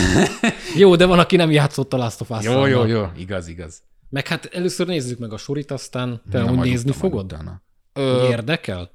jó, 0.82 0.96
de 0.96 1.04
van, 1.04 1.18
aki 1.18 1.36
nem 1.36 1.50
játszott 1.50 1.92
a 1.92 1.96
Last 1.96 2.20
of 2.20 2.30
us 2.30 2.44
Jó, 2.44 2.66
jó, 2.66 2.84
jó, 2.84 3.06
igaz, 3.16 3.48
igaz. 3.48 3.82
Meg 4.14 4.26
hát 4.26 4.44
először 4.44 4.86
nézzük 4.86 5.18
meg 5.18 5.32
a 5.32 5.36
sorit, 5.36 5.70
aztán 5.70 6.22
te 6.30 6.42
nem 6.42 6.54
nézni 6.54 6.92
fogod? 6.92 7.36
Ö, 7.92 8.28
érdekel? 8.28 8.90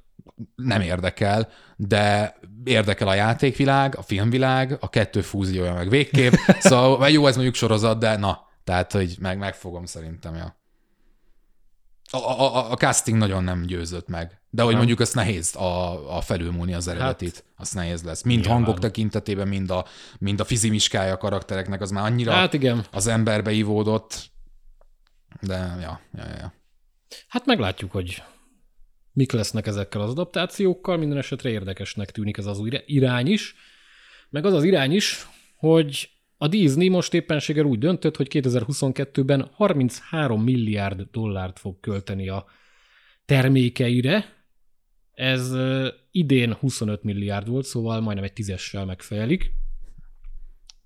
Nem 0.54 0.80
érdekel, 0.80 1.48
de 1.76 2.34
érdekel 2.64 3.08
a 3.08 3.14
játékvilág, 3.14 3.96
a 3.96 4.02
filmvilág, 4.02 4.76
a 4.80 4.88
kettő 4.88 5.20
fúziója 5.20 5.74
meg 5.74 5.88
végképp. 5.88 6.32
Szóval 6.58 7.08
jó, 7.08 7.26
ez 7.26 7.34
mondjuk 7.34 7.54
sorozat, 7.54 7.98
de 7.98 8.16
na, 8.16 8.40
tehát, 8.64 8.92
hogy 8.92 9.16
meg, 9.18 9.38
megfogom 9.38 9.84
szerintem, 9.84 10.34
ja. 10.34 10.58
A, 12.10 12.16
a, 12.16 12.70
a 12.70 12.76
casting 12.76 13.18
nagyon 13.18 13.44
nem 13.44 13.62
győzött 13.62 14.08
meg. 14.08 14.40
De 14.50 14.62
hogy 14.62 14.76
mondjuk 14.76 15.00
azt 15.00 15.14
nehéz 15.14 15.56
a, 15.56 16.16
a 16.16 16.20
felülmúlni 16.20 16.74
az 16.74 16.88
eredetit. 16.88 17.34
Hát, 17.34 17.44
azt 17.56 17.74
nehéz 17.74 18.02
lesz. 18.02 18.22
Mind 18.22 18.40
nyilván. 18.40 18.56
hangok 18.56 18.78
tekintetében, 18.78 19.48
mind 19.48 19.70
a, 19.70 19.84
mind 20.18 20.40
a 20.40 20.44
fizimiskája 20.44 21.12
a 21.12 21.16
karaktereknek, 21.16 21.80
az 21.80 21.90
már 21.90 22.04
annyira 22.04 22.32
hát 22.32 22.52
igen. 22.52 22.84
az 22.90 23.06
emberbe 23.06 23.50
ivódott, 23.50 24.30
de 25.40 25.76
ja, 25.80 26.00
ja, 26.14 26.24
ja. 26.38 26.52
Hát 27.28 27.46
meglátjuk, 27.46 27.90
hogy 27.90 28.22
mik 29.12 29.32
lesznek 29.32 29.66
ezekkel 29.66 30.00
az 30.00 30.10
adaptációkkal. 30.10 30.96
Minden 30.96 31.18
esetre 31.18 31.50
érdekesnek 31.50 32.10
tűnik 32.10 32.36
ez 32.36 32.46
az 32.46 32.58
új 32.58 32.70
irány 32.86 33.26
is. 33.26 33.54
Meg 34.30 34.44
az 34.44 34.52
az 34.52 34.64
irány 34.64 34.92
is, 34.92 35.26
hogy 35.56 36.10
a 36.36 36.48
Disney 36.48 36.88
most 36.88 37.14
éppenséggel 37.14 37.64
úgy 37.64 37.78
döntött, 37.78 38.16
hogy 38.16 38.28
2022-ben 38.30 39.50
33 39.52 40.42
milliárd 40.42 41.00
dollárt 41.10 41.58
fog 41.58 41.80
költeni 41.80 42.28
a 42.28 42.46
termékeire. 43.24 44.24
Ez 45.12 45.52
idén 46.10 46.52
25 46.52 47.02
milliárd 47.02 47.48
volt, 47.48 47.64
szóval 47.64 48.00
majdnem 48.00 48.24
egy 48.24 48.32
tízessel 48.32 48.84
megfejelik. 48.84 49.52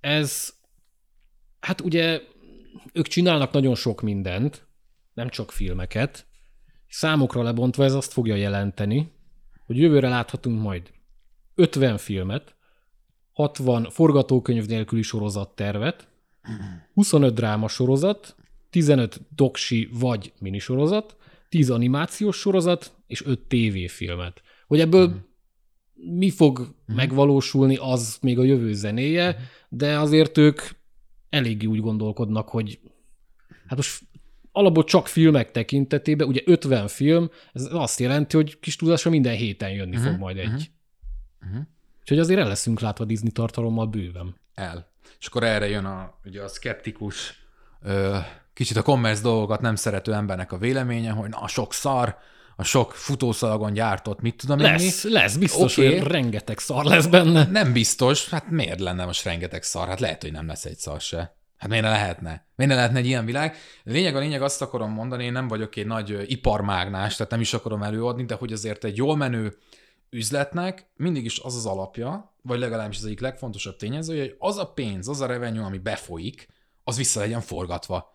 Ez, 0.00 0.54
hát 1.60 1.80
ugye 1.80 2.20
ők 2.92 3.06
csinálnak 3.06 3.52
nagyon 3.52 3.74
sok 3.74 4.02
mindent, 4.02 4.66
nem 5.14 5.28
csak 5.28 5.52
filmeket. 5.52 6.26
Számokra 6.88 7.42
lebontva 7.42 7.84
ez 7.84 7.94
azt 7.94 8.12
fogja 8.12 8.34
jelenteni, 8.34 9.12
hogy 9.66 9.76
jövőre 9.76 10.08
láthatunk 10.08 10.62
majd 10.62 10.92
50 11.54 11.96
filmet, 11.98 12.54
60 13.32 13.90
forgatókönyv 13.90 14.66
nélküli 14.66 15.02
sorozattervet, 15.02 16.08
25 16.94 17.34
dráma 17.34 17.68
sorozat, 17.68 18.36
15 18.70 19.20
doksi 19.34 19.88
vagy 19.92 20.32
minisorozat, 20.40 21.16
10 21.48 21.70
animációs 21.70 22.36
sorozat 22.36 22.92
és 23.06 23.24
5 23.24 23.40
tévéfilmet. 23.40 24.42
Hogy 24.66 24.80
ebből 24.80 25.08
mm. 25.08 25.16
mi 26.16 26.30
fog 26.30 26.58
mm. 26.58 26.94
megvalósulni, 26.94 27.76
az 27.76 28.18
még 28.20 28.38
a 28.38 28.44
jövő 28.44 28.72
zenéje, 28.72 29.36
de 29.68 29.98
azért 29.98 30.38
ők 30.38 30.60
eléggé 31.34 31.66
úgy 31.66 31.80
gondolkodnak, 31.80 32.48
hogy 32.48 32.80
hát 33.66 33.76
most 33.76 34.02
alapból 34.52 34.84
csak 34.84 35.08
filmek 35.08 35.50
tekintetében, 35.50 36.28
ugye 36.28 36.40
50 36.44 36.88
film, 36.88 37.30
ez 37.52 37.68
azt 37.70 38.00
jelenti, 38.00 38.36
hogy 38.36 38.60
kis 38.60 38.76
túlzásra 38.76 39.10
minden 39.10 39.34
héten 39.34 39.70
jönni 39.70 39.96
uh-huh, 39.96 40.10
fog 40.10 40.20
majd 40.20 40.38
egy. 40.38 40.46
Uh-huh. 40.46 40.62
Uh-huh. 41.42 41.66
Úgyhogy 42.00 42.18
azért 42.18 42.40
el 42.40 42.48
leszünk 42.48 42.80
látva 42.80 43.04
Disney 43.04 43.30
tartalommal 43.30 43.86
bőven. 43.86 44.36
El. 44.54 44.92
És 45.18 45.26
akkor 45.26 45.42
erre 45.42 45.68
jön 45.68 45.84
a, 45.84 46.18
ugye 46.24 46.42
a 46.42 46.48
szkeptikus, 46.48 47.46
ö, 47.82 48.18
kicsit 48.52 48.76
a 48.76 48.82
commerce 48.82 49.22
dolgokat 49.22 49.60
nem 49.60 49.74
szerető 49.74 50.14
embernek 50.14 50.52
a 50.52 50.58
véleménye, 50.58 51.10
hogy 51.10 51.28
na, 51.28 51.48
sok 51.48 51.72
szar, 51.72 52.16
a 52.56 52.64
sok 52.64 52.92
futószalagon 52.92 53.72
gyártott, 53.72 54.20
mit 54.20 54.36
tudom 54.36 54.58
én 54.58 54.64
Lesz, 54.64 55.04
mi? 55.04 55.12
lesz, 55.12 55.36
biztos, 55.36 55.78
okay. 55.78 55.98
hogy 55.98 56.06
rengeteg 56.06 56.58
szar 56.58 56.84
lesz 56.84 57.06
benne. 57.06 57.44
Nem 57.44 57.72
biztos, 57.72 58.28
hát 58.28 58.50
miért 58.50 58.80
lenne 58.80 59.04
most 59.04 59.24
rengeteg 59.24 59.62
szar? 59.62 59.88
Hát 59.88 60.00
lehet, 60.00 60.22
hogy 60.22 60.32
nem 60.32 60.46
lesz 60.46 60.64
egy 60.64 60.76
szar 60.76 61.00
se. 61.00 61.36
Hát 61.56 61.68
miért 61.68 61.84
ne 61.84 61.90
lehetne? 61.90 62.46
Miért 62.56 62.72
ne 62.72 62.78
lehetne 62.78 62.98
egy 62.98 63.06
ilyen 63.06 63.24
világ? 63.24 63.56
Lényeg 63.82 64.16
a 64.16 64.18
lényeg, 64.18 64.42
azt 64.42 64.62
akarom 64.62 64.90
mondani, 64.90 65.24
én 65.24 65.32
nem 65.32 65.48
vagyok 65.48 65.76
egy 65.76 65.86
nagy 65.86 66.24
iparmágnás, 66.26 67.16
tehát 67.16 67.32
nem 67.32 67.40
is 67.40 67.54
akarom 67.54 67.82
előadni, 67.82 68.24
de 68.24 68.34
hogy 68.34 68.52
azért 68.52 68.84
egy 68.84 68.96
jól 68.96 69.16
menő 69.16 69.56
üzletnek 70.10 70.90
mindig 70.96 71.24
is 71.24 71.38
az 71.38 71.56
az 71.56 71.66
alapja, 71.66 72.34
vagy 72.42 72.58
legalábbis 72.58 72.96
az 72.96 73.04
egyik 73.04 73.20
legfontosabb 73.20 73.76
tényező, 73.76 74.18
hogy 74.18 74.34
az 74.38 74.56
a 74.56 74.72
pénz, 74.72 75.08
az 75.08 75.20
a 75.20 75.26
revenue, 75.26 75.64
ami 75.64 75.78
befolyik, 75.78 76.48
az 76.84 76.96
vissza 76.96 77.20
legyen 77.20 77.40
forgatva. 77.40 78.13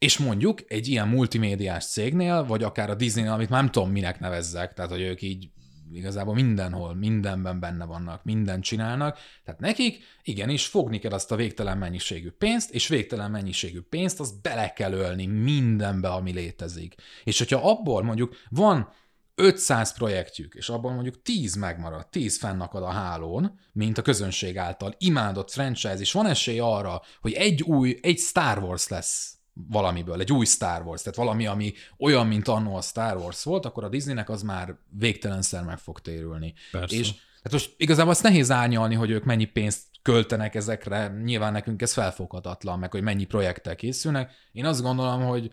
És 0.00 0.18
mondjuk 0.18 0.60
egy 0.68 0.88
ilyen 0.88 1.08
multimédiás 1.08 1.86
cégnél, 1.86 2.44
vagy 2.44 2.62
akár 2.62 2.90
a 2.90 2.94
Disney-nél, 2.94 3.32
amit 3.32 3.48
nem 3.48 3.70
tudom 3.70 3.90
minek 3.90 4.20
nevezzek, 4.20 4.74
tehát 4.74 4.90
hogy 4.90 5.00
ők 5.00 5.22
így 5.22 5.50
igazából 5.92 6.34
mindenhol, 6.34 6.94
mindenben 6.94 7.60
benne 7.60 7.84
vannak, 7.84 8.24
mindent 8.24 8.64
csinálnak, 8.64 9.18
tehát 9.44 9.60
nekik 9.60 10.04
igenis 10.22 10.66
fogni 10.66 10.98
kell 10.98 11.12
azt 11.12 11.32
a 11.32 11.36
végtelen 11.36 11.78
mennyiségű 11.78 12.30
pénzt, 12.30 12.70
és 12.70 12.88
végtelen 12.88 13.30
mennyiségű 13.30 13.80
pénzt 13.80 14.20
azt 14.20 14.42
bele 14.42 14.72
kell 14.72 14.92
ölni 14.92 15.26
mindenbe, 15.26 16.08
ami 16.08 16.32
létezik. 16.32 16.94
És 17.24 17.38
hogyha 17.38 17.70
abból 17.70 18.02
mondjuk 18.02 18.36
van 18.48 18.92
500 19.34 19.94
projektjük, 19.94 20.54
és 20.54 20.68
abban 20.68 20.94
mondjuk 20.94 21.22
10 21.22 21.54
megmarad, 21.54 22.08
10 22.08 22.38
fennakad 22.38 22.82
a 22.82 22.90
hálón, 22.90 23.58
mint 23.72 23.98
a 23.98 24.02
közönség 24.02 24.56
által 24.56 24.94
imádott 24.98 25.50
franchise, 25.50 25.98
és 25.98 26.12
van 26.12 26.26
esély 26.26 26.58
arra, 26.58 27.02
hogy 27.20 27.32
egy 27.32 27.62
új, 27.62 27.98
egy 28.02 28.18
Star 28.18 28.58
Wars 28.58 28.88
lesz 28.88 29.39
valamiből, 29.68 30.20
egy 30.20 30.32
új 30.32 30.44
Star 30.44 30.82
Wars, 30.82 31.02
tehát 31.02 31.18
valami, 31.18 31.46
ami 31.46 31.72
olyan, 31.98 32.26
mint 32.26 32.48
annó 32.48 32.76
a 32.76 32.80
Star 32.80 33.16
Wars 33.16 33.44
volt, 33.44 33.64
akkor 33.64 33.84
a 33.84 33.88
Disneynek 33.88 34.28
az 34.28 34.42
már 34.42 34.76
végtelenszer 34.88 35.64
meg 35.64 35.78
fog 35.78 36.00
térülni. 36.00 36.54
Persze. 36.70 36.96
És 36.96 37.12
hát 37.42 37.52
most 37.52 37.74
igazából 37.76 38.12
azt 38.12 38.22
nehéz 38.22 38.50
árnyalni, 38.50 38.94
hogy 38.94 39.10
ők 39.10 39.24
mennyi 39.24 39.44
pénzt 39.44 39.82
költenek 40.02 40.54
ezekre, 40.54 41.08
nyilván 41.24 41.52
nekünk 41.52 41.82
ez 41.82 41.92
felfoghatatlan, 41.92 42.78
meg 42.78 42.90
hogy 42.90 43.02
mennyi 43.02 43.24
projekttel 43.24 43.76
készülnek. 43.76 44.32
Én 44.52 44.64
azt 44.64 44.82
gondolom, 44.82 45.22
hogy, 45.22 45.52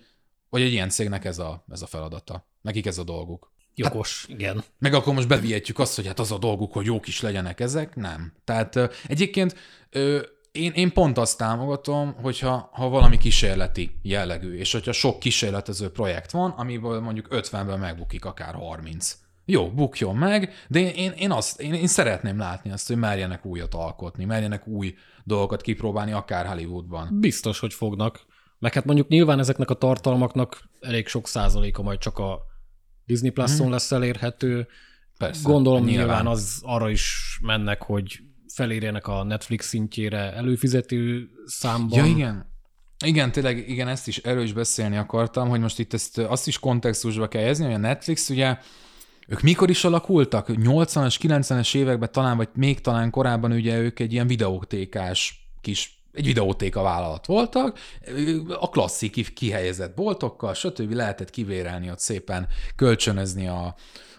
hogy 0.50 0.62
egy 0.62 0.72
ilyen 0.72 0.90
cégnek 0.90 1.26
ez 1.26 1.40
a, 1.40 1.66
ez 1.72 1.82
a 1.82 1.86
feladata. 1.86 2.48
Nekik 2.62 2.86
ez 2.86 2.98
a 2.98 3.04
dolguk. 3.04 3.56
Jogos, 3.76 4.22
hát, 4.22 4.40
igen. 4.40 4.64
Meg 4.80 4.94
akkor 4.94 5.14
most 5.14 5.28
bevihetjük 5.28 5.80
azt, 5.80 5.96
hogy 5.96 6.08
hát 6.08 6.20
az 6.20 6.32
a 6.32 6.38
dolguk, 6.38 6.74
hogy 6.74 6.86
jók 6.86 7.08
is 7.08 7.22
legyenek 7.22 7.60
ezek. 7.60 7.96
Nem. 7.96 8.34
Tehát 8.44 8.76
egyébként 9.08 9.56
én, 10.58 10.72
én 10.72 10.94
pont 10.94 11.18
azt 11.18 11.38
támogatom, 11.38 12.14
hogyha 12.22 12.70
ha 12.74 12.90
valami 12.90 13.18
kísérleti 13.18 14.00
jellegű, 14.02 14.58
és 14.58 14.72
hogyha 14.72 14.92
sok 14.92 15.20
kísérletező 15.20 15.90
projekt 15.90 16.32
van, 16.32 16.50
amiből 16.50 17.00
mondjuk 17.00 17.28
50-ben 17.30 17.80
megbukik 17.80 18.26
akár 18.26 18.54
30. 18.54 19.18
Jó, 19.46 19.72
bukjon 19.72 20.16
meg, 20.16 20.54
de 20.68 20.80
én, 20.94 21.12
én, 21.12 21.32
azt, 21.32 21.62
én, 21.62 21.74
én 21.74 21.88
szeretném 21.88 22.38
látni 22.38 22.72
azt, 22.72 22.88
hogy 22.88 22.98
merjenek 22.98 23.46
újat 23.46 23.74
alkotni, 23.74 24.26
merjenek 24.26 24.68
új 24.68 24.96
dolgokat 25.24 25.62
kipróbálni, 25.62 26.12
akár 26.12 26.46
Hollywoodban. 26.46 27.20
Biztos, 27.20 27.60
hogy 27.60 27.74
fognak. 27.74 28.26
Meg 28.60 28.74
hát 28.74 28.86
mondjuk 28.86 29.08
nyilván 29.08 29.40
ezeknek 29.40 29.70
a 29.70 29.74
tartalmaknak 29.74 30.70
elég 30.80 31.08
sok 31.08 31.28
százaléka 31.28 31.82
majd 31.82 32.00
csak 32.00 32.18
a 32.18 32.40
Disney 33.06 33.30
Plus-on 33.30 33.62
hmm. 33.62 33.72
lesz 33.72 33.92
elérhető. 33.92 34.68
Persze, 35.18 35.42
Gondolom 35.44 35.84
nyilván. 35.84 36.06
nyilván 36.06 36.28
az 36.28 36.60
arra 36.64 36.90
is 36.90 37.40
mennek, 37.42 37.82
hogy 37.82 38.20
felérjenek 38.58 39.08
a 39.08 39.24
Netflix 39.24 39.68
szintjére 39.68 40.34
előfizető 40.34 41.30
számban. 41.46 42.00
Ja, 42.00 42.06
igen. 42.06 42.46
Igen, 43.06 43.32
tényleg, 43.32 43.70
igen, 43.70 43.88
ezt 43.88 44.08
is 44.08 44.18
erről 44.18 44.44
is 44.44 44.54
beszélni 44.54 44.98
akartam, 44.98 45.50
hogy 45.50 45.60
most 45.60 45.80
itt 45.80 45.94
ezt 45.94 46.18
azt 46.18 46.48
is 46.48 46.60
kontextusba 46.60 47.28
kell 47.28 47.42
helyezni, 47.42 47.66
hogy 47.66 47.74
a 47.74 47.78
Netflix 47.78 48.30
ugye 48.30 48.58
ők 49.28 49.42
mikor 49.42 49.70
is 49.70 49.84
alakultak? 49.84 50.48
80-as, 50.50 51.16
90-es 51.22 51.76
években 51.76 52.12
talán, 52.12 52.38
vagy 52.38 52.50
még 52.54 52.82
talán 52.82 53.10
korábban 53.10 53.52
ugye 53.52 53.80
ők 53.80 54.00
egy 54.00 54.14
ilyen 54.14 54.28
videótékás 54.28 55.50
kis 55.62 56.02
egy 56.14 56.26
videótéka 56.26 56.82
vállalat 56.82 57.26
voltak, 57.26 57.80
a 58.60 58.70
klasszik 58.70 59.34
kihelyezett 59.34 59.96
boltokkal, 59.96 60.54
stb. 60.54 60.92
lehetett 60.92 61.30
kivérelni 61.30 61.90
ott 61.90 62.00
szépen, 62.00 62.48
kölcsönözni 62.76 63.48
a, 63.48 63.76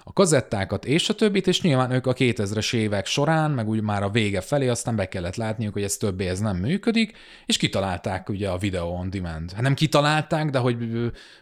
a 0.09 0.13
kazettákat 0.13 0.85
és 0.85 1.09
a 1.09 1.15
többit, 1.15 1.47
és 1.47 1.63
nyilván 1.63 1.91
ők 1.91 2.07
a 2.07 2.13
2000-es 2.13 2.75
évek 2.75 3.07
során, 3.07 3.51
meg 3.51 3.69
úgy 3.69 3.83
már 3.83 4.03
a 4.03 4.11
vége 4.11 4.41
felé 4.41 4.69
aztán 4.69 4.97
be 4.97 5.09
kellett 5.09 5.37
látniuk, 5.37 5.73
hogy 5.73 5.83
ez 5.83 5.97
többé 5.97 6.29
ez 6.29 6.39
nem 6.39 6.57
működik, 6.57 7.17
és 7.47 7.57
kitalálták 7.57 8.29
ugye 8.29 8.49
a 8.49 8.59
Video 8.59 8.87
on 8.87 9.11
Demand. 9.11 9.53
Hát 9.53 9.63
nem 9.63 9.75
kitalálták, 9.75 10.51
de 10.51 10.59
hogy, 10.59 10.77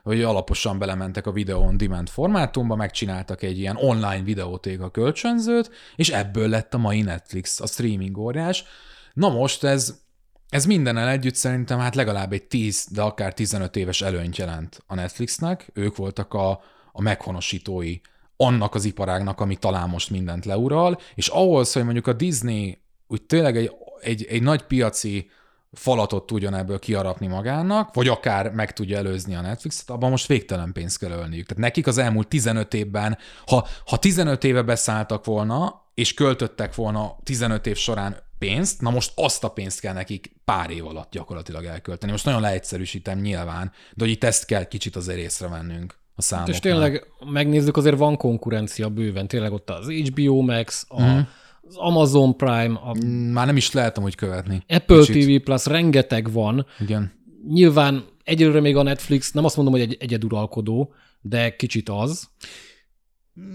hogy 0.02 0.22
alaposan 0.22 0.78
belementek 0.78 1.26
a 1.26 1.32
Video 1.32 1.58
on 1.58 1.76
Demand 1.76 2.08
formátumba, 2.08 2.76
megcsináltak 2.76 3.42
egy 3.42 3.58
ilyen 3.58 3.76
online 3.76 4.22
videótéka 4.22 4.90
kölcsönzőt, 4.90 5.70
és 5.96 6.08
ebből 6.08 6.48
lett 6.48 6.74
a 6.74 6.78
mai 6.78 7.02
Netflix, 7.02 7.60
a 7.60 7.66
streaming 7.66 8.18
óriás. 8.18 8.64
Na 9.12 9.28
most 9.28 9.64
ez 9.64 10.04
ez 10.48 10.64
mindennel 10.64 11.08
együtt 11.08 11.34
szerintem 11.34 11.78
hát 11.78 11.94
legalább 11.94 12.32
egy 12.32 12.44
10, 12.44 12.86
de 12.90 13.02
akár 13.02 13.34
15 13.34 13.76
éves 13.76 14.02
előnyt 14.02 14.36
jelent 14.36 14.82
a 14.86 14.94
Netflixnek. 14.94 15.70
Ők 15.74 15.96
voltak 15.96 16.34
a, 16.34 16.60
a 16.92 17.02
meghonosítói 17.02 17.98
annak 18.36 18.74
az 18.74 18.84
iparágnak, 18.84 19.40
ami 19.40 19.56
talán 19.56 19.88
most 19.88 20.10
mindent 20.10 20.44
leural, 20.44 20.98
és 21.14 21.28
ahhoz, 21.28 21.72
hogy 21.72 21.84
mondjuk 21.84 22.06
a 22.06 22.12
Disney 22.12 22.78
úgy 23.06 23.22
tényleg 23.22 23.56
egy, 23.56 23.72
egy, 24.00 24.24
egy 24.24 24.42
nagy 24.42 24.62
piaci 24.62 25.30
falatot 25.72 26.26
tudjon 26.26 26.54
ebből 26.54 26.78
kiarapni 26.78 27.26
magának, 27.26 27.94
vagy 27.94 28.08
akár 28.08 28.50
meg 28.50 28.72
tudja 28.72 28.96
előzni 28.96 29.34
a 29.34 29.40
Netflixet, 29.40 29.90
abban 29.90 30.10
most 30.10 30.26
végtelen 30.26 30.72
pénzt 30.72 30.98
kell 30.98 31.10
ölniük. 31.10 31.46
Tehát 31.46 31.62
nekik 31.62 31.86
az 31.86 31.98
elmúlt 31.98 32.28
15 32.28 32.74
évben, 32.74 33.18
ha, 33.46 33.66
ha 33.86 33.96
15 33.96 34.44
éve 34.44 34.62
beszálltak 34.62 35.24
volna, 35.24 35.84
és 35.94 36.14
költöttek 36.14 36.74
volna 36.74 37.16
15 37.22 37.66
év 37.66 37.76
során 37.76 38.16
pénzt, 38.38 38.80
na 38.80 38.90
most 38.90 39.12
azt 39.14 39.44
a 39.44 39.48
pénzt 39.48 39.80
kell 39.80 39.92
nekik 39.92 40.36
pár 40.44 40.70
év 40.70 40.86
alatt 40.86 41.10
gyakorlatilag 41.10 41.64
elkölteni. 41.64 42.12
Most 42.12 42.24
nagyon 42.24 42.40
leegyszerűsítem 42.40 43.18
nyilván, 43.18 43.72
de 43.94 44.04
hogy 44.04 44.12
itt 44.12 44.24
ezt 44.24 44.44
kell 44.44 44.64
kicsit 44.64 44.96
azért 44.96 45.18
észrevennünk 45.18 45.98
a 46.16 46.22
számoknál. 46.22 46.54
És 46.54 46.60
tényleg 46.60 47.06
megnézzük, 47.30 47.76
azért 47.76 47.98
van 47.98 48.16
konkurencia 48.16 48.88
bőven. 48.88 49.28
Tényleg 49.28 49.52
ott 49.52 49.70
az 49.70 49.88
HBO 49.88 50.40
Max, 50.40 50.86
a, 50.88 51.02
mm. 51.02 51.18
az 51.62 51.76
Amazon 51.76 52.36
Prime. 52.36 52.78
A... 52.78 52.96
Mm, 53.04 53.32
már 53.32 53.46
nem 53.46 53.56
is 53.56 53.72
lehetem, 53.72 54.02
hogy 54.02 54.14
követni. 54.14 54.64
Apple 54.68 55.04
kicsit. 55.04 55.40
TV 55.40 55.44
Plus, 55.44 55.66
rengeteg 55.66 56.32
van. 56.32 56.66
Igen. 56.80 57.12
Nyilván 57.48 58.04
egyelőre 58.24 58.60
még 58.60 58.76
a 58.76 58.82
Netflix, 58.82 59.32
nem 59.32 59.44
azt 59.44 59.56
mondom, 59.56 59.74
hogy 59.74 59.82
egy 59.82 59.96
egyeduralkodó, 60.00 60.94
de 61.20 61.56
kicsit 61.56 61.88
az. 61.88 62.28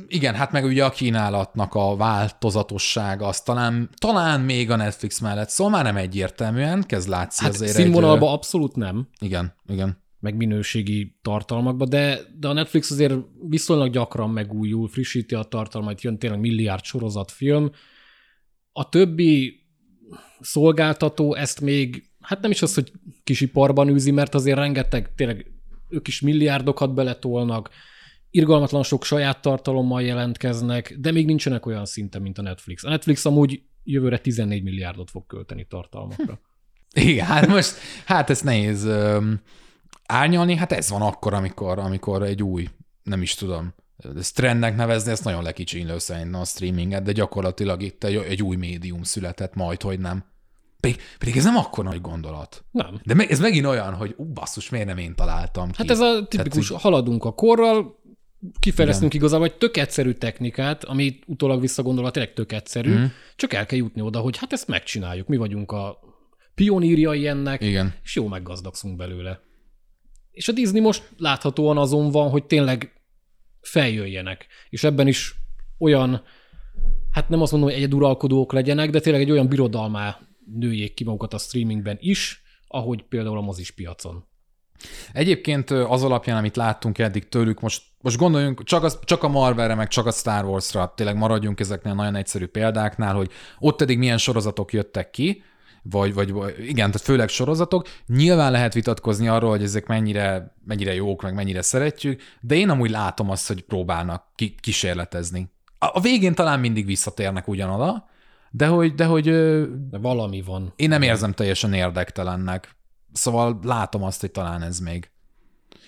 Igen, 0.07 0.35
hát 0.35 0.51
meg 0.51 0.63
ugye 0.63 0.85
a 0.85 0.89
kínálatnak 0.89 1.73
a 1.75 1.95
változatossága, 1.95 3.27
az 3.27 3.41
talán, 3.41 3.89
talán 3.97 4.41
még 4.41 4.71
a 4.71 4.75
Netflix 4.75 5.19
mellett, 5.19 5.49
szóval 5.49 5.73
már 5.73 5.83
nem 5.83 5.97
egyértelműen, 5.97 6.83
kezd 6.83 7.09
látszni 7.09 7.45
hát 7.45 7.53
azért 7.53 7.71
színvonalba 7.71 8.25
egy... 8.25 8.33
abszolút 8.33 8.75
nem. 8.75 9.07
Igen, 9.19 9.53
igen. 9.67 10.00
Meg 10.21 10.35
minőségi 10.35 11.15
tartalmakba, 11.21 11.85
de, 11.85 12.19
de 12.39 12.47
a 12.47 12.53
Netflix 12.53 12.91
azért 12.91 13.13
viszonylag 13.49 13.91
gyakran 13.91 14.29
megújul, 14.29 14.87
frissíti 14.87 15.35
a 15.35 15.43
tartalmat, 15.43 16.01
jön 16.01 16.17
tényleg 16.17 16.39
milliárd 16.39 16.83
sorozatfilm. 16.83 17.71
A 18.71 18.89
többi 18.89 19.61
szolgáltató 20.39 21.35
ezt 21.35 21.61
még, 21.61 22.09
hát 22.19 22.41
nem 22.41 22.51
is 22.51 22.61
az, 22.61 22.73
hogy 22.73 22.91
kisiparban 23.23 23.89
űzi, 23.89 24.11
mert 24.11 24.35
azért 24.35 24.57
rengeteg, 24.57 25.15
tényleg 25.15 25.51
ők 25.89 26.07
is 26.07 26.21
milliárdokat 26.21 26.93
beletolnak, 26.93 27.69
irgalmatlan 28.31 28.83
sok 28.83 29.03
saját 29.03 29.41
tartalommal 29.41 30.01
jelentkeznek, 30.01 30.95
de 30.99 31.11
még 31.11 31.25
nincsenek 31.25 31.65
olyan 31.65 31.85
szinten, 31.85 32.21
mint 32.21 32.37
a 32.37 32.41
Netflix. 32.41 32.83
A 32.83 32.89
Netflix 32.89 33.25
amúgy 33.25 33.61
jövőre 33.83 34.17
14 34.17 34.63
milliárdot 34.63 35.09
fog 35.09 35.25
költeni 35.25 35.65
tartalmakra. 35.69 36.39
Igen, 36.93 37.25
hát 37.25 37.47
most, 37.47 37.75
hát 38.05 38.29
ez 38.29 38.41
nehéz 38.41 38.87
árnyalni, 40.11 40.55
hát 40.55 40.71
ez 40.71 40.89
van 40.89 41.01
akkor, 41.01 41.33
amikor, 41.33 41.79
amikor 41.79 42.23
egy 42.23 42.43
új, 42.43 42.67
nem 43.03 43.21
is 43.21 43.35
tudom, 43.35 43.73
ezt 44.17 44.35
trendnek 44.35 44.75
nevezni, 44.75 45.11
ezt 45.11 45.23
nagyon 45.23 45.43
lekicsinlő 45.43 45.97
szerintem 45.97 46.41
a 46.41 46.45
streaminget, 46.45 47.03
de 47.03 47.11
gyakorlatilag 47.11 47.81
itt 47.81 48.03
egy, 48.03 48.15
egy 48.15 48.43
új 48.43 48.55
médium 48.55 49.03
született, 49.03 49.55
majd, 49.55 49.81
hogy 49.81 49.99
nem. 49.99 50.23
Pedig, 50.79 50.97
pedig 51.19 51.37
ez 51.37 51.43
nem 51.43 51.57
akkor 51.57 51.83
nagy 51.83 52.01
gondolat. 52.01 52.63
Nem. 52.71 52.99
De 53.03 53.13
me, 53.13 53.27
ez 53.27 53.39
megint 53.39 53.65
olyan, 53.65 53.93
hogy 53.93 54.13
ú, 54.17 54.25
basszus, 54.25 54.69
miért 54.69 54.87
nem 54.87 54.97
én 54.97 55.15
találtam 55.15 55.71
ki. 55.71 55.75
Hát 55.77 55.89
ez 55.89 55.99
a 55.99 56.27
tipikus, 56.27 56.67
Tehát, 56.67 56.83
haladunk 56.83 57.23
a 57.23 57.33
korral, 57.33 57.99
kifejlesztünk 58.59 59.13
Igen. 59.13 59.25
igazából 59.25 59.47
egy 59.47 59.57
tök 59.57 59.77
egyszerű 59.77 60.11
technikát, 60.11 60.83
ami 60.83 61.19
utólag 61.25 61.61
visszagondolva 61.61 62.11
tényleg 62.11 62.33
tök 62.33 62.51
egyszerű, 62.51 62.93
mm. 62.93 63.05
csak 63.35 63.53
el 63.53 63.65
kell 63.65 63.77
jutni 63.77 64.01
oda, 64.01 64.19
hogy 64.19 64.37
hát 64.37 64.53
ezt 64.53 64.67
megcsináljuk, 64.67 65.27
mi 65.27 65.37
vagyunk 65.37 65.71
a 65.71 65.99
pionírjai 66.55 67.27
ennek, 67.27 67.61
Igen. 67.61 67.93
és 68.03 68.15
jó 68.15 68.27
meggazdagszunk 68.27 68.95
belőle. 68.95 69.39
És 70.31 70.47
a 70.47 70.51
Disney 70.51 70.81
most 70.81 71.09
láthatóan 71.17 71.77
azon 71.77 72.11
van, 72.11 72.29
hogy 72.29 72.45
tényleg 72.45 73.01
feljöjjenek, 73.61 74.47
és 74.69 74.83
ebben 74.83 75.07
is 75.07 75.35
olyan, 75.77 76.23
hát 77.11 77.29
nem 77.29 77.41
azt 77.41 77.51
mondom, 77.51 77.69
hogy 77.69 77.77
egyeduralkodók 77.77 78.53
legyenek, 78.53 78.89
de 78.89 78.99
tényleg 78.99 79.21
egy 79.21 79.31
olyan 79.31 79.47
birodalmá 79.47 80.19
nőjék 80.55 80.93
ki 80.93 81.03
magukat 81.03 81.33
a 81.33 81.37
streamingben 81.37 81.97
is, 81.99 82.41
ahogy 82.67 83.03
például 83.03 83.37
a 83.37 83.41
mozis 83.41 83.71
piacon. 83.71 84.29
Egyébként 85.13 85.69
az 85.69 86.03
alapján, 86.03 86.37
amit 86.37 86.55
láttunk 86.55 86.97
eddig 86.97 87.29
tőlük, 87.29 87.59
most, 87.59 87.83
most 88.01 88.17
gondoljunk 88.17 88.63
csak, 88.63 88.83
az, 88.83 88.99
csak 89.03 89.23
a 89.23 89.27
Marvelre, 89.27 89.75
meg 89.75 89.87
csak 89.87 90.05
a 90.05 90.11
Star 90.11 90.45
Wars-ra, 90.45 90.93
tényleg 90.95 91.17
maradjunk 91.17 91.59
ezeknél 91.59 91.93
nagyon 91.93 92.15
egyszerű 92.15 92.45
példáknál, 92.45 93.15
hogy 93.15 93.31
ott 93.59 93.81
eddig 93.81 93.97
milyen 93.97 94.17
sorozatok 94.17 94.73
jöttek 94.73 95.09
ki, 95.09 95.43
vagy, 95.81 96.13
vagy, 96.13 96.29
igen, 96.59 96.91
tehát 96.91 97.01
főleg 97.01 97.29
sorozatok. 97.29 97.87
Nyilván 98.07 98.51
lehet 98.51 98.73
vitatkozni 98.73 99.27
arról, 99.27 99.49
hogy 99.49 99.63
ezek 99.63 99.87
mennyire, 99.87 100.55
mennyire 100.65 100.93
jók, 100.93 101.21
meg 101.21 101.33
mennyire 101.33 101.61
szeretjük, 101.61 102.21
de 102.41 102.55
én 102.55 102.69
amúgy 102.69 102.89
látom 102.89 103.29
azt, 103.29 103.47
hogy 103.47 103.61
próbálnak 103.61 104.23
ki, 104.35 104.55
kísérletezni. 104.59 105.51
A, 105.79 105.85
a 105.85 105.99
végén 105.99 106.33
talán 106.33 106.59
mindig 106.59 106.85
visszatérnek 106.85 107.47
ugyanoda, 107.47 108.09
de 108.51 108.67
hogy, 108.67 108.93
de 108.93 109.05
hogy 109.05 109.25
de 109.89 109.97
valami 109.97 110.41
van. 110.41 110.73
Én 110.75 110.89
nem 110.89 111.01
érzem 111.01 111.31
teljesen 111.31 111.73
érdektelennek. 111.73 112.75
Szóval 113.13 113.59
látom 113.63 114.03
azt, 114.03 114.21
hogy 114.21 114.31
talán 114.31 114.61
ez 114.61 114.79
még. 114.79 115.09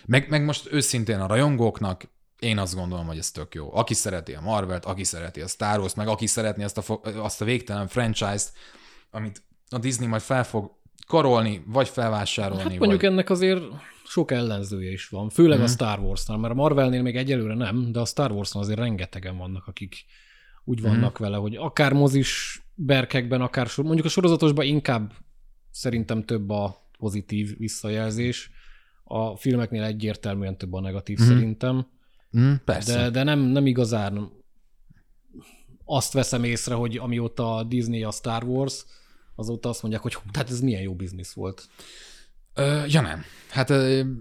Meg, 0.06 0.30
meg 0.30 0.44
most 0.44 0.72
őszintén 0.72 1.20
a 1.20 1.28
rajongóknak 1.28 2.12
én 2.40 2.58
azt 2.58 2.76
gondolom, 2.76 3.06
hogy 3.06 3.18
ez 3.18 3.32
tök 3.32 3.54
jó. 3.54 3.76
Aki 3.76 3.94
szereti 3.94 4.34
a 4.34 4.42
Marvelt, 4.42 4.86
aki 4.86 5.04
szereti 5.04 5.42
a 5.42 5.48
Star 5.48 5.80
Wars, 5.80 5.94
meg 5.94 6.08
aki 6.08 6.28
szeretni 6.28 6.64
azt 6.64 6.78
a, 6.78 7.02
azt 7.04 7.42
a 7.42 7.46
végtelen 7.46 7.88
franchise-t, 7.88 8.52
amit 9.12 9.44
a 9.74 9.78
Disney 9.78 10.08
majd 10.08 10.22
fel 10.22 10.44
fog 10.44 10.72
karolni, 11.08 11.64
vagy 11.68 11.88
felvásárolni. 11.88 12.62
Hát 12.62 12.80
mondjuk 12.80 13.02
vagy... 13.02 13.10
ennek 13.10 13.30
azért 13.30 13.62
sok 14.06 14.32
ellenzője 14.32 14.92
is 14.92 15.08
van, 15.08 15.30
főleg 15.30 15.58
mm. 15.58 15.62
a 15.62 15.64
mhm. 15.64 15.74
Star 15.74 16.00
Wars-nál, 16.00 16.38
mert 16.38 16.54
a 16.54 16.56
Marvelnél 16.56 17.02
még 17.02 17.16
egyelőre 17.16 17.54
nem, 17.54 17.92
de 17.92 18.00
a 18.00 18.06
Star 18.06 18.32
Wars-nál 18.32 18.64
azért 18.64 18.80
rengetegen 18.80 19.38
vannak, 19.38 19.68
akik 19.68 20.06
úgy 20.64 20.82
mhm. 20.82 20.90
vannak 20.90 21.20
mm. 21.20 21.24
vele, 21.24 21.38
hogy 21.38 21.56
akár 21.56 21.94
mozis 21.94 22.62
berkekben, 22.76 23.42
akár 23.42 23.68
mondjuk 23.84 24.06
a 24.06 24.10
sorozatosban 24.10 24.66
inkább 24.66 25.14
szerintem 25.72 26.24
több 26.24 26.50
a 26.50 26.90
pozitív 26.98 27.58
visszajelzés. 27.58 28.52
A 29.04 29.36
filmeknél 29.38 29.84
egyértelműen 29.84 30.58
több 30.58 30.74
a 30.74 30.82
negatív 30.82 31.20
mm. 31.22 31.26
szerintem. 31.26 31.88
Mm, 32.38 32.54
persze. 32.66 32.98
De, 32.98 33.10
de 33.10 33.24
nem, 33.24 33.40
nem 33.40 33.66
igazán 33.66 34.32
azt 35.86 36.14
veszem 36.14 36.44
észre, 36.44 36.74
hogy 36.76 36.98
amióta 36.98 37.56
a 37.56 37.64
Disney 37.64 38.04
a 38.04 38.12
Star 38.12 38.44
Wars, 38.44 38.86
azóta 39.36 39.70
azt 39.70 39.82
mondják, 39.82 40.04
hogy 40.04 40.18
hát 40.34 40.50
ez 40.50 40.60
milyen 40.60 40.82
jó 40.82 40.96
biznisz 40.96 41.34
volt. 41.34 41.68
Ö, 42.54 42.84
ja 42.88 43.02
nem. 43.02 43.24
Hát 43.50 43.70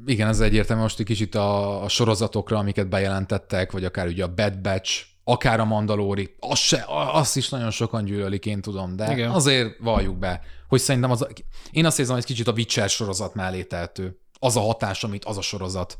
igen, 0.06 0.28
ez 0.28 0.40
egyértelmű 0.40 0.82
most 0.82 0.98
egy 0.98 1.06
kicsit 1.06 1.34
a, 1.34 1.82
a 1.82 1.88
sorozatokra, 1.88 2.58
amiket 2.58 2.88
bejelentettek, 2.88 3.72
vagy 3.72 3.84
akár 3.84 4.06
ugye 4.06 4.24
a 4.24 4.34
Bad 4.34 4.58
Batch, 4.58 5.04
akár 5.24 5.60
a 5.60 5.64
Mandalori, 5.64 6.36
azt, 6.38 6.62
se, 6.62 6.84
azt 6.88 7.36
is 7.36 7.48
nagyon 7.48 7.70
sokan 7.70 8.04
gyűlölik, 8.04 8.46
én 8.46 8.60
tudom, 8.60 8.96
de 8.96 9.12
Igen. 9.12 9.30
azért 9.30 9.78
valljuk 9.78 10.18
be, 10.18 10.40
hogy 10.68 10.80
szerintem 10.80 11.10
az, 11.10 11.26
én 11.70 11.86
azt 11.86 11.98
érzem, 11.98 12.14
hogy 12.14 12.24
kicsit 12.24 12.48
a 12.48 12.52
Witcher 12.52 12.88
sorozat 12.88 13.34
mellé 13.34 13.62
tehető. 13.62 14.20
Az 14.38 14.56
a 14.56 14.60
hatás, 14.60 15.04
amit 15.04 15.24
az 15.24 15.36
a 15.36 15.42
sorozat 15.42 15.98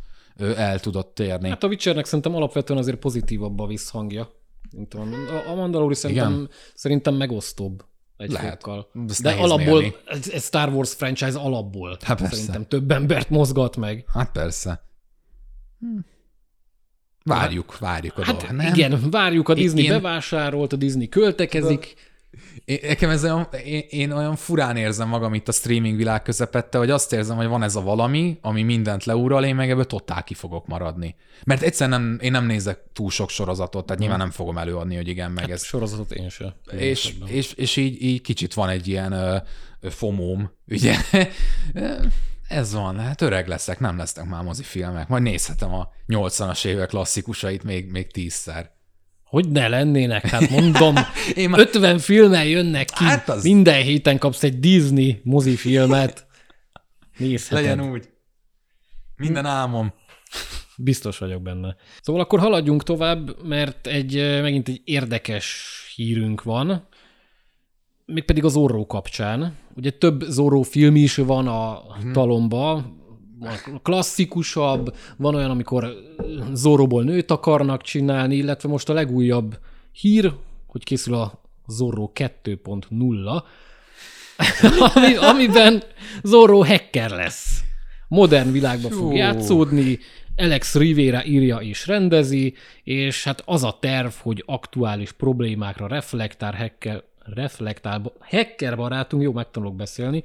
el 0.57 0.81
tudott 0.81 1.15
térni. 1.15 1.49
Hát 1.49 1.63
a 1.63 1.67
Witchernek 1.67 2.05
szerintem 2.05 2.35
alapvetően 2.35 2.79
azért 2.79 2.99
pozitívabb 2.99 3.61
a 3.61 3.67
visszhangja. 3.67 4.31
Mint 4.71 4.95
a, 4.95 5.01
a 5.51 5.55
Mandalori 5.55 5.95
szerintem, 5.95 6.49
szerintem 6.75 7.15
megosztóbb 7.15 7.85
egy 8.23 8.31
Lehet. 8.31 8.51
fokkal. 8.51 8.91
De 9.23 9.33
alapból, 9.33 9.85
ez, 10.07 10.31
ez 10.31 10.45
Star 10.45 10.69
Wars 10.69 10.95
franchise 10.95 11.39
alapból. 11.39 11.99
Hát 12.01 12.19
persze. 12.19 12.37
Szerintem 12.37 12.67
több 12.67 12.91
embert 12.91 13.31
mozgat 13.31 13.77
meg. 13.77 14.05
Hát 14.13 14.31
persze. 14.33 14.83
Hm. 15.79 15.99
Várjuk, 17.25 17.79
várjuk 17.79 18.19
a 18.19 18.25
hát 18.25 18.37
dolgot, 18.37 18.57
nem? 18.57 18.75
Igen, 18.75 19.11
várjuk, 19.11 19.49
a 19.49 19.55
Disney 19.55 19.85
Én... 19.85 19.91
bevásárolt, 19.91 20.73
a 20.73 20.77
Disney 20.77 21.09
költekezik. 21.09 21.95
Én, 22.65 22.79
nekem 22.83 23.11
ez 23.11 23.25
olyan, 23.25 23.49
én, 23.65 23.83
én 23.89 24.11
olyan 24.11 24.37
furán 24.37 24.77
érzem 24.77 25.09
magam 25.09 25.35
itt 25.35 25.49
a 25.49 25.53
streaming 25.53 25.97
világ 25.97 26.23
közepette, 26.23 26.79
hogy 26.79 26.91
azt 26.91 27.13
érzem, 27.13 27.37
hogy 27.37 27.47
van 27.47 27.63
ez 27.63 27.77
a 27.77 27.81
valami, 27.81 28.39
ami 28.41 28.63
mindent 28.63 29.05
leúral, 29.05 29.45
én 29.45 29.55
meg 29.55 29.71
ebből 29.71 29.85
totál 29.85 30.25
ki 30.25 30.35
fogok 30.35 30.67
maradni. 30.67 31.15
Mert 31.45 31.63
egyszerűen 31.63 32.01
nem, 32.01 32.19
én 32.21 32.31
nem 32.31 32.47
nézek 32.47 32.81
túl 32.93 33.11
sok 33.11 33.31
sorozatot, 33.31 33.87
tehát 33.87 34.01
nyilván 34.01 34.19
nem 34.19 34.31
fogom 34.31 34.59
előadni, 34.59 34.97
hogy 34.97 35.09
igen, 35.09 35.31
meg 35.31 35.45
hát 35.45 35.53
ez. 35.53 35.65
Sorozatot 35.65 36.13
én 36.13 36.29
sem. 36.29 36.53
És, 36.71 37.15
és, 37.27 37.53
és 37.53 37.77
így, 37.77 38.03
így 38.03 38.21
kicsit 38.21 38.55
van 38.55 38.69
egy 38.69 38.89
ilyen 38.89 39.13
uh, 39.13 39.91
fomóm, 39.91 40.51
ugye? 40.67 40.97
ez 42.49 42.73
van, 42.73 42.99
hát 42.99 43.21
öreg 43.21 43.49
leszek, 43.49 43.81
nem 43.81 43.97
lesznek 43.97 44.29
már 44.29 44.43
mozifilmek, 44.43 45.09
majd 45.09 45.23
nézhetem 45.23 45.75
a 45.75 45.89
80-as 46.09 46.65
évek 46.65 46.89
klasszikusait 46.89 47.63
még, 47.63 47.91
még 47.91 48.13
tízszer. 48.13 48.71
Hogy 49.33 49.49
ne 49.49 49.69
lennének? 49.69 50.27
Hát 50.27 50.51
mondom, 50.51 50.95
Én 51.35 51.51
már... 51.51 51.61
50 51.61 51.99
filmmel 51.99 52.47
jönnek 52.47 52.85
ki, 52.85 53.05
hát 53.05 53.29
az... 53.29 53.43
minden 53.43 53.83
héten 53.83 54.19
kapsz 54.19 54.43
egy 54.43 54.59
Disney 54.59 55.21
mozifilmet. 55.25 56.27
Nézheted. 57.17 57.65
Legyen 57.65 57.91
úgy. 57.91 58.09
Minden 59.17 59.47
álmom. 59.47 59.93
Biztos 60.77 61.19
vagyok 61.19 61.43
benne. 61.43 61.77
Szóval 62.03 62.23
akkor 62.23 62.39
haladjunk 62.41 62.83
tovább, 62.83 63.45
mert 63.47 63.87
egy 63.87 64.41
megint 64.43 64.69
egy 64.69 64.81
érdekes 64.85 65.71
hírünk 65.97 66.43
van, 66.43 66.89
mégpedig 68.07 68.45
az 68.45 68.53
Zorro 68.53 68.87
kapcsán. 68.87 69.57
Ugye 69.77 69.91
több 69.91 70.23
Zorro 70.23 70.63
film 70.63 70.97
is 70.97 71.17
van 71.17 71.49
a 71.49 71.95
hmm. 71.95 72.13
talomba, 72.13 72.93
klasszikusabb, 73.83 74.95
van 75.17 75.35
olyan, 75.35 75.51
amikor 75.51 75.95
Zorroból 76.53 77.03
nőt 77.03 77.31
akarnak 77.31 77.83
csinálni, 77.83 78.37
illetve 78.37 78.69
most 78.69 78.89
a 78.89 78.93
legújabb 78.93 79.59
hír, 79.93 80.33
hogy 80.67 80.85
készül 80.85 81.15
a 81.15 81.41
Zorro 81.67 82.11
2.0, 82.15 83.43
ami, 84.95 85.17
amiben 85.17 85.83
Zorro 86.23 86.65
hacker 86.65 87.11
lesz. 87.11 87.61
Modern 88.09 88.53
világban 88.53 88.91
fog 88.91 89.15
játszódni, 89.15 89.99
Alex 90.37 90.75
Rivera 90.75 91.25
írja 91.25 91.57
és 91.57 91.87
rendezi, 91.87 92.55
és 92.85 93.25
hát 93.25 93.43
az 93.45 93.65
a 93.65 93.79
terv, 93.81 94.13
hogy 94.19 94.43
aktuális 94.47 95.13
problémákra 95.13 95.87
reflektál, 95.87 96.55
hacker, 96.55 97.03
reflektál, 97.25 98.13
hacker 98.21 98.77
barátunk, 98.77 99.23
jó, 99.23 99.33
megtanulok 99.33 99.77
beszélni, 99.77 100.25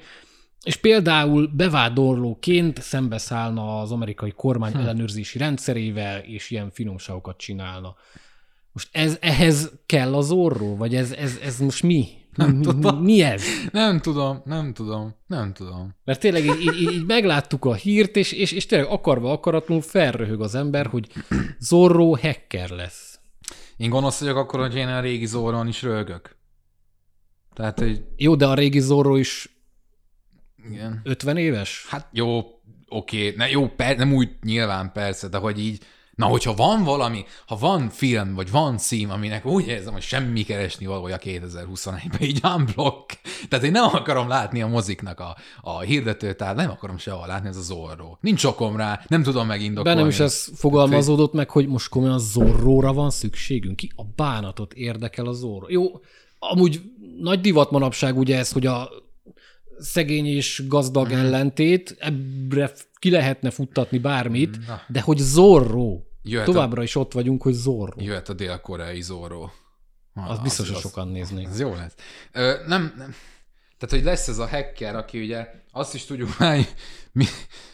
és 0.64 0.76
például 0.76 1.48
bevádorlóként 1.54 2.82
szembeszállna 2.82 3.82
az 3.82 3.92
amerikai 3.92 4.32
kormány 4.32 4.72
hm. 4.72 4.80
ellenőrzési 4.80 5.38
rendszerével, 5.38 6.20
és 6.20 6.50
ilyen 6.50 6.72
finomságokat 6.72 7.38
csinálna. 7.38 7.96
Most 8.72 8.90
ez, 8.92 9.18
ehhez 9.22 9.72
kell 9.86 10.16
az 10.16 10.32
orró? 10.32 10.76
Vagy 10.76 10.96
ez, 10.96 11.12
ez, 11.12 11.40
ez 11.44 11.60
most 11.60 11.84
mi? 11.84 12.08
Nem 12.36 12.62
tudom. 12.62 13.04
Mi 13.04 13.22
ez? 13.22 13.44
Nem 13.72 14.00
tudom, 14.00 14.42
nem 14.46 14.74
tudom, 14.74 15.16
nem 15.28 15.54
tudom. 15.54 15.96
Mert 16.04 16.20
tényleg 16.20 16.46
így, 16.46 16.62
így, 16.62 16.82
így 16.82 17.06
megláttuk 17.06 17.66
a 17.66 17.74
hírt, 17.74 18.16
és, 18.16 18.32
és, 18.32 18.52
és 18.52 18.66
tényleg 18.66 18.90
akarva 18.90 19.32
akaratlanul 19.32 19.84
felröhög 19.84 20.42
az 20.42 20.56
ember, 20.56 20.88
hogy 20.88 21.12
Zorro 21.60 22.16
hacker 22.16 22.70
lesz. 22.70 23.20
Én 23.78 23.90
gonosz 23.90 24.20
vagyok 24.20 24.38
akkor, 24.38 24.60
hogy 24.60 24.76
én 24.76 24.88
a 24.88 25.00
régi 25.00 25.26
Zorron 25.26 25.68
is 25.68 25.82
rögök. 25.82 26.38
Tehát, 27.54 27.80
hogy... 27.80 28.04
Jó, 28.18 28.36
de 28.36 28.46
a 28.46 28.54
régi 28.54 28.80
Zorro 28.80 29.16
is 29.16 29.57
igen. 30.66 31.02
50 31.04 31.38
éves? 31.38 31.86
Hát 31.90 32.08
jó, 32.12 32.46
oké, 32.88 33.34
ne, 33.38 33.50
jó, 33.50 33.68
per, 33.68 33.98
nem 33.98 34.14
úgy 34.14 34.30
nyilván 34.44 34.92
persze, 34.92 35.28
de 35.28 35.38
hogy 35.38 35.60
így, 35.60 35.80
na 36.18 36.26
hogyha 36.26 36.54
van 36.54 36.84
valami, 36.84 37.26
ha 37.48 37.58
van 37.58 37.90
film, 37.90 38.34
vagy 38.36 38.52
van 38.52 38.78
cím, 38.78 39.10
aminek 39.10 39.46
úgy 39.46 39.68
érzem, 39.68 39.94
hogy 39.94 40.02
semmi 40.02 40.44
keresni 40.44 40.86
valója 40.86 41.18
2021-ben, 41.20 42.22
így 42.22 42.42
unblock. 42.44 43.20
Tehát 43.50 43.66
én 43.66 43.72
nem 43.72 43.84
akarom 43.84 44.28
látni 44.28 44.62
a 44.62 44.68
moziknak 44.68 45.20
a, 45.20 45.38
a 45.62 45.80
hirdetőt, 45.80 46.38
tehát 46.38 46.56
nem 46.56 46.70
akarom 46.70 46.98
sehol 46.98 47.28
látni, 47.28 47.48
ez 47.48 47.58
a 47.58 47.62
Zorro. 47.62 48.18
Nincs 48.22 48.44
okom 48.44 48.78
rá, 48.78 49.02
nem 49.08 49.24
tudom 49.24 49.48
megindokolni. 49.48 49.96
Bennem 49.96 50.12
is 50.12 50.20
ez 50.20 50.50
fogalmazódott 50.56 51.34
meg, 51.34 51.50
hogy 51.50 51.68
most 51.68 51.90
komolyan 51.90 52.20
Zorróra 52.20 52.94
van 52.94 53.10
szükségünk. 53.10 53.76
Ki 53.76 53.92
a 53.96 54.04
bánatot 54.16 54.74
érdekel 54.74 55.26
a 55.26 55.34
Zorro? 55.34 55.66
Jó, 55.70 55.84
amúgy 56.40 56.82
nagy 57.20 57.42
divat 57.42 57.72
manapság 57.72 58.18
ugye 58.18 58.38
ez, 58.38 58.52
hogy 58.52 58.66
a 58.66 58.90
szegény 59.80 60.26
és 60.26 60.64
gazdag 60.68 61.08
mm. 61.08 61.16
ellentét, 61.16 61.96
ebbre 62.00 62.72
ki 63.00 63.10
lehetne 63.10 63.50
futtatni 63.50 63.98
bármit, 63.98 64.68
Na. 64.68 64.82
de 64.88 65.02
hogy 65.02 65.18
Zorro. 65.18 66.00
Jöhet 66.24 66.46
Továbbra 66.46 66.82
a... 66.82 66.84
is 66.84 66.96
ott 66.96 67.14
vagyunk, 67.14 67.42
hogy 67.42 67.54
Zorro. 67.54 68.02
Jöhet 68.02 68.30
a 68.30 68.34
dél-koreai 68.34 69.02
Zorro. 69.02 69.50
Ah, 70.14 70.30
az 70.30 70.40
biztos, 70.40 70.70
hogy 70.70 70.80
sokan 70.80 71.08
néznék. 71.08 71.48
Ez 71.48 71.60
jó 71.60 71.74
lesz. 71.74 71.94
Ö, 72.32 72.54
nem, 72.68 72.94
nem, 72.98 73.16
tehát, 73.78 73.96
hogy 73.96 74.04
lesz 74.04 74.28
ez 74.28 74.38
a 74.38 74.48
hacker, 74.48 74.96
aki 74.96 75.20
ugye 75.20 75.48
azt 75.72 75.94
is 75.94 76.06
tudjuk 76.06 76.38
már, 76.38 76.56
hogy, 76.56 76.74
mi, 77.12 77.26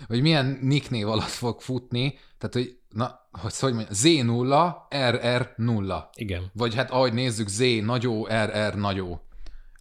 hogy 0.07 0.21
milyen 0.21 0.59
nicknév 0.61 1.07
alatt 1.07 1.29
fog 1.29 1.61
futni, 1.61 2.19
tehát, 2.37 2.53
hogy 2.53 2.77
na, 2.89 3.27
hogy, 3.31 3.59
hogy 3.59 3.73
mondjam, 3.73 3.95
Z0, 4.03 4.73
RR0. 4.89 6.03
Igen. 6.15 6.51
Vagy 6.53 6.75
hát 6.75 6.91
ahogy 6.91 7.13
nézzük, 7.13 7.47
Z 7.47 7.63
nagyó, 7.81 8.27
RR 8.27 8.75
nagyó 8.75 9.21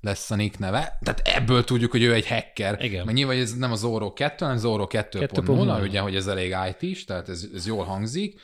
lesz 0.03 0.31
a 0.31 0.35
nick 0.35 0.59
neve. 0.59 0.99
Tehát 1.01 1.21
ebből 1.25 1.65
tudjuk, 1.65 1.91
hogy 1.91 2.03
ő 2.03 2.15
egy 2.15 2.27
hacker. 2.27 2.85
Igen. 2.85 3.05
Mert 3.05 3.17
nyilván 3.17 3.39
ez 3.39 3.55
nem 3.55 3.73
az 3.73 3.79
Zoro 3.79 4.13
2, 4.13 4.45
hanem 4.45 4.61
Zoro 4.61 4.87
2.0, 4.89 5.83
ugye, 5.83 6.01
hogy 6.01 6.17
ez 6.17 6.27
elég 6.27 6.55
IT 6.69 6.83
is, 6.83 7.05
tehát 7.05 7.29
ez, 7.29 7.47
ez 7.55 7.67
jól 7.67 7.85
hangzik. 7.85 8.41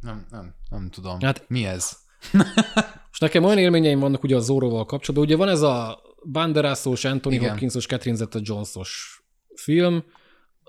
Nem, 0.00 0.26
nem, 0.30 0.54
nem 0.70 0.90
tudom. 0.90 1.20
Hát, 1.20 1.44
Mi 1.48 1.66
ez? 1.66 1.96
Most 3.08 3.20
nekem 3.20 3.44
olyan 3.44 3.58
élményeim 3.58 3.98
vannak 3.98 4.22
ugye 4.22 4.36
a 4.36 4.40
Zoroval 4.40 4.84
kapcsolatban. 4.84 5.28
Ugye 5.28 5.36
van 5.36 5.48
ez 5.48 5.62
a 5.62 6.02
Banderászós, 6.32 7.04
Anthony 7.04 7.32
Igen. 7.32 7.48
Hopkinsos, 7.48 7.86
Catherine 7.86 8.16
Zeta-Jonesos 8.16 9.22
film. 9.54 10.04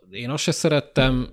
Én 0.09 0.29
azt 0.29 0.43
se 0.43 0.51
szerettem, 0.51 1.29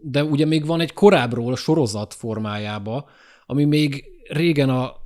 de 0.00 0.24
ugye 0.24 0.46
még 0.46 0.66
van 0.66 0.80
egy 0.80 0.92
korábbról 0.92 1.56
sorozat 1.56 2.14
formájába, 2.14 3.08
ami 3.46 3.64
még 3.64 4.04
régen 4.28 4.68
a 4.68 5.03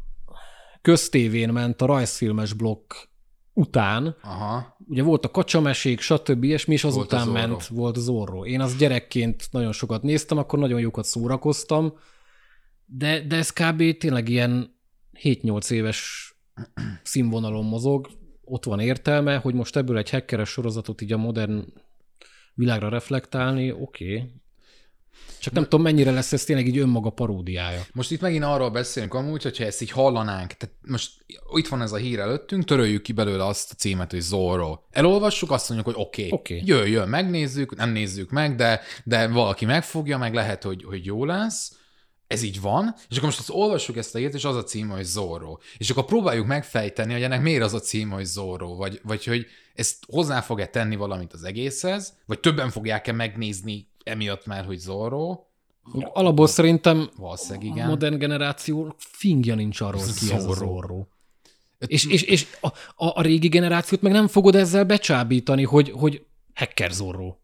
köztévén 0.89 1.49
ment 1.49 1.83
a 1.83 1.87
rajzfilmes 1.87 2.53
blokk 2.53 2.95
után. 3.53 4.17
Aha. 4.23 4.77
Ugye 4.87 5.03
volt 5.03 5.25
a 5.25 5.31
kacsamesék, 5.31 6.01
stb. 6.01 6.45
és 6.45 6.65
mi 6.65 6.75
is 6.75 6.85
azután 6.85 7.29
volt 7.29 7.47
ment, 7.47 7.67
volt 7.67 7.97
Zorro. 7.97 8.45
Én 8.45 8.61
az 8.61 8.77
gyerekként 8.77 9.49
nagyon 9.51 9.73
sokat 9.73 10.03
néztem, 10.03 10.39
akkor 10.39 10.59
nagyon 10.59 10.81
jókat 10.81 11.05
szórakoztam, 11.05 11.93
de, 12.85 13.21
de 13.27 13.37
ez 13.37 13.51
kb. 13.51 13.97
tényleg 13.99 14.29
ilyen 14.29 14.79
7-8 15.23 15.71
éves 15.71 16.33
színvonalon 17.03 17.65
mozog, 17.65 18.09
ott 18.45 18.65
van 18.65 18.81
értelme, 18.81 19.37
hogy 19.37 19.55
most 19.55 19.77
ebből 19.77 19.99
egy 19.99 20.11
hackeres 20.11 20.49
sorozatot 20.49 21.01
így 21.01 21.13
a 21.13 21.17
modern 21.17 21.65
világra 22.55 22.89
reflektálni, 22.89 23.73
oké, 23.73 24.15
okay. 24.15 24.33
Csak 25.41 25.53
nem 25.53 25.63
tudom, 25.63 25.83
mennyire 25.83 26.11
lesz 26.11 26.33
ez 26.33 26.45
tényleg 26.45 26.67
így 26.67 26.79
önmaga 26.79 27.11
paródiája. 27.11 27.87
Most 27.93 28.11
itt 28.11 28.21
megint 28.21 28.45
arról 28.45 28.71
beszélünk 28.71 29.15
amúgy, 29.15 29.43
hogyha 29.43 29.65
ezt 29.65 29.83
így 29.83 29.91
hallanánk, 29.91 30.53
tehát 30.53 30.75
most 30.87 31.13
itt 31.53 31.69
van 31.69 31.83
ez 31.83 31.93
a 31.93 31.97
hír 31.97 32.19
előttünk, 32.19 32.65
töröljük 32.65 33.03
ki 33.03 33.13
belőle 33.13 33.47
azt 33.47 33.73
a 33.73 33.75
címet, 33.75 34.11
hogy 34.11 34.21
Zorro. 34.21 34.79
Elolvassuk, 34.91 35.51
azt 35.51 35.69
mondjuk, 35.69 35.95
hogy 35.95 36.05
oké, 36.05 36.29
okay, 36.31 36.39
okay. 36.39 36.63
jöjjön, 36.67 37.09
megnézzük, 37.09 37.77
nem 37.77 37.91
nézzük 37.91 38.31
meg, 38.31 38.55
de, 38.55 38.81
de 39.05 39.29
valaki 39.29 39.65
megfogja, 39.65 40.19
meg 40.19 40.35
lehet, 40.35 40.63
hogy, 40.63 40.85
hogy 40.85 41.05
jó 41.05 41.25
lesz. 41.25 41.73
Ez 42.27 42.43
így 42.43 42.61
van, 42.61 42.95
és 43.09 43.17
akkor 43.17 43.29
most 43.29 43.39
azt 43.39 43.51
olvassuk 43.51 43.97
ezt 43.97 44.15
a 44.15 44.19
hírt, 44.19 44.35
és 44.35 44.45
az 44.45 44.57
a 44.57 44.63
cím, 44.63 44.89
hogy 44.89 45.05
Zorro. 45.05 45.59
És 45.77 45.91
akkor 45.91 46.05
próbáljuk 46.05 46.47
megfejteni, 46.47 47.13
hogy 47.13 47.23
ennek 47.23 47.43
miért 47.43 47.63
az 47.63 47.75
a 47.75 47.81
cím, 47.81 48.11
hogy 48.11 48.25
Zorro, 48.25 48.75
vagy, 48.75 49.01
vagy 49.03 49.25
hogy 49.25 49.47
ezt 49.75 49.97
hozzá 50.07 50.41
fog-e 50.41 50.67
tenni 50.67 50.97
valamit 50.97 51.33
az 51.33 51.45
egészhez, 51.45 52.17
vagy 52.27 52.41
többen 52.41 52.71
fogják-e 52.71 53.13
megnézni 53.13 53.89
emiatt 54.09 54.47
már, 54.47 54.65
hogy 54.65 54.79
Zorro. 54.79 55.47
Alapból 56.13 56.47
szerintem 56.47 57.11
igen. 57.61 57.87
a 57.87 57.89
modern 57.89 58.19
generáció 58.19 58.95
fingja 58.99 59.55
nincs 59.55 59.81
arról, 59.81 60.03
ki 60.03 60.25
Zorro. 60.25 60.37
ez 60.37 60.45
a 60.45 60.53
Zorro. 60.53 61.07
És, 61.87 62.07
és, 62.07 62.23
és 62.23 62.47
a, 62.61 62.67
a, 62.67 63.19
a 63.19 63.23
régi 63.23 63.49
generációt 63.49 64.03
meg 64.03 64.13
nem 64.13 64.27
fogod 64.27 64.55
ezzel 64.55 64.85
becsábítani, 64.85 65.65
hogy, 65.65 65.91
hogy 65.91 66.27
hacker 66.55 66.91
Zorro. 66.91 67.37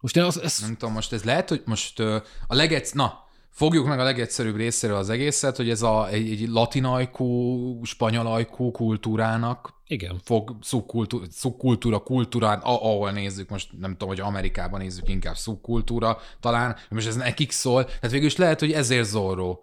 Most 0.00 0.16
én 0.16 0.22
az, 0.22 0.40
ez... 0.40 0.58
Nem 0.58 0.76
tudom, 0.76 0.94
most 0.94 1.12
ez 1.12 1.24
lehet, 1.24 1.48
hogy 1.48 1.62
most 1.64 2.00
a 2.00 2.22
legetsz... 2.48 2.92
Na, 2.92 3.22
Fogjuk 3.54 3.86
meg 3.86 3.98
a 3.98 4.02
legegyszerűbb 4.02 4.56
részéről 4.56 4.96
az 4.96 5.08
egészet, 5.08 5.56
hogy 5.56 5.70
ez 5.70 5.82
a, 5.82 6.08
egy, 6.08 6.30
egy 6.30 6.48
latinajkú, 6.48 7.84
spanyolajkú 7.84 8.70
kultúrának 8.70 9.82
Igen. 9.86 10.20
fog 10.22 10.56
szubkultúra, 10.60 11.24
szubkultúra, 11.30 11.98
kultúrán, 11.98 12.58
ahol 12.62 13.10
nézzük, 13.10 13.48
most 13.48 13.68
nem 13.78 13.90
tudom, 13.90 14.08
hogy 14.08 14.20
Amerikában 14.20 14.80
nézzük, 14.80 15.08
inkább 15.08 15.36
szubkultúra 15.36 16.18
talán, 16.40 16.76
most 16.90 17.06
ez 17.06 17.16
nekik 17.16 17.50
szól, 17.50 17.84
tehát 17.84 18.10
végül 18.10 18.26
is 18.26 18.36
lehet, 18.36 18.60
hogy 18.60 18.72
ezért 18.72 19.04
Zorro. 19.08 19.58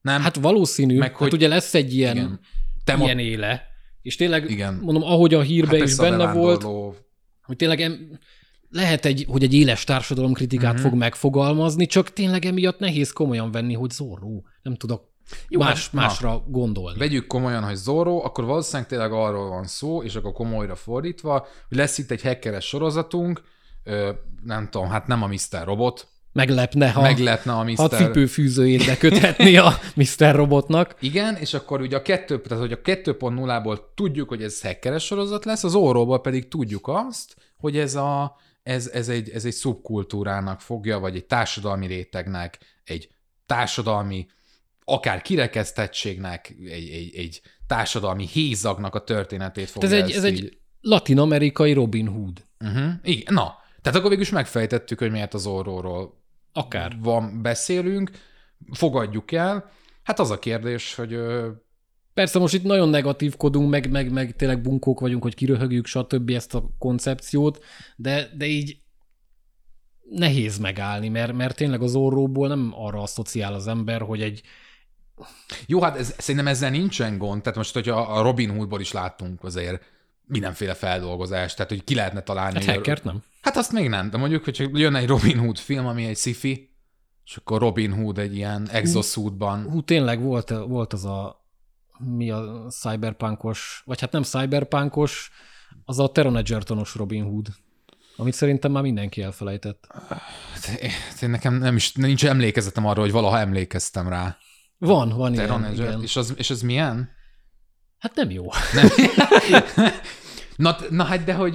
Nem? 0.00 0.22
Hát 0.22 0.36
valószínű, 0.36 0.98
meg, 0.98 1.08
hát 1.08 1.18
hogy 1.18 1.30
hát 1.30 1.36
ugye 1.36 1.48
lesz 1.48 1.74
egy 1.74 1.94
ilyen, 1.94 2.16
igen. 2.16 2.40
Te 2.84 2.96
ilyen 2.96 3.18
éle, 3.18 3.62
és 4.02 4.16
tényleg, 4.16 4.50
igen. 4.50 4.74
mondom, 4.74 5.02
ahogy 5.02 5.34
a 5.34 5.40
hírben 5.40 5.78
hát 5.78 5.88
is 5.88 5.96
benne 5.96 6.32
volt, 6.32 6.62
hogy 7.42 7.56
tényleg 7.56 7.80
em, 7.80 8.18
lehet, 8.70 9.04
egy, 9.04 9.26
hogy 9.28 9.42
egy 9.42 9.54
éles 9.54 9.84
társadalomkritikát 9.84 10.72
uh-huh. 10.74 10.88
fog 10.88 10.98
megfogalmazni, 10.98 11.86
csak 11.86 12.12
tényleg 12.12 12.44
emiatt 12.44 12.78
nehéz 12.78 13.12
komolyan 13.12 13.50
venni, 13.50 13.74
hogy 13.74 13.90
Zorro. 13.90 14.42
Nem 14.62 14.76
tudok 14.76 15.11
Jó, 15.48 15.60
más, 15.60 15.84
hát, 15.84 15.92
másra 15.92 16.30
na, 16.30 16.42
gondolni. 16.46 16.98
Vegyük 16.98 17.26
komolyan, 17.26 17.64
hogy 17.64 17.74
Zorro, 17.74 18.24
akkor 18.24 18.44
valószínűleg 18.44 18.88
tényleg 18.88 19.12
arról 19.12 19.48
van 19.48 19.64
szó, 19.64 20.02
és 20.02 20.14
akkor 20.14 20.32
komolyra 20.32 20.74
fordítva, 20.74 21.46
hogy 21.68 21.76
lesz 21.76 21.98
itt 21.98 22.10
egy 22.10 22.22
hackeres 22.22 22.64
sorozatunk, 22.64 23.42
ö, 23.84 24.10
nem 24.44 24.68
tudom, 24.70 24.88
hát 24.88 25.06
nem 25.06 25.22
a 25.22 25.26
Mr. 25.26 25.64
Robot, 25.64 26.08
meglepne, 26.32 26.90
ha, 26.90 27.00
meglepne 27.00 27.52
a 27.52 27.64
Mr. 27.64 27.80
a 27.80 27.88
cipőfűzőjét 27.88 28.86
beköthetni 28.86 29.56
a 29.56 29.72
Mr. 29.94 30.34
Robotnak. 30.34 30.94
Igen, 31.00 31.36
és 31.36 31.54
akkor 31.54 31.80
ugye 31.80 31.96
a 31.96 32.02
2, 32.02 32.40
tehát 32.40 32.62
hogy 32.62 32.72
a 32.72 32.80
2.0-ból 32.80 33.78
tudjuk, 33.94 34.28
hogy 34.28 34.42
ez 34.42 34.62
hackeres 34.62 35.04
sorozat 35.04 35.44
lesz, 35.44 35.64
az 35.64 35.74
óróból 35.74 36.20
pedig 36.20 36.48
tudjuk 36.48 36.88
azt, 36.88 37.36
hogy 37.56 37.78
ez, 37.78 37.94
a, 37.94 38.36
ez, 38.62 38.86
ez, 38.86 39.08
egy, 39.08 39.28
ez 39.30 39.44
egy 39.44 39.52
szubkultúrának 39.52 40.60
fogja, 40.60 40.98
vagy 40.98 41.16
egy 41.16 41.24
társadalmi 41.24 41.86
rétegnek, 41.86 42.58
egy 42.84 43.08
társadalmi 43.46 44.26
akár 44.84 45.22
kirekesztettségnek, 45.22 46.54
egy, 46.64 46.88
egy, 46.88 47.14
egy 47.14 47.40
társadalmi 47.66 48.26
hézagnak 48.26 48.94
a 48.94 49.04
történetét 49.04 49.70
fogja 49.70 49.88
ez 49.88 49.94
egy, 49.94 50.10
ez 50.10 50.24
így... 50.24 50.44
egy 50.44 50.58
latin-amerikai 50.80 51.72
Robin 51.72 52.06
Hood. 52.06 52.44
Uh-huh. 52.60 52.92
Igen, 53.02 53.34
na, 53.34 53.54
tehát 53.80 53.98
akkor 53.98 54.08
végül 54.08 54.24
is 54.24 54.30
megfejtettük, 54.30 54.98
hogy 54.98 55.10
miért 55.10 55.34
az 55.34 55.46
orróról 55.46 56.22
Akár. 56.52 56.96
van, 57.00 57.42
beszélünk, 57.42 58.10
fogadjuk 58.72 59.32
el. 59.32 59.70
Hát 60.02 60.18
az 60.18 60.30
a 60.30 60.38
kérdés, 60.38 60.94
hogy... 60.94 61.18
Persze 62.14 62.38
most 62.38 62.54
itt 62.54 62.62
nagyon 62.62 62.88
negatívkodunk, 62.88 63.70
meg, 63.70 63.90
meg, 63.90 64.12
meg 64.12 64.36
tényleg 64.36 64.60
bunkók 64.60 65.00
vagyunk, 65.00 65.22
hogy 65.22 65.34
kiröhögjük, 65.34 65.86
stb. 65.86 66.30
ezt 66.30 66.54
a 66.54 66.70
koncepciót, 66.78 67.64
de, 67.96 68.30
de 68.36 68.46
így 68.46 68.82
nehéz 70.10 70.58
megállni, 70.58 71.08
mert, 71.08 71.32
mert 71.32 71.56
tényleg 71.56 71.82
az 71.82 71.94
orróból 71.94 72.48
nem 72.48 72.72
arra 72.74 73.02
asszociál 73.02 73.54
az 73.54 73.66
ember, 73.66 74.00
hogy 74.00 74.22
egy, 74.22 74.42
jó, 75.66 75.82
hát 75.82 75.96
ez, 75.96 76.14
szerintem 76.18 76.46
ezzel 76.46 76.70
nincsen 76.70 77.18
gond. 77.18 77.42
Tehát 77.42 77.58
most, 77.58 77.74
hogyha 77.74 78.00
a 78.00 78.22
Robin 78.22 78.50
Hoodból 78.50 78.80
is 78.80 78.92
láttunk 78.92 79.44
azért 79.44 79.82
mindenféle 80.24 80.74
feldolgozást, 80.74 81.56
tehát 81.56 81.70
hogy 81.70 81.84
ki 81.84 81.94
lehetne 81.94 82.20
találni. 82.20 82.64
Hát 82.64 82.74
hackert 82.74 83.04
nem? 83.04 83.22
Hát 83.40 83.56
azt 83.56 83.72
még 83.72 83.88
nem, 83.88 84.10
de 84.10 84.16
mondjuk, 84.16 84.44
hogy 84.44 84.70
jön 84.72 84.94
egy 84.94 85.06
Robin 85.06 85.38
Hood 85.38 85.58
film, 85.58 85.86
ami 85.86 86.04
egy 86.04 86.16
sci 86.16 86.70
és 87.24 87.36
akkor 87.36 87.60
Robin 87.60 87.92
Hood 87.92 88.18
egy 88.18 88.36
ilyen 88.36 88.68
exosuitban. 88.70 89.62
Hú, 89.62 89.82
tényleg 89.82 90.20
volt, 90.20 90.48
volt 90.48 90.92
az 90.92 91.04
a 91.04 91.46
mi 91.98 92.30
a 92.30 92.66
cyberpunkos, 92.68 93.82
vagy 93.84 94.00
hát 94.00 94.12
nem 94.12 94.22
cyberpunkos, 94.22 95.30
az 95.84 95.98
a 95.98 96.08
Teron 96.08 96.36
Egertonos 96.36 96.94
Robin 96.94 97.24
Hood, 97.24 97.46
amit 98.16 98.34
szerintem 98.34 98.72
már 98.72 98.82
mindenki 98.82 99.22
elfelejtett. 99.22 99.86
Én 101.20 101.30
nekem 101.30 101.54
nem 101.54 101.76
is, 101.76 101.92
nincs 101.92 102.26
emlékezetem 102.26 102.86
arra, 102.86 103.00
hogy 103.00 103.12
valaha 103.12 103.38
emlékeztem 103.38 104.08
rá. 104.08 104.36
Van, 104.86 105.08
van 105.08 105.32
ilyen, 105.32 105.72
igen. 105.72 106.02
És 106.02 106.16
az, 106.16 106.34
és 106.36 106.50
az 106.50 106.62
milyen? 106.62 107.10
Hát 107.98 108.14
nem 108.14 108.30
jó. 108.30 108.46
Nem. 108.72 108.88
na, 110.56 110.76
na 110.90 111.04
hát, 111.04 111.24
de 111.24 111.34
hogy 111.34 111.52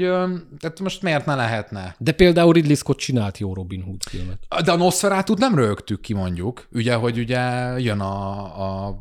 tehát 0.59 0.79
most 0.79 1.01
miért 1.01 1.25
ne 1.25 1.35
lehetne? 1.35 1.95
De 1.99 2.11
például 2.11 2.53
Ridley 2.53 2.75
Scott 2.75 2.97
csinált 2.97 3.37
jó 3.37 3.53
Robin 3.53 3.81
Hood 3.81 4.03
filmet. 4.03 4.47
De 4.63 4.71
a 4.71 4.75
nosferatu 4.75 5.33
nem 5.33 5.55
rögtük 5.55 6.01
ki 6.01 6.13
mondjuk, 6.13 6.67
ugye, 6.71 6.95
hogy 6.95 7.17
ugye 7.17 7.41
jön 7.79 7.99
a, 7.99 8.87
a... 8.87 8.95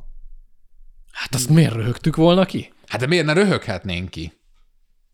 Hát 1.13 1.35
azt 1.35 1.49
miért 1.49 1.75
röhögtük 1.75 2.17
volna 2.17 2.45
ki? 2.45 2.73
Hát 2.87 3.01
de 3.01 3.07
miért 3.07 3.27
ne 3.27 3.33
röhöghetnénk 3.33 4.11
ki? 4.11 4.33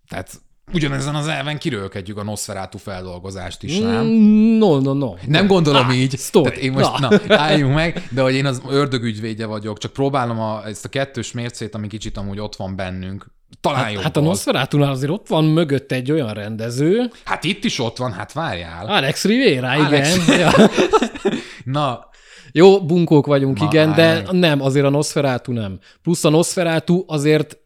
Tehát 0.08 0.40
ugyanezen 0.72 1.14
az 1.14 1.26
elven 1.26 1.58
kirölkedjük 1.58 2.18
a 2.18 2.22
Nosferatu 2.22 2.78
feldolgozást 2.78 3.62
is, 3.62 3.78
nem? 3.78 4.04
Mm, 4.04 4.58
no, 4.58 4.80
no, 4.80 4.92
no. 4.92 5.14
Nem 5.26 5.46
gondolom 5.46 5.86
ah, 5.86 5.96
így. 5.96 6.18
Stop. 6.18 6.44
Tehát 6.44 6.58
én 6.58 6.72
most, 6.72 6.98
na. 6.98 7.08
na, 7.26 7.38
álljunk 7.38 7.74
meg, 7.74 8.08
de 8.10 8.22
hogy 8.22 8.34
én 8.34 8.46
az 8.46 8.62
ördögügyvédje 8.68 9.46
vagyok, 9.46 9.78
csak 9.78 9.92
próbálom 9.92 10.40
a, 10.40 10.66
ezt 10.66 10.84
a 10.84 10.88
kettős 10.88 11.32
mércét, 11.32 11.74
ami 11.74 11.86
kicsit 11.86 12.16
amúgy 12.16 12.40
ott 12.40 12.56
van 12.56 12.76
bennünk, 12.76 13.26
talán 13.60 13.84
hát, 13.84 14.02
hát 14.02 14.16
a 14.16 14.20
nosferatu 14.20 14.82
azért 14.82 15.12
ott 15.12 15.28
van 15.28 15.44
mögött 15.44 15.92
egy 15.92 16.12
olyan 16.12 16.32
rendező. 16.34 17.10
Hát 17.24 17.44
itt 17.44 17.64
is 17.64 17.78
ott 17.78 17.96
van, 17.96 18.12
hát 18.12 18.32
várjál. 18.32 18.86
Alex 18.86 19.24
Rivera, 19.24 19.68
Alex... 19.68 20.16
igen. 20.16 20.38
ja. 20.38 20.52
Na, 21.64 22.10
jó, 22.52 22.84
bunkók 22.86 23.26
vagyunk, 23.26 23.58
Ma, 23.58 23.64
igen, 23.64 23.94
de 23.94 24.22
nem, 24.30 24.62
azért 24.62 24.86
a 24.86 24.90
Nosferatu 24.90 25.52
nem. 25.52 25.78
Plusz 26.02 26.24
a 26.24 26.30
Nosferatu 26.30 27.04
azért 27.06 27.58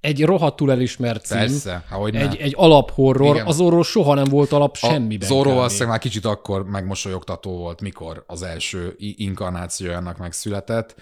egy 0.00 0.24
rohadtul 0.24 0.70
elismert 0.70 1.24
cím. 1.24 1.38
Persze, 1.38 1.84
ahogy 1.90 2.14
egy, 2.14 2.36
egy 2.36 2.54
alaphorror, 2.56 3.34
Igen. 3.34 3.46
az 3.46 3.60
orról 3.60 3.84
soha 3.84 4.14
nem 4.14 4.24
volt 4.24 4.52
alap 4.52 4.76
a 4.80 4.86
semmiben. 4.86 5.28
Zorro 5.28 5.54
valószínűleg 5.54 5.88
már 5.88 5.98
kicsit 5.98 6.24
akkor 6.24 6.64
megmosolyogtató 6.64 7.56
volt, 7.56 7.80
mikor 7.80 8.24
az 8.26 8.42
első 8.42 8.94
inkarnáció 8.98 9.90
ennek 9.90 10.18
megszületett. 10.18 10.94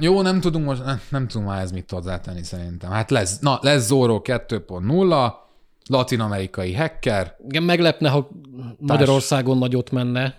Jó, 0.00 0.22
nem 0.22 0.40
tudunk 0.40 0.64
most, 0.64 0.84
nem, 0.84 1.00
nem 1.08 1.28
tudom 1.28 1.46
már 1.46 1.62
ez 1.62 1.70
mit 1.70 1.90
hozzátenni 1.90 2.42
szerintem. 2.42 2.90
Hát 2.90 3.10
lesz, 3.10 3.38
na, 3.38 3.58
lesz 3.62 3.86
Zorro 3.86 4.20
2.0, 4.24 5.32
latin-amerikai 5.88 6.74
hacker. 6.74 7.36
Igen, 7.48 7.62
meglepne, 7.62 8.08
ha 8.08 8.28
Társ... 8.28 8.76
Magyarországon 8.78 9.58
nagyot 9.58 9.90
menne. 9.90 10.34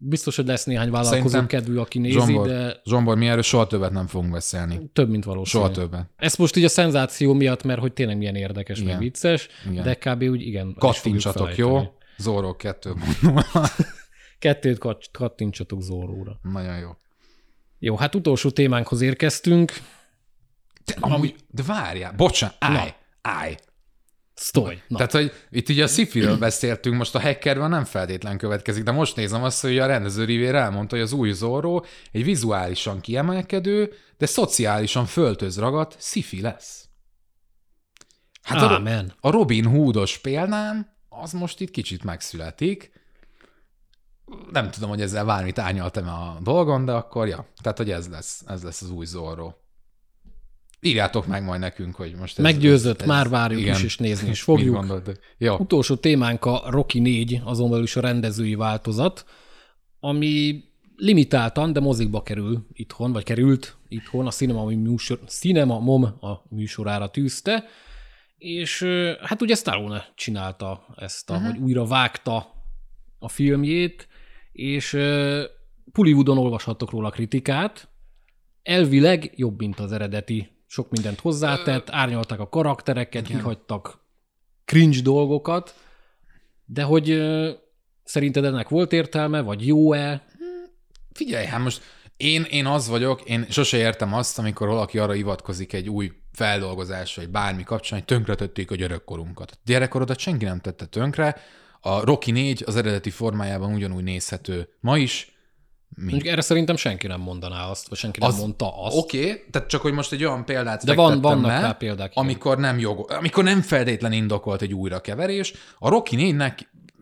Biztos, 0.00 0.36
hogy 0.36 0.46
lesz 0.46 0.64
néhány 0.64 0.90
vállalkozó 0.90 1.46
kedvű, 1.46 1.76
aki 1.76 1.98
nézi, 1.98 2.18
Zsombor, 2.18 2.46
de... 2.46 2.80
Zsombor, 2.84 3.16
mi 3.16 3.28
erről 3.28 3.42
soha 3.42 3.66
többet 3.66 3.90
nem 3.90 4.06
fogunk 4.06 4.32
beszélni. 4.32 4.90
Több, 4.92 5.08
mint 5.08 5.24
valószínű. 5.24 5.64
Soha 5.64 5.74
többet. 5.74 6.10
Ez 6.16 6.36
most 6.36 6.56
így 6.56 6.64
a 6.64 6.68
szenzáció 6.68 7.34
miatt, 7.34 7.62
mert 7.62 7.80
hogy 7.80 7.92
tényleg 7.92 8.16
milyen 8.16 8.34
érdekes, 8.34 8.78
igen. 8.78 8.90
meg 8.90 8.98
vicces, 8.98 9.48
igen. 9.70 9.84
de 9.84 9.94
kb. 9.94 10.22
úgy 10.22 10.42
igen. 10.42 10.74
Kattintsatok, 10.78 11.56
jó? 11.56 11.92
Zorro 12.16 12.56
2.0. 12.62 13.86
Kettőt 14.38 14.78
kattintsatok 15.12 15.82
Zorróra. 15.82 16.38
Nagyon 16.42 16.78
jó. 16.78 16.90
Jó, 17.78 17.96
hát 17.96 18.14
utolsó 18.14 18.50
témánkhoz 18.50 19.00
érkeztünk. 19.00 19.72
De, 20.84 20.94
amúgy, 21.00 21.34
de 21.50 21.62
várjál, 21.62 22.12
bocsánat, 22.12 22.56
állj, 22.58 22.94
állj. 23.22 23.56
Sztoj. 24.40 24.82
Na. 24.88 24.96
Tehát, 24.96 25.12
hogy 25.12 25.32
itt 25.50 25.68
ugye 25.68 25.84
a 25.84 25.86
sci 25.86 26.36
beszéltünk, 26.38 26.96
most 26.96 27.14
a 27.14 27.20
hackerben 27.20 27.70
nem 27.70 27.84
feltétlen 27.84 28.38
következik, 28.38 28.82
de 28.82 28.90
most 28.90 29.16
nézem 29.16 29.42
azt, 29.42 29.60
hogy 29.60 29.78
a 29.78 29.86
rendező 29.86 30.24
Rivér 30.24 30.54
elmondta, 30.54 30.94
hogy 30.94 31.04
az 31.04 31.12
új 31.12 31.32
Zorro 31.32 31.80
egy 32.12 32.24
vizuálisan 32.24 33.00
kiemelkedő, 33.00 33.92
de 34.18 34.26
szociálisan 34.26 35.06
föltöz 35.06 35.58
ragadt 35.58 35.96
sci 36.00 36.40
lesz. 36.40 36.88
Hát 38.42 38.62
Amen. 38.62 39.12
a, 39.20 39.28
a 39.28 39.30
Robin 39.30 39.64
Hoodos 39.64 40.18
példán 40.18 40.96
az 41.08 41.32
most 41.32 41.60
itt 41.60 41.70
kicsit 41.70 42.04
megszületik. 42.04 42.92
Nem 44.50 44.70
tudom, 44.70 44.88
hogy 44.88 45.00
ezzel 45.00 45.24
bármit 45.24 45.58
árnyaltam 45.58 46.08
a 46.08 46.38
dolgon, 46.42 46.84
de 46.84 46.92
akkor 46.92 47.28
ja. 47.28 47.46
Tehát, 47.62 47.78
hogy 47.78 47.90
ez 47.90 48.08
lesz, 48.08 48.42
ez 48.46 48.62
lesz 48.62 48.82
az 48.82 48.90
új 48.90 49.06
Zorro. 49.06 49.52
Írjátok 50.80 51.26
meg 51.26 51.44
majd 51.44 51.60
nekünk, 51.60 51.94
hogy 51.94 52.14
most 52.14 52.38
ez... 52.38 52.44
Meggyőzött, 52.44 53.00
ez, 53.00 53.06
már 53.06 53.28
várjuk 53.28 53.60
igen. 53.60 53.74
is, 53.74 53.82
és 53.82 53.96
nézni 53.96 54.28
is 54.36 54.42
fogjuk. 54.42 55.02
Jó. 55.38 55.56
Utolsó 55.56 55.96
témánk 55.96 56.44
a 56.44 56.62
Rocky 56.66 57.00
4, 57.00 57.40
azon 57.44 57.70
belül 57.70 57.84
is 57.84 57.96
a 57.96 58.00
rendezői 58.00 58.54
változat, 58.54 59.24
ami 60.00 60.64
limitáltan, 60.96 61.72
de 61.72 61.80
mozikba 61.80 62.22
kerül 62.22 62.66
itthon, 62.72 63.12
vagy 63.12 63.24
került 63.24 63.76
itthon, 63.88 64.26
a 64.26 64.30
Cinema, 64.30 64.64
műsor, 64.64 65.20
Cinema 65.26 65.78
Mom 65.78 66.02
a 66.02 66.42
műsorára 66.48 67.08
tűzte, 67.08 67.64
és 68.38 68.82
hát 69.22 69.42
ugye 69.42 69.54
Stallone 69.54 70.12
csinálta 70.14 70.86
ezt, 70.96 71.30
a, 71.30 71.34
uh-huh. 71.34 71.50
hogy 71.50 71.58
újra 71.58 71.84
vágta 71.84 72.52
a 73.18 73.28
filmjét, 73.28 74.08
és 74.52 74.96
Pullywoodon 75.92 76.38
olvashattok 76.38 76.90
róla 76.90 77.10
kritikát, 77.10 77.88
elvileg 78.62 79.32
jobb, 79.36 79.58
mint 79.58 79.80
az 79.80 79.92
eredeti 79.92 80.57
sok 80.70 80.90
mindent 80.90 81.20
hozzátett, 81.20 81.90
árnyalták 81.90 82.40
a 82.40 82.48
karaktereket, 82.48 83.28
Igen. 83.28 83.36
kihagytak 83.36 83.98
cringe 84.64 85.00
dolgokat, 85.00 85.74
de 86.64 86.82
hogy 86.82 87.22
szerinted 88.04 88.44
ennek 88.44 88.68
volt 88.68 88.92
értelme, 88.92 89.40
vagy 89.40 89.66
jó-e? 89.66 90.26
Figyelj, 91.12 91.46
hát 91.46 91.62
most 91.62 91.82
én, 92.16 92.42
én 92.42 92.66
az 92.66 92.88
vagyok, 92.88 93.20
én 93.20 93.46
sose 93.48 93.76
értem 93.76 94.14
azt, 94.14 94.38
amikor 94.38 94.68
valaki 94.68 94.98
arra 94.98 95.12
hivatkozik 95.12 95.72
egy 95.72 95.88
új 95.88 96.12
feldolgozásra, 96.32 97.22
vagy 97.22 97.30
bármi 97.30 97.62
kapcsán, 97.62 97.98
hogy 97.98 98.06
tönkretették 98.06 98.70
a 98.70 98.74
gyerekkorunkat. 98.74 99.50
A 99.50 99.58
gyerekkorodat 99.64 100.18
senki 100.18 100.44
nem 100.44 100.60
tette 100.60 100.86
tönkre, 100.86 101.36
a 101.80 102.04
Rocky 102.04 102.30
4 102.30 102.62
az 102.66 102.76
eredeti 102.76 103.10
formájában 103.10 103.74
ugyanúgy 103.74 104.02
nézhető 104.02 104.68
ma 104.80 104.98
is, 104.98 105.37
mi? 105.98 106.10
Mondjuk 106.10 106.32
erre 106.32 106.40
szerintem 106.40 106.76
senki 106.76 107.06
nem 107.06 107.20
mondaná 107.20 107.68
azt, 107.68 107.88
vagy 107.88 107.98
senki 107.98 108.20
nem 108.20 108.28
az, 108.28 108.38
mondta 108.38 108.82
azt. 108.82 108.96
Oké, 108.96 109.18
okay, 109.18 109.44
tehát 109.50 109.68
csak 109.68 109.80
hogy 109.80 109.92
most 109.92 110.12
egy 110.12 110.24
olyan 110.24 110.44
példát 110.44 110.84
De 110.84 110.94
van, 110.94 111.20
vannak 111.20 111.50
rá 111.50 111.72
példák. 111.72 112.12
Amikor 112.14 112.58
nem, 112.58 112.78
jog, 112.78 113.10
amikor 113.10 113.44
nem 113.44 113.62
feltétlen 113.62 114.12
indokolt 114.12 114.62
egy 114.62 114.74
újrakeverés. 114.74 115.52
A 115.78 115.88
Rocky 115.88 116.16
4 116.16 116.34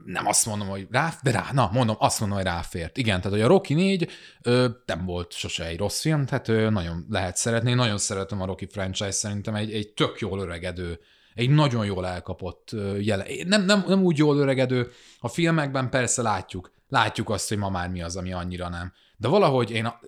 nem 0.04 0.26
azt 0.26 0.46
mondom, 0.46 0.68
hogy 0.68 0.86
rá, 0.90 1.12
de 1.22 1.30
rá, 1.30 1.48
na, 1.52 1.70
mondom, 1.72 1.96
azt 1.98 2.20
mondom, 2.20 2.38
hogy 2.38 2.46
ráfért. 2.46 2.96
Igen, 2.96 3.16
tehát 3.20 3.36
hogy 3.36 3.46
a 3.46 3.48
Rocky 3.48 3.74
4 3.74 4.10
ö, 4.42 4.68
nem 4.86 5.04
volt 5.04 5.32
sose 5.32 5.66
egy 5.66 5.78
rossz 5.78 6.00
film, 6.00 6.26
tehát 6.26 6.48
ö, 6.48 6.70
nagyon 6.70 7.06
lehet 7.10 7.36
szeretni. 7.36 7.70
Én 7.70 7.76
nagyon 7.76 7.98
szeretem 7.98 8.40
a 8.40 8.46
Rocky 8.46 8.66
franchise, 8.70 9.10
szerintem 9.10 9.54
egy, 9.54 9.72
egy 9.72 9.88
tök 9.88 10.18
jól 10.18 10.40
öregedő, 10.40 11.00
egy 11.34 11.50
nagyon 11.50 11.84
jól 11.84 12.06
elkapott 12.06 12.70
jele. 13.00 13.24
Nem, 13.44 13.64
nem, 13.64 13.84
nem 13.88 14.02
úgy 14.02 14.18
jól 14.18 14.38
öregedő, 14.38 14.90
a 15.18 15.28
filmekben 15.28 15.90
persze 15.90 16.22
látjuk, 16.22 16.72
látjuk 16.88 17.30
azt, 17.30 17.48
hogy 17.48 17.58
ma 17.58 17.68
már 17.68 17.88
mi 17.88 18.02
az, 18.02 18.16
ami 18.16 18.32
annyira 18.32 18.68
nem. 18.68 18.92
De 19.16 19.28
valahogy 19.28 19.70
én, 19.70 19.84
a... 19.84 20.00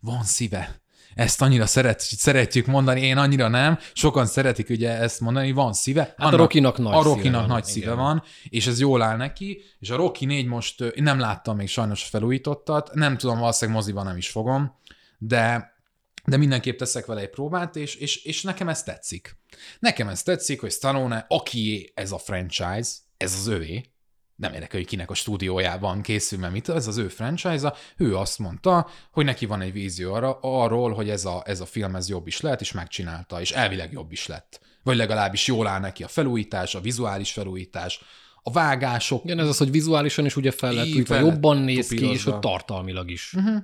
van 0.00 0.22
szíve, 0.22 0.80
ezt 1.14 1.42
annyira 1.42 1.66
szeret, 1.66 2.00
szeretjük 2.00 2.66
mondani, 2.66 3.00
én 3.00 3.16
annyira 3.16 3.48
nem. 3.48 3.78
Sokan 3.92 4.26
szeretik 4.26 4.68
ugye 4.68 4.90
ezt 4.90 5.20
mondani, 5.20 5.52
van 5.52 5.72
szíve. 5.72 6.00
Hát 6.00 6.14
Annak, 6.18 6.32
a 6.32 6.36
Rokinak 6.36 6.78
nagy 6.78 6.94
a 6.94 7.02
Rokinak 7.02 7.24
szíve 7.24 7.40
nagy 7.40 7.48
van, 7.48 7.62
szíve 7.62 7.92
igen. 7.92 7.96
van, 7.96 8.22
és 8.48 8.66
ez 8.66 8.80
jól 8.80 9.02
áll 9.02 9.16
neki, 9.16 9.62
és 9.78 9.90
a 9.90 9.96
Roki 9.96 10.24
4 10.24 10.46
most, 10.46 10.80
én 10.80 11.02
nem 11.02 11.18
láttam 11.18 11.56
még 11.56 11.68
sajnos 11.68 12.04
felújítottat, 12.04 12.94
nem 12.94 13.16
tudom, 13.16 13.38
valószínűleg 13.38 13.80
moziban 13.80 14.04
nem 14.04 14.16
is 14.16 14.28
fogom, 14.28 14.76
de 15.18 15.76
de 16.24 16.36
mindenképp 16.36 16.78
teszek 16.78 17.06
vele 17.06 17.20
egy 17.20 17.30
próbát, 17.30 17.76
és, 17.76 17.94
és, 17.94 18.24
és 18.24 18.42
nekem 18.42 18.68
ez 18.68 18.82
tetszik. 18.82 19.36
Nekem 19.78 20.08
ez 20.08 20.22
tetszik, 20.22 20.60
hogy 20.60 20.70
Stallone, 20.70 21.24
aki 21.28 21.92
ez 21.94 22.12
a 22.12 22.18
franchise, 22.18 22.90
ez 23.16 23.34
az 23.34 23.46
övé, 23.46 23.90
nem 24.38 24.52
érdekel, 24.52 24.78
hogy 24.78 24.88
kinek 24.88 25.10
a 25.10 25.14
stúdiójában 25.14 26.02
készül, 26.02 26.38
mert 26.38 26.52
mit, 26.52 26.68
ez 26.68 26.86
az 26.86 26.96
ő 26.96 27.08
franchise-a, 27.08 27.74
ő 27.96 28.16
azt 28.16 28.38
mondta, 28.38 28.88
hogy 29.10 29.24
neki 29.24 29.46
van 29.46 29.60
egy 29.60 29.72
vízió 29.72 30.12
arra, 30.12 30.38
arról, 30.40 30.92
hogy 30.92 31.10
ez 31.10 31.24
a, 31.24 31.42
ez 31.44 31.60
a 31.60 31.66
film 31.66 31.94
ez 31.94 32.08
jobb 32.08 32.26
is 32.26 32.40
lehet, 32.40 32.60
és 32.60 32.72
megcsinálta, 32.72 33.40
és 33.40 33.50
elvileg 33.50 33.92
jobb 33.92 34.12
is 34.12 34.26
lett. 34.26 34.60
Vagy 34.82 34.96
legalábbis 34.96 35.46
jól 35.46 35.66
áll 35.66 35.80
neki 35.80 36.02
a 36.02 36.08
felújítás, 36.08 36.74
a 36.74 36.80
vizuális 36.80 37.32
felújítás, 37.32 38.00
a 38.42 38.50
vágások. 38.50 39.24
Igen, 39.24 39.38
ez 39.38 39.48
az, 39.48 39.58
hogy 39.58 39.70
vizuálisan 39.70 40.24
is 40.24 40.36
ugye 40.36 40.50
fel 40.50 40.72
lett, 40.72 41.06
fel 41.06 41.20
jobban 41.20 41.56
néz 41.56 41.88
ki, 41.88 42.10
és 42.10 42.24
hogy 42.24 42.38
tartalmilag 42.38 43.10
is. 43.10 43.32
Uh-huh. 43.34 43.56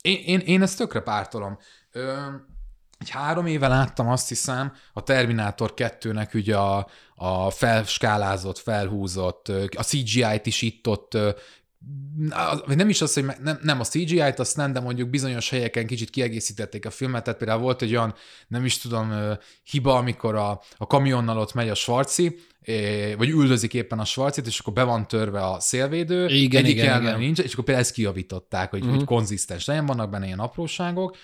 Én, 0.00 0.22
én, 0.24 0.38
én 0.38 0.62
ezt 0.62 0.76
tökre 0.76 1.00
pártolom. 1.00 1.58
Ö, 1.92 2.16
egy 2.98 3.10
három 3.10 3.46
éve 3.46 3.68
láttam 3.68 4.08
azt 4.08 4.28
hiszem 4.28 4.72
a 4.92 5.02
Terminátor 5.02 5.72
2-nek 5.76 6.34
ugye 6.34 6.56
a, 6.56 6.88
a 7.18 7.50
felskálázott, 7.50 8.58
felhúzott, 8.58 9.48
a 9.76 9.82
CGI-t 9.82 10.46
is 10.46 10.62
itt 10.62 10.88
ott 10.88 11.18
nem 12.66 12.88
is 12.88 13.00
az, 13.00 13.14
hogy 13.14 13.24
nem, 13.24 13.58
nem 13.62 13.80
a 13.80 13.84
CGI-t, 13.84 14.38
azt 14.38 14.56
nem, 14.56 14.72
de 14.72 14.80
mondjuk 14.80 15.10
bizonyos 15.10 15.50
helyeken 15.50 15.86
kicsit 15.86 16.10
kiegészítették 16.10 16.86
a 16.86 16.90
filmet, 16.90 17.24
tehát 17.24 17.38
például 17.38 17.60
volt 17.60 17.82
egy 17.82 17.90
olyan, 17.90 18.14
nem 18.48 18.64
is 18.64 18.78
tudom, 18.78 19.12
hiba, 19.62 19.96
amikor 19.96 20.34
a, 20.34 20.62
a 20.76 20.86
kamionnal 20.86 21.38
ott 21.38 21.54
megy 21.54 21.68
a 21.68 21.74
Svarci, 21.74 22.38
vagy 23.16 23.28
üldözik 23.28 23.74
éppen 23.74 23.98
a 23.98 24.04
Svarcit, 24.04 24.46
és 24.46 24.58
akkor 24.58 24.72
be 24.72 24.82
van 24.82 25.08
törve 25.08 25.46
a 25.46 25.60
szélvédő, 25.60 26.26
igen, 26.26 26.64
egyik 26.64 26.76
igen, 26.76 27.02
igen. 27.02 27.18
nincs, 27.18 27.38
és 27.38 27.52
akkor 27.52 27.64
például 27.64 27.86
ezt 27.86 27.94
kijavították, 27.94 28.70
hogy, 28.70 28.80
uh-huh. 28.80 28.96
hogy 28.96 29.04
konzisztens 29.04 29.64
legyen, 29.64 29.86
vannak 29.86 30.10
benne 30.10 30.26
ilyen 30.26 30.38
apróságok, 30.38 31.16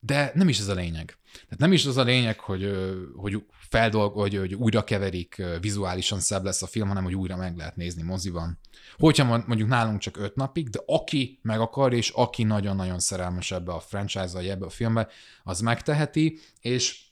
de 0.00 0.30
nem 0.34 0.48
is 0.48 0.58
ez 0.58 0.68
a 0.68 0.74
lényeg. 0.74 1.18
Tehát 1.32 1.58
nem 1.58 1.72
is 1.72 1.86
az 1.86 1.96
a 1.96 2.02
lényeg, 2.02 2.40
hogy, 2.40 2.70
hogy 3.16 3.44
feldolg, 3.50 4.12
hogy, 4.12 4.36
hogy 4.36 4.54
újra 4.54 4.84
keverik, 4.84 5.42
vizuálisan 5.60 6.20
szebb 6.20 6.44
lesz 6.44 6.62
a 6.62 6.66
film, 6.66 6.88
hanem 6.88 7.04
hogy 7.04 7.14
újra 7.14 7.36
meg 7.36 7.56
lehet 7.56 7.76
nézni 7.76 8.02
moziban. 8.02 8.58
Hogyha 8.96 9.24
mondjuk 9.46 9.68
nálunk 9.68 10.00
csak 10.00 10.16
öt 10.16 10.34
napig, 10.34 10.68
de 10.68 10.80
aki 10.86 11.38
meg 11.42 11.60
akar, 11.60 11.92
és 11.92 12.10
aki 12.10 12.42
nagyon-nagyon 12.42 12.98
szerelmes 12.98 13.50
ebbe 13.50 13.72
a 13.72 13.80
franchise-ba, 13.80 14.38
ebbe 14.40 14.64
a 14.66 14.70
filmbe, 14.70 15.08
az 15.44 15.60
megteheti, 15.60 16.38
és 16.60 17.04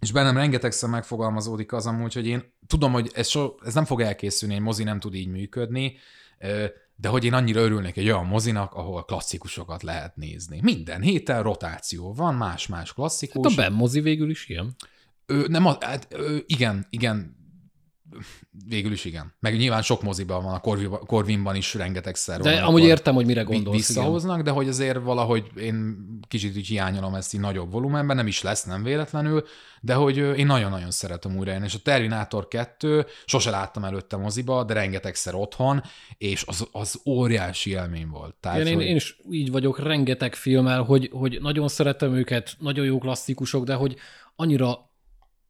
és 0.00 0.12
bennem 0.12 0.36
rengetegszer 0.36 0.88
megfogalmazódik 0.88 1.72
az 1.72 1.86
amúgy, 1.86 2.14
hogy 2.14 2.26
én 2.26 2.54
tudom, 2.66 2.92
hogy 2.92 3.10
ez, 3.14 3.28
so, 3.28 3.54
ez 3.64 3.74
nem 3.74 3.84
fog 3.84 4.00
elkészülni, 4.00 4.54
egy 4.54 4.60
mozi 4.60 4.84
nem 4.84 5.00
tud 5.00 5.14
így 5.14 5.28
működni, 5.28 5.96
de 6.96 7.08
hogy 7.08 7.24
én 7.24 7.32
annyira 7.32 7.60
örülnék 7.60 7.96
egy 7.96 8.06
olyan 8.06 8.26
mozinak, 8.26 8.72
ahol 8.74 9.04
klasszikusokat 9.04 9.82
lehet 9.82 10.16
nézni. 10.16 10.60
Minden 10.62 11.00
héten 11.00 11.42
rotáció 11.42 12.14
van, 12.14 12.34
más-más 12.34 12.92
klasszikus. 12.92 13.52
Hát 13.52 13.58
a 13.58 13.62
Ben 13.62 13.72
mozi 13.72 14.00
végül 14.00 14.30
is 14.30 14.48
ilyen. 14.48 14.74
Ö, 15.26 15.44
nem, 15.48 15.64
hát, 15.64 16.06
ö, 16.10 16.36
igen, 16.46 16.86
igen, 16.90 17.41
Végül 18.68 18.92
is 18.92 19.04
igen. 19.04 19.34
Meg 19.40 19.56
nyilván 19.56 19.82
sok 19.82 20.02
moziban 20.02 20.42
van, 20.42 20.54
a 20.54 20.60
Corvinban 21.06 21.56
is 21.56 21.74
rengeteg 21.74 22.16
De 22.40 22.60
amúgy 22.60 22.82
értem, 22.82 23.14
hogy 23.14 23.26
mire 23.26 23.42
gondolsz. 23.42 23.76
Visszahoznak, 23.76 24.32
igen. 24.32 24.44
de 24.44 24.50
hogy 24.50 24.68
azért 24.68 25.02
valahogy 25.02 25.50
én 25.56 25.96
kicsit 26.28 26.56
így 26.56 26.66
hiányolom 26.66 27.14
ezt 27.14 27.34
így 27.34 27.40
nagyobb 27.40 27.72
volumenben, 27.72 28.16
nem 28.16 28.26
is 28.26 28.42
lesz, 28.42 28.64
nem 28.64 28.82
véletlenül, 28.82 29.44
de 29.80 29.94
hogy 29.94 30.16
én 30.16 30.46
nagyon-nagyon 30.46 30.90
szeretem 30.90 31.36
újra 31.36 31.64
és 31.64 31.74
a 31.74 31.78
Terminator 31.82 32.48
2 32.48 33.06
sose 33.24 33.50
láttam 33.50 33.84
előtte 33.84 34.16
moziba, 34.16 34.64
de 34.64 34.74
rengetegszer 34.74 35.34
otthon, 35.34 35.82
és 36.18 36.44
az, 36.46 36.68
az 36.72 37.00
óriási 37.06 37.70
élmény 37.70 38.08
volt. 38.08 38.34
Tehát, 38.40 38.66
én, 38.66 38.74
hogy... 38.74 38.84
én 38.84 38.96
is 38.96 39.16
így 39.30 39.50
vagyok 39.50 39.78
rengeteg 39.78 40.34
filmmel, 40.34 40.82
hogy, 40.82 41.10
hogy 41.12 41.38
nagyon 41.40 41.68
szeretem 41.68 42.14
őket, 42.14 42.56
nagyon 42.58 42.84
jó 42.84 42.98
klasszikusok, 42.98 43.64
de 43.64 43.74
hogy 43.74 43.96
annyira 44.36 44.90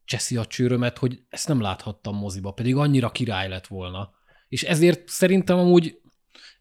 cseszi 0.05 0.37
a 0.37 0.45
csőrömet, 0.45 0.97
hogy 0.97 1.23
ezt 1.29 1.47
nem 1.47 1.61
láthattam 1.61 2.15
moziba, 2.15 2.51
pedig 2.51 2.75
annyira 2.75 3.11
király 3.11 3.49
lett 3.49 3.67
volna. 3.67 4.11
És 4.49 4.63
ezért 4.63 5.07
szerintem 5.07 5.57
amúgy, 5.57 6.01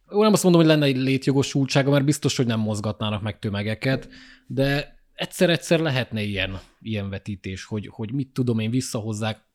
nem 0.09 0.33
azt 0.33 0.43
mondom, 0.43 0.61
hogy 0.61 0.71
lenne 0.71 0.87
egy 0.87 0.97
létjogosultsága, 0.97 1.91
mert 1.91 2.05
biztos, 2.05 2.37
hogy 2.37 2.47
nem 2.47 2.61
mozgatnának 2.61 3.23
meg 3.23 3.39
tömegeket, 3.39 4.09
de 4.47 4.99
egyszer-egyszer 5.15 5.81
lehetne 5.81 6.23
ilyen, 6.23 6.61
ilyen 6.81 7.11
vetítés, 7.11 7.65
hogy, 7.65 7.89
hogy 7.93 8.13
mit 8.13 8.29
tudom 8.29 8.59
én, 8.59 8.71
visszahozzák 8.71 9.51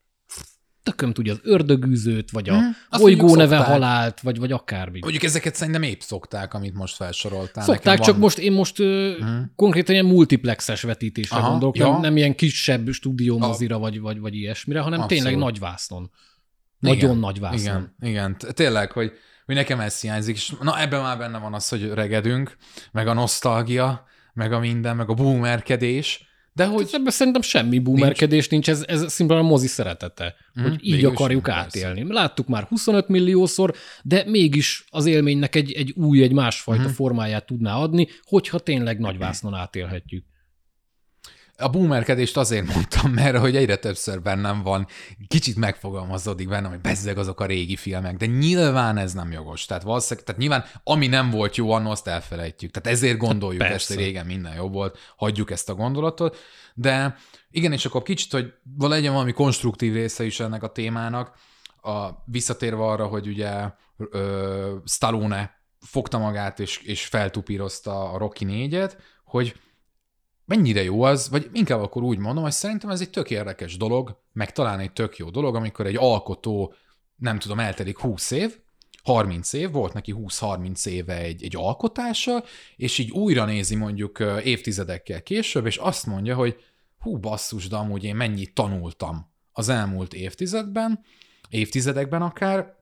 tököm 0.88 1.14
tudja 1.14 1.34
az 1.34 1.40
ördögűzőt, 1.44 2.32
vagy 2.32 2.50
a 2.50 2.58
hmm, 2.58 2.76
bolygó 2.98 3.36
neve 3.36 3.58
halált, 3.58 4.20
vagy, 4.20 4.40
vagy 4.40 4.52
akármi. 4.52 5.00
Mondjuk 5.02 5.24
ezeket 5.24 5.56
szerintem 5.56 5.84
épp 5.84 6.00
szokták, 6.00 6.54
amit 6.54 6.74
most 6.74 6.96
felsoroltál. 6.96 7.64
Szokták, 7.64 8.00
csak 8.00 8.14
van... 8.14 8.20
most 8.20 8.38
én 8.38 8.52
most 8.52 8.78
hmm. 8.78 9.52
konkrétan 9.56 9.94
ilyen 9.94 10.06
multiplexes 10.06 10.82
vetítésre 10.82 11.38
Aha, 11.38 11.50
gondolok, 11.50 11.78
ja. 11.78 11.92
nem, 11.92 12.02
nem 12.02 12.18
ilyen 12.18 12.36
kisebb 12.36 12.92
stúdiómozira, 12.92 13.78
vagy, 13.78 14.00
vagy, 14.00 14.20
vagy 14.20 14.36
ilyesmire, 14.36 14.80
hanem 14.80 15.00
Abszolút. 15.00 15.24
tényleg 15.24 15.44
nagy 15.44 15.60
vásznon. 15.60 16.12
Nagyon 16.80 16.98
igen, 16.98 17.18
nagy 17.18 17.40
vásznon. 17.40 17.96
Igen, 18.00 18.12
igen, 18.12 18.38
tényleg, 18.54 18.92
hogy, 18.92 19.12
hogy 19.46 19.56
nekem 19.56 19.80
ez 19.80 20.02
hiányzik, 20.02 20.36
és 20.36 20.54
na 20.62 20.82
ebben 20.82 21.02
már 21.02 21.18
benne 21.18 21.38
van 21.38 21.54
az, 21.54 21.70
hogy 21.70 21.90
regedünk, 21.90 22.56
meg 22.92 23.08
a 23.08 23.14
nosztalgia, 23.14 24.06
meg 24.34 24.52
a 24.52 24.60
minden, 24.60 24.96
meg 24.96 25.10
a 25.10 25.14
boomerkedés, 25.14 26.27
de 26.58 26.66
hogy... 26.66 26.84
Hát 26.84 26.94
ebben 26.94 27.12
szerintem 27.12 27.42
semmi 27.42 27.80
boomerkedés 27.80 28.48
nincs, 28.48 28.68
nincs 28.68 28.80
ez, 28.80 29.04
ez 29.04 29.14
szimplán 29.14 29.40
a 29.40 29.48
mozi 29.48 29.68
szeretete, 29.68 30.36
mm, 30.60 30.64
hogy 30.64 30.78
így 30.82 31.06
akarjuk 31.06 31.50
átélni. 31.50 32.00
Persze. 32.00 32.14
Láttuk 32.14 32.48
már 32.48 32.64
25 32.64 33.08
milliószor, 33.08 33.74
de 34.04 34.24
mégis 34.26 34.86
az 34.90 35.06
élménynek 35.06 35.56
egy, 35.56 35.72
egy 35.72 35.94
új, 35.96 36.24
egy 36.24 36.34
másfajta 36.34 36.88
mm. 36.88 36.92
formáját 36.92 37.46
tudná 37.46 37.76
adni, 37.76 38.08
hogyha 38.24 38.60
tényleg 38.60 39.00
nagyvásznon 39.00 39.54
átélhetjük. 39.54 40.26
A 41.60 41.70
boomerkedést 41.70 42.38
azért 42.38 42.74
mondtam, 42.74 43.12
mert 43.12 43.38
hogy 43.38 43.56
egyre 43.56 43.76
többször 43.76 44.22
bennem 44.22 44.62
van, 44.64 44.88
kicsit 45.28 45.56
megfogalmazódik 45.56 46.48
bennem, 46.48 46.70
hogy 46.70 46.82
bezzeg 46.82 47.18
azok 47.18 47.40
a 47.40 47.46
régi 47.46 47.76
filmek, 47.76 48.18
de 48.18 48.26
nyilván 48.26 48.98
ez 48.98 49.14
nem 49.14 49.32
jogos. 49.32 49.66
Tehát 49.66 49.84
valószínűleg, 49.84 50.26
tehát 50.26 50.42
nyilván 50.42 50.66
ami 50.84 51.08
nem 51.08 51.30
volt 51.30 51.56
jó, 51.56 51.72
annól 51.72 51.92
azt 51.92 52.08
elfelejtjük. 52.08 52.72
Tehát 52.72 52.98
ezért 52.98 53.18
gondoljuk 53.18 53.62
hát 53.62 53.72
ezt, 53.72 53.88
hogy 53.88 53.98
régen 53.98 54.26
minden 54.26 54.56
jó 54.56 54.70
volt, 54.70 54.98
hagyjuk 55.16 55.52
ezt 55.52 55.70
a 55.70 55.74
gondolatot. 55.74 56.38
De 56.74 57.16
igen, 57.52 57.72
és 57.72 57.86
akkor 57.86 58.02
kicsit, 58.02 58.32
hogy 58.32 58.54
legyen 58.78 59.14
valami 59.14 59.32
konstruktív 59.32 59.94
része 59.94 60.26
is 60.26 60.40
ennek 60.40 60.64
a 60.64 60.72
témának, 60.72 61.36
a, 61.82 62.10
visszatérve 62.26 62.84
arra, 62.84 63.06
hogy 63.06 63.28
ugye 63.28 63.52
ö, 63.98 64.76
Stallone 64.86 65.62
fogta 65.80 66.18
magát 66.18 66.60
és, 66.60 66.78
és 66.78 67.06
feltupírozta 67.06 68.12
a 68.12 68.18
Rocky 68.18 68.46
négyet, 68.46 68.98
hogy 69.24 69.56
mennyire 70.48 70.84
jó 70.84 71.02
az, 71.02 71.30
vagy 71.30 71.50
inkább 71.54 71.82
akkor 71.82 72.04
úgy 72.04 72.18
mondom, 72.18 72.44
hogy 72.44 72.52
szerintem 72.52 72.90
ez 72.90 73.02
egy 73.02 73.10
tök 73.10 73.30
érdekes 73.30 73.78
dolog, 73.78 74.20
meg 74.34 74.52
talán 74.52 74.80
egy 74.80 74.94
tök 74.94 75.18
jó 75.18 75.30
dolog, 75.30 75.56
amikor 75.56 75.86
egy 75.86 75.96
alkotó, 75.96 76.74
nem 77.16 77.40
tudom, 77.40 77.60
eltelik 77.60 78.00
20 78.00 78.32
év, 78.32 78.58
30 79.04 79.54
év, 79.54 79.72
volt 79.72 79.94
neki 79.94 80.16
20-30 80.18 80.86
éve 80.86 81.18
egy, 81.18 81.44
egy 81.44 81.56
alkotása, 81.56 82.44
és 82.76 82.98
így 82.98 83.12
újra 83.12 83.46
nézi 83.46 83.76
mondjuk 83.76 84.24
évtizedekkel 84.44 85.24
később, 85.24 85.66
és 85.66 85.78
azt 85.78 86.06
mondja, 86.06 86.36
hogy 86.36 86.56
hú 87.00 87.18
basszus, 87.18 87.68
de 87.68 87.76
amúgy 87.76 88.04
én 88.04 88.16
mennyit 88.16 88.54
tanultam 88.54 89.32
az 89.52 89.70
elmúlt 89.70 90.14
évtizedben, 90.14 91.04
évtizedekben 91.50 92.22
akár, 92.22 92.76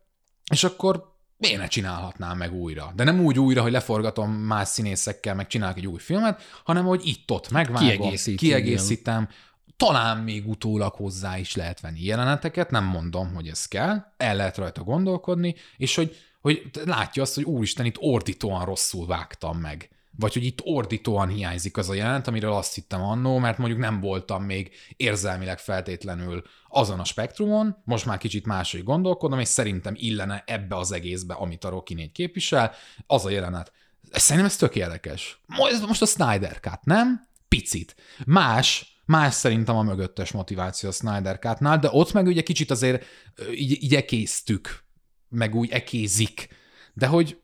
és 0.52 0.64
akkor 0.64 1.15
miért 1.38 1.58
ne 1.58 1.68
csinálhatnám 1.68 2.38
meg 2.38 2.54
újra? 2.54 2.92
De 2.96 3.04
nem 3.04 3.20
úgy 3.20 3.40
újra, 3.40 3.62
hogy 3.62 3.72
leforgatom 3.72 4.32
más 4.32 4.68
színészekkel, 4.68 5.36
meg 5.36 5.48
csinálok 5.48 5.78
egy 5.78 5.88
új 5.88 6.00
filmet, 6.00 6.42
hanem 6.64 6.86
hogy 6.86 7.02
itt-ott 7.04 7.50
megvágom, 7.50 7.88
Kiegészít, 7.88 8.38
kiegészítem, 8.38 9.22
igen. 9.22 9.36
talán 9.78 10.18
még 10.18 10.48
utólag 10.48 10.94
hozzá 10.94 11.38
is 11.38 11.56
lehet 11.56 11.80
venni 11.80 12.04
jeleneteket, 12.04 12.72
nem 12.72 12.84
mondom, 12.84 13.34
hogy 13.34 13.48
ez 13.48 13.66
kell, 13.66 14.06
el 14.18 14.36
lehet 14.36 14.58
rajta 14.58 14.84
gondolkodni, 14.84 15.56
és 15.78 15.96
hogy, 15.96 16.16
hogy 16.42 16.70
látja 16.86 17.22
azt, 17.22 17.36
hogy 17.36 17.44
úristen, 17.44 17.86
itt 17.86 17.98
ordítóan 17.98 18.66
rosszul 18.66 19.08
vágtam 19.08 19.58
meg 19.58 19.90
vagy 20.18 20.34
hogy 20.34 20.46
itt 20.46 20.62
ordítóan 20.64 21.28
hiányzik 21.28 21.78
az 21.78 21.90
a 21.90 21.94
jelent, 21.94 22.28
amiről 22.28 22.52
azt 22.52 22.76
hittem 22.76 23.02
annó, 23.02 23.38
mert 23.38 23.58
mondjuk 23.58 23.80
nem 23.80 24.00
voltam 24.00 24.44
még 24.44 24.72
érzelmileg 24.98 25.60
feltétlenül 25.60 26.44
azon 26.68 27.00
a 27.00 27.04
spektrumon, 27.04 27.82
most 27.84 28.06
már 28.06 28.18
kicsit 28.18 28.46
máshogy 28.46 28.84
gondolkodom, 28.84 29.40
és 29.40 29.48
szerintem 29.48 29.94
illene 29.98 30.44
ebbe 30.48 30.76
az 30.76 30.92
egészbe, 30.92 31.34
amit 31.34 31.64
a 31.64 31.70
Rocky 31.70 31.94
4 31.94 32.12
képvisel, 32.12 32.74
az 33.08 33.26
a 33.26 33.30
jelenet. 33.30 33.72
Szerintem 34.12 34.46
ez 34.46 34.56
tök 34.56 34.76
érdekes. 34.76 35.40
Most 35.88 36.02
a 36.02 36.06
Snyder 36.06 36.60
Cut, 36.60 36.84
nem? 36.84 37.28
Picit. 37.48 37.96
Más, 38.26 39.00
más 39.06 39.34
szerintem 39.34 39.76
a 39.76 39.84
mögöttes 39.84 40.32
motiváció 40.32 40.90
a 40.90 40.92
Snyder 40.92 41.40
Cut-nál, 41.40 41.80
de 41.80 41.90
ott 41.92 42.14
meg 42.14 42.26
ugye 42.26 42.42
kicsit 42.42 42.72
azért 42.72 43.06
így, 43.52 43.84
így 43.84 43.96
ekésztük, 43.96 44.84
meg 45.30 45.56
úgy 45.56 45.70
ekézik. 45.70 46.48
De 46.94 47.08
hogy 47.08 47.40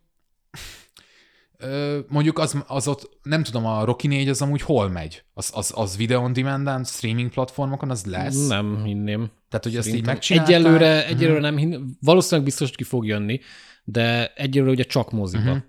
mondjuk 2.08 2.40
az, 2.40 2.64
az 2.68 2.88
ott, 2.88 3.10
nem 3.24 3.44
tudom, 3.44 3.66
a 3.66 3.84
Rocky 3.84 4.08
4 4.08 4.30
az 4.30 4.42
amúgy 4.42 4.62
hol 4.62 4.90
megy? 4.90 5.24
Az, 5.34 5.52
az, 5.54 5.72
az 5.76 5.98
video 5.98 6.22
on 6.22 6.34
demand 6.34 6.88
streaming 6.88 7.30
platformokon 7.30 7.90
az 7.90 8.06
lesz? 8.06 8.48
Nem 8.48 8.84
hinném. 8.84 9.32
Tehát, 9.50 9.66
hogy 9.66 9.76
ezt 9.76 9.94
így 9.94 10.06
megcsinálták? 10.06 10.56
Egyelőre, 10.56 11.06
egyelőre 11.06 11.30
uh-huh. 11.30 11.50
nem 11.50 11.58
hinném. 11.58 11.98
Valószínűleg 12.02 12.46
biztos, 12.46 12.68
hogy 12.68 12.78
ki 12.78 12.84
fog 12.84 13.06
jönni, 13.06 13.40
de 13.84 14.34
egyelőre 14.36 14.72
ugye 14.72 14.84
csak 14.84 15.12
moziba. 15.12 15.44
Uh-huh. 15.44 15.64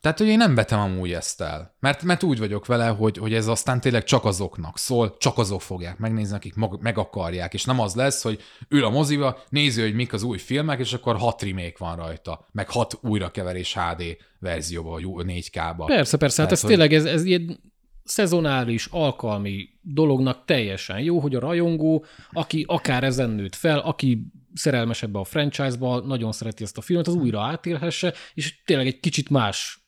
Tehát, 0.00 0.18
hogy 0.18 0.26
én 0.26 0.36
nem 0.36 0.54
vetem 0.54 0.80
amúgy 0.80 1.12
ezt 1.12 1.40
el. 1.40 1.74
Mert, 1.80 2.02
mert 2.02 2.22
úgy 2.22 2.38
vagyok 2.38 2.66
vele, 2.66 2.86
hogy, 2.86 3.16
hogy 3.16 3.34
ez 3.34 3.46
aztán 3.46 3.80
tényleg 3.80 4.04
csak 4.04 4.24
azoknak 4.24 4.78
szól, 4.78 5.16
csak 5.18 5.38
azok 5.38 5.62
fogják 5.62 5.98
megnézni, 5.98 6.36
akik 6.36 6.54
mag, 6.54 6.82
meg 6.82 6.98
akarják. 6.98 7.54
És 7.54 7.64
nem 7.64 7.80
az 7.80 7.94
lesz, 7.94 8.22
hogy 8.22 8.40
ül 8.68 8.84
a 8.84 8.90
moziba, 8.90 9.42
nézi, 9.48 9.80
hogy 9.80 9.94
mik 9.94 10.12
az 10.12 10.22
új 10.22 10.38
filmek, 10.38 10.78
és 10.78 10.92
akkor 10.92 11.16
hat 11.16 11.42
remake 11.42 11.76
van 11.78 11.96
rajta, 11.96 12.48
meg 12.52 12.70
hat 12.70 12.98
újrakeverés 13.02 13.74
HD 13.74 14.16
verzióba, 14.38 14.90
vagy 14.90 15.26
4K-ba. 15.28 15.84
Persze, 15.86 16.16
persze, 16.16 16.42
hát 16.42 16.52
ez 16.52 16.60
hogy... 16.60 16.70
tényleg 16.70 16.92
ez, 16.92 17.04
ez 17.04 17.24
ilyen 17.24 17.60
szezonális, 18.04 18.86
alkalmi 18.90 19.68
dolognak 19.80 20.44
teljesen 20.44 21.00
jó, 21.00 21.18
hogy 21.18 21.34
a 21.34 21.40
rajongó, 21.40 22.04
aki 22.30 22.64
akár 22.68 23.04
ezen 23.04 23.30
nőtt 23.30 23.54
fel, 23.54 23.78
aki 23.78 24.26
szerelmes 24.54 25.02
ebbe 25.02 25.18
a 25.18 25.24
franchise-ba, 25.24 26.00
nagyon 26.00 26.32
szereti 26.32 26.62
ezt 26.62 26.78
a 26.78 26.80
filmet, 26.80 27.06
az 27.06 27.14
újra 27.14 27.40
átélhesse, 27.40 28.14
és 28.34 28.62
tényleg 28.64 28.86
egy 28.86 29.00
kicsit 29.00 29.30
más 29.30 29.87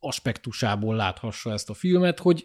aspektusából 0.00 0.96
láthassa 0.96 1.52
ezt 1.52 1.70
a 1.70 1.74
filmet, 1.74 2.18
hogy 2.18 2.44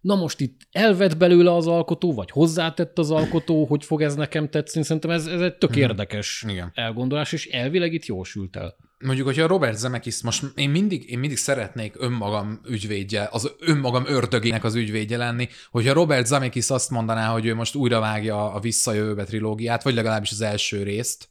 na 0.00 0.14
most 0.14 0.40
itt 0.40 0.60
elvett 0.70 1.16
belőle 1.16 1.54
az 1.54 1.66
alkotó, 1.66 2.14
vagy 2.14 2.30
hozzátett 2.30 2.98
az 2.98 3.10
alkotó, 3.10 3.64
hogy 3.64 3.84
fog 3.84 4.02
ez 4.02 4.14
nekem 4.14 4.50
tetszeni. 4.50 4.84
Szerintem 4.84 5.10
ez, 5.10 5.26
ez 5.26 5.40
egy 5.40 5.54
tök 5.54 5.70
mhm. 5.70 5.78
érdekes 5.78 6.44
Igen. 6.48 6.70
elgondolás, 6.74 7.32
és 7.32 7.46
elvileg 7.46 7.92
itt 7.92 8.06
jól 8.06 8.24
sült 8.24 8.56
el. 8.56 8.76
Mondjuk, 8.98 9.26
hogyha 9.26 9.46
Robert 9.46 9.76
Zemeckis, 9.76 10.22
most 10.22 10.44
én 10.54 10.70
mindig, 10.70 11.10
én 11.10 11.18
mindig 11.18 11.38
szeretnék 11.38 11.94
önmagam 11.98 12.60
ügyvédje, 12.68 13.28
az 13.30 13.52
önmagam 13.58 14.04
ördögének 14.06 14.64
az 14.64 14.74
ügyvédje 14.74 15.16
lenni, 15.16 15.48
hogyha 15.70 15.92
Robert 15.92 16.26
Zemeckis 16.26 16.70
azt 16.70 16.90
mondaná, 16.90 17.32
hogy 17.32 17.46
ő 17.46 17.54
most 17.54 17.74
újra 17.74 18.00
vágja 18.00 18.52
a 18.52 18.60
Visszajövőbe 18.60 19.24
trilógiát, 19.24 19.82
vagy 19.82 19.94
legalábbis 19.94 20.30
az 20.30 20.40
első 20.40 20.82
részt, 20.82 21.28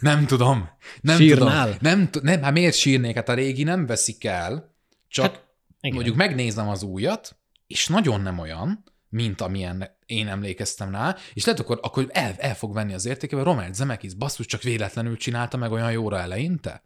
nem 0.00 0.26
tudom. 0.26 0.68
Nem 1.00 1.16
Sírnál? 1.16 1.64
tudom. 1.64 1.78
Nem, 1.80 2.08
nem, 2.22 2.42
hát 2.42 2.52
miért 2.52 2.74
sírnék? 2.74 3.14
Hát 3.14 3.28
a 3.28 3.34
régi 3.34 3.62
nem 3.62 3.86
veszik 3.86 4.24
el, 4.24 4.74
csak 5.08 5.24
hát, 5.24 5.46
igen. 5.80 5.94
mondjuk 5.94 6.16
megnézem 6.16 6.68
az 6.68 6.82
újat, 6.82 7.36
és 7.66 7.86
nagyon 7.86 8.20
nem 8.20 8.38
olyan, 8.38 8.84
mint 9.08 9.40
amilyen 9.40 9.96
én 10.06 10.28
emlékeztem 10.28 10.90
rá, 10.90 11.16
és 11.34 11.44
lehet 11.44 11.60
akkor, 11.60 11.78
akkor 11.82 12.06
el, 12.12 12.34
el 12.38 12.54
fog 12.54 12.74
venni 12.74 12.94
az 12.94 13.06
értékével, 13.06 13.44
Robert 13.44 13.74
Zemeckis 13.74 14.14
basszus 14.14 14.46
csak 14.46 14.62
véletlenül 14.62 15.16
csinálta 15.16 15.56
meg 15.56 15.72
olyan 15.72 15.92
jóra 15.92 16.18
eleinte. 16.18 16.82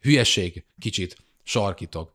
Hülyeség, 0.00 0.64
kicsit, 0.78 1.16
sarkítog. 1.42 2.12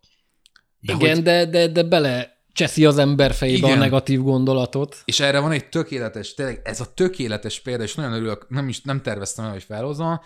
De 0.80 0.94
Igen, 0.94 1.16
hogy... 1.16 1.24
de, 1.24 1.46
de, 1.46 1.68
de 1.68 1.84
bele 1.84 2.39
cseszi 2.54 2.86
az 2.86 2.98
ember 2.98 3.34
fejébe 3.34 3.68
Igen. 3.68 3.78
a 3.78 3.82
negatív 3.82 4.22
gondolatot. 4.22 4.98
És 5.06 5.20
erre 5.20 5.40
van 5.40 5.52
egy 5.52 5.70
tökéletes, 5.70 6.34
tényleg 6.34 6.62
ez 6.64 6.80
a 6.80 6.94
tökéletes 6.94 7.60
példa, 7.60 7.84
és 7.84 7.96
nagyon 7.96 8.14
örülök, 8.14 8.50
nem 8.50 8.68
is 8.68 8.82
nem 8.82 9.02
terveztem 9.02 9.46
el, 9.46 9.52
hogy 9.52 9.64
felhozom, 9.64 10.20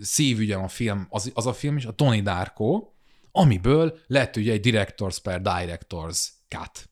szívügyem 0.00 0.62
a 0.62 0.68
film, 0.68 1.06
az, 1.10 1.30
az 1.34 1.46
a 1.46 1.52
film 1.52 1.76
is, 1.76 1.84
a 1.84 1.92
Tony 1.92 2.22
Darko, 2.22 2.88
amiből 3.32 3.98
lett 4.06 4.36
ugye 4.36 4.52
egy 4.52 4.60
Directors 4.60 5.18
per 5.18 5.40
Directors 5.42 6.32
cut. 6.48 6.88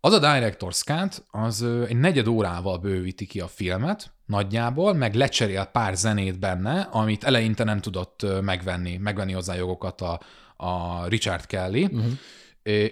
Az 0.00 0.12
a 0.12 0.18
Directors 0.18 0.82
Cut, 0.82 1.24
az 1.30 1.62
egy 1.62 1.96
negyed 1.96 2.26
órával 2.26 2.78
bővíti 2.78 3.26
ki 3.26 3.40
a 3.40 3.46
filmet, 3.46 4.12
nagyjából, 4.26 4.94
meg 4.94 5.14
lecserél 5.14 5.64
pár 5.64 5.96
zenét 5.96 6.38
benne, 6.38 6.80
amit 6.80 7.24
eleinte 7.24 7.64
nem 7.64 7.80
tudott 7.80 8.26
megvenni, 8.42 8.96
megvenni 8.96 9.32
hozzá 9.32 9.54
jogokat 9.54 10.00
a, 10.00 10.20
a 10.56 11.06
Richard 11.06 11.46
Kelly, 11.46 11.84
uh-huh. 11.84 12.12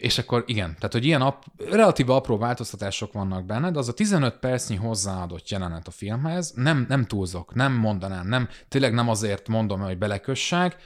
És 0.00 0.18
akkor 0.18 0.44
igen, 0.46 0.74
tehát 0.74 0.92
hogy 0.92 1.04
ilyen 1.04 1.22
ap, 1.22 1.44
relatív 1.70 2.10
apró 2.10 2.38
változtatások 2.38 3.12
vannak 3.12 3.44
benne, 3.44 3.70
de 3.70 3.78
az 3.78 3.88
a 3.88 3.92
15 3.92 4.38
percnyi 4.38 4.76
hozzáadott 4.76 5.48
jelenet 5.48 5.86
a 5.86 5.90
filmhez, 5.90 6.52
nem, 6.54 6.86
nem 6.88 7.04
túlzok, 7.04 7.54
nem 7.54 7.72
mondanám, 7.72 8.28
nem, 8.28 8.48
tényleg 8.68 8.94
nem 8.94 9.08
azért 9.08 9.48
mondom, 9.48 9.80
hogy 9.80 9.98
belekössák, 9.98 10.76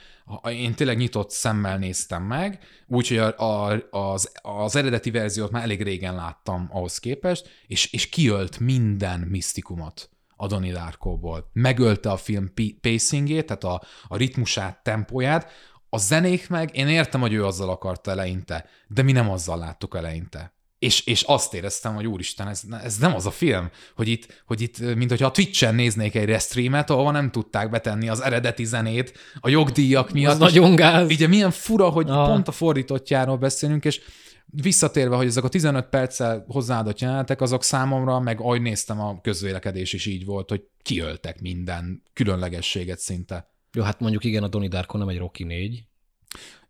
én 0.43 0.73
tényleg 0.73 0.97
nyitott 0.97 1.31
szemmel 1.31 1.77
néztem 1.77 2.23
meg, 2.23 2.59
úgyhogy 2.87 3.17
a, 3.17 3.37
a, 3.37 3.81
az, 3.89 4.31
az 4.41 4.75
eredeti 4.75 5.11
verziót 5.11 5.51
már 5.51 5.63
elég 5.63 5.83
régen 5.83 6.15
láttam 6.15 6.69
ahhoz 6.71 6.97
képest, 6.97 7.49
és, 7.67 7.93
és 7.93 8.09
kiölt 8.09 8.59
minden 8.59 9.19
misztikumot 9.19 10.09
a 10.41 10.47
Donnie 10.47 10.73
Darko-ból. 10.73 11.49
Megölte 11.53 12.11
a 12.11 12.17
film 12.17 12.53
pacingét, 12.81 13.45
tehát 13.45 13.63
a, 13.63 13.81
a 14.07 14.17
ritmusát, 14.17 14.83
tempóját, 14.83 15.51
a 15.93 15.97
zenék 15.97 16.49
meg, 16.49 16.75
én 16.75 16.87
értem, 16.87 17.21
hogy 17.21 17.33
ő 17.33 17.45
azzal 17.45 17.69
akarta 17.69 18.11
eleinte, 18.11 18.65
de 18.87 19.01
mi 19.01 19.11
nem 19.11 19.29
azzal 19.29 19.57
láttuk 19.57 19.95
eleinte. 19.95 20.53
És, 20.79 21.05
és 21.05 21.21
azt 21.21 21.53
éreztem, 21.53 21.95
hogy 21.95 22.07
úristen, 22.07 22.47
ez, 22.47 22.61
ez 22.83 22.97
nem 22.97 23.15
az 23.15 23.25
a 23.25 23.31
film, 23.31 23.69
hogy 23.95 24.07
itt, 24.07 24.43
hogy 24.45 24.61
itt 24.61 24.95
mint 24.95 25.09
hogyha 25.09 25.25
a 25.25 25.31
Twitch-en 25.31 25.75
néznék 25.75 26.15
egy 26.15 26.25
restreamet, 26.25 26.89
ahova 26.89 27.11
nem 27.11 27.31
tudták 27.31 27.69
betenni 27.69 28.09
az 28.09 28.21
eredeti 28.21 28.63
zenét 28.63 29.17
a 29.39 29.49
jogdíjak 29.49 30.11
miatt. 30.11 30.31
Az 30.31 30.39
nagyon 30.53 30.75
gáz. 30.75 31.09
Ugye 31.09 31.27
milyen 31.27 31.51
fura, 31.51 31.89
hogy 31.89 32.09
ah. 32.09 32.27
pont 32.27 32.47
a 32.47 32.51
fordítottjáról 32.51 33.37
beszélünk, 33.37 33.85
és 33.85 34.01
visszatérve, 34.45 35.15
hogy 35.15 35.27
ezek 35.27 35.43
a 35.43 35.49
15 35.49 35.85
perccel 35.85 36.45
hozzáadott 36.47 36.99
jelenetek, 36.99 37.41
azok 37.41 37.63
számomra, 37.63 38.19
meg 38.19 38.39
ahogy 38.39 38.61
néztem, 38.61 38.99
a 38.99 39.21
közvélekedés 39.21 39.93
is 39.93 40.05
így 40.05 40.25
volt, 40.25 40.49
hogy 40.49 40.61
kiöltek 40.81 41.41
minden 41.41 42.03
különlegességet 42.13 42.99
szinte. 42.99 43.49
Jó, 43.73 43.83
hát 43.83 43.99
mondjuk 43.99 44.23
igen, 44.23 44.43
a 44.43 44.47
Donnie 44.47 44.69
Darko 44.69 44.97
nem 44.97 45.07
egy 45.07 45.17
Rocky 45.17 45.43
4. 45.43 45.83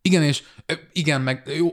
Igen, 0.02 0.24
és 0.24 0.43
igen, 0.91 1.22
meg 1.22 1.52
jó, 1.58 1.70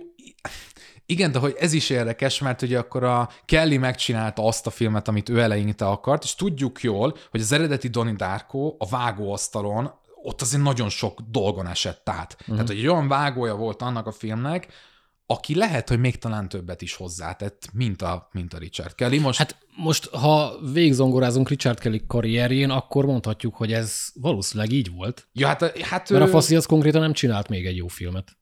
igen, 1.06 1.32
de 1.32 1.38
hogy 1.38 1.54
ez 1.58 1.72
is 1.72 1.90
érdekes, 1.90 2.38
mert 2.38 2.62
ugye 2.62 2.78
akkor 2.78 3.04
a 3.04 3.28
Kelly 3.44 3.76
megcsinálta 3.76 4.44
azt 4.44 4.66
a 4.66 4.70
filmet, 4.70 5.08
amit 5.08 5.28
ő 5.28 5.40
eleinte 5.40 5.86
akart, 5.86 6.24
és 6.24 6.34
tudjuk 6.34 6.82
jól, 6.82 7.16
hogy 7.30 7.40
az 7.40 7.52
eredeti 7.52 7.88
Donnie 7.88 8.14
Darko 8.14 8.74
a 8.78 8.88
vágóasztalon 8.88 9.90
ott 10.22 10.40
azért 10.40 10.62
nagyon 10.62 10.88
sok 10.88 11.20
dolgon 11.20 11.66
esett 11.66 12.08
át. 12.08 12.32
Uh-huh. 12.32 12.54
Tehát, 12.54 12.68
hogy 12.68 12.78
egy 12.78 12.86
olyan 12.86 13.08
vágója 13.08 13.54
volt 13.54 13.82
annak 13.82 14.06
a 14.06 14.12
filmnek, 14.12 14.68
aki 15.30 15.54
lehet, 15.54 15.88
hogy 15.88 15.98
még 15.98 16.18
talán 16.18 16.48
többet 16.48 16.82
is 16.82 16.94
hozzátett, 16.94 17.68
mint 17.72 18.02
a, 18.02 18.28
mint 18.32 18.54
a 18.54 18.58
Richard 18.58 18.94
Kelly. 18.94 19.18
Most... 19.18 19.38
Hát 19.38 19.58
most, 19.76 20.08
ha 20.08 20.58
végzongorázunk 20.72 21.48
Richard 21.48 21.78
Kelly 21.78 22.02
karrierjén, 22.06 22.70
akkor 22.70 23.04
mondhatjuk, 23.04 23.54
hogy 23.54 23.72
ez 23.72 24.06
valószínűleg 24.14 24.72
így 24.72 24.90
volt. 24.90 25.28
Ja, 25.32 25.46
hát, 25.46 25.78
hát 25.78 26.10
Mert 26.10 26.24
ő... 26.24 26.28
a 26.28 26.30
Faszi 26.30 26.56
az 26.56 26.66
konkrétan 26.66 27.00
nem 27.00 27.12
csinált 27.12 27.48
még 27.48 27.66
egy 27.66 27.76
jó 27.76 27.86
filmet. 27.86 28.36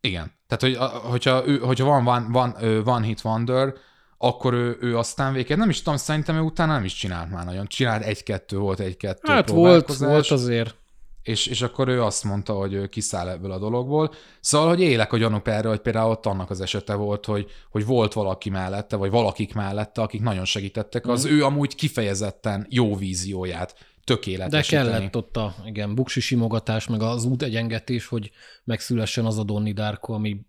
Igen. 0.00 0.32
Tehát, 0.46 0.62
hogy, 0.62 0.76
hogyha, 1.10 1.46
ő, 1.46 1.58
hogyha 1.58 1.84
van, 1.84 2.04
van, 2.04 2.32
van, 2.32 2.82
van 2.84 3.02
Hit 3.02 3.24
Wonder, 3.24 3.74
akkor 4.18 4.52
ő, 4.52 4.76
ő 4.80 4.98
aztán 4.98 5.32
véget, 5.32 5.58
nem 5.58 5.68
is 5.68 5.82
tudom, 5.82 5.96
szerintem 5.96 6.36
ő 6.36 6.40
utána 6.40 6.72
nem 6.72 6.84
is 6.84 6.94
csinált 6.94 7.30
már 7.30 7.44
nagyon. 7.44 7.66
Csinált 7.66 8.02
egy-kettő, 8.02 8.58
volt 8.58 8.80
egy-kettő 8.80 9.32
Hát 9.32 9.48
volt, 9.48 9.96
volt 9.96 10.30
azért 10.30 10.76
és, 11.24 11.46
és 11.46 11.62
akkor 11.62 11.88
ő 11.88 12.02
azt 12.02 12.24
mondta, 12.24 12.52
hogy 12.52 12.72
ő 12.72 12.86
kiszáll 12.86 13.28
ebből 13.28 13.52
a 13.52 13.58
dologból. 13.58 14.12
Szóval, 14.40 14.68
hogy 14.68 14.80
élek 14.80 15.12
a 15.12 15.16
gyanúk 15.16 15.48
erre, 15.48 15.68
hogy 15.68 15.80
például 15.80 16.10
ott 16.10 16.26
annak 16.26 16.50
az 16.50 16.60
esete 16.60 16.94
volt, 16.94 17.24
hogy, 17.24 17.50
hogy 17.70 17.86
volt 17.86 18.12
valaki 18.12 18.50
mellette, 18.50 18.96
vagy 18.96 19.10
valakik 19.10 19.54
mellette, 19.54 20.02
akik 20.02 20.20
nagyon 20.20 20.44
segítettek, 20.44 21.06
az 21.06 21.26
mm. 21.26 21.30
ő 21.30 21.44
amúgy 21.44 21.74
kifejezetten 21.74 22.66
jó 22.70 22.96
vízióját 22.96 23.92
tökéletesíteni. 24.04 24.84
De 24.84 24.90
kellett 24.90 25.16
ott 25.16 25.36
a 25.36 25.54
igen, 25.64 25.94
buksi 25.94 26.20
simogatás, 26.20 26.86
meg 26.86 27.02
az 27.02 27.24
út 27.24 27.42
egyengetés, 27.42 28.06
hogy 28.06 28.30
megszülessen 28.64 29.24
az 29.24 29.38
a 29.38 29.44
Donnie 29.44 29.72
Darko, 29.72 30.12
ami 30.12 30.40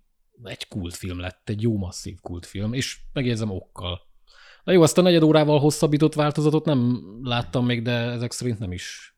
egy 0.44 0.68
kultfilm 0.68 1.20
lett, 1.20 1.50
egy 1.50 1.62
jó 1.62 1.78
masszív 1.78 2.16
kultfilm, 2.22 2.74
és 2.74 2.98
megjegyzem 3.14 3.52
okkal. 3.52 4.02
Na 4.64 4.72
jó, 4.72 4.82
azt 4.82 4.98
a 4.98 5.02
negyed 5.02 5.24
órával 5.24 5.60
hosszabbított 5.60 6.14
változatot 6.14 6.66
nem 6.66 7.02
láttam 7.22 7.66
még, 7.66 7.82
de 7.82 7.92
ezek 7.92 8.32
szerint 8.32 8.60
nem 8.60 8.72
is 8.72 9.15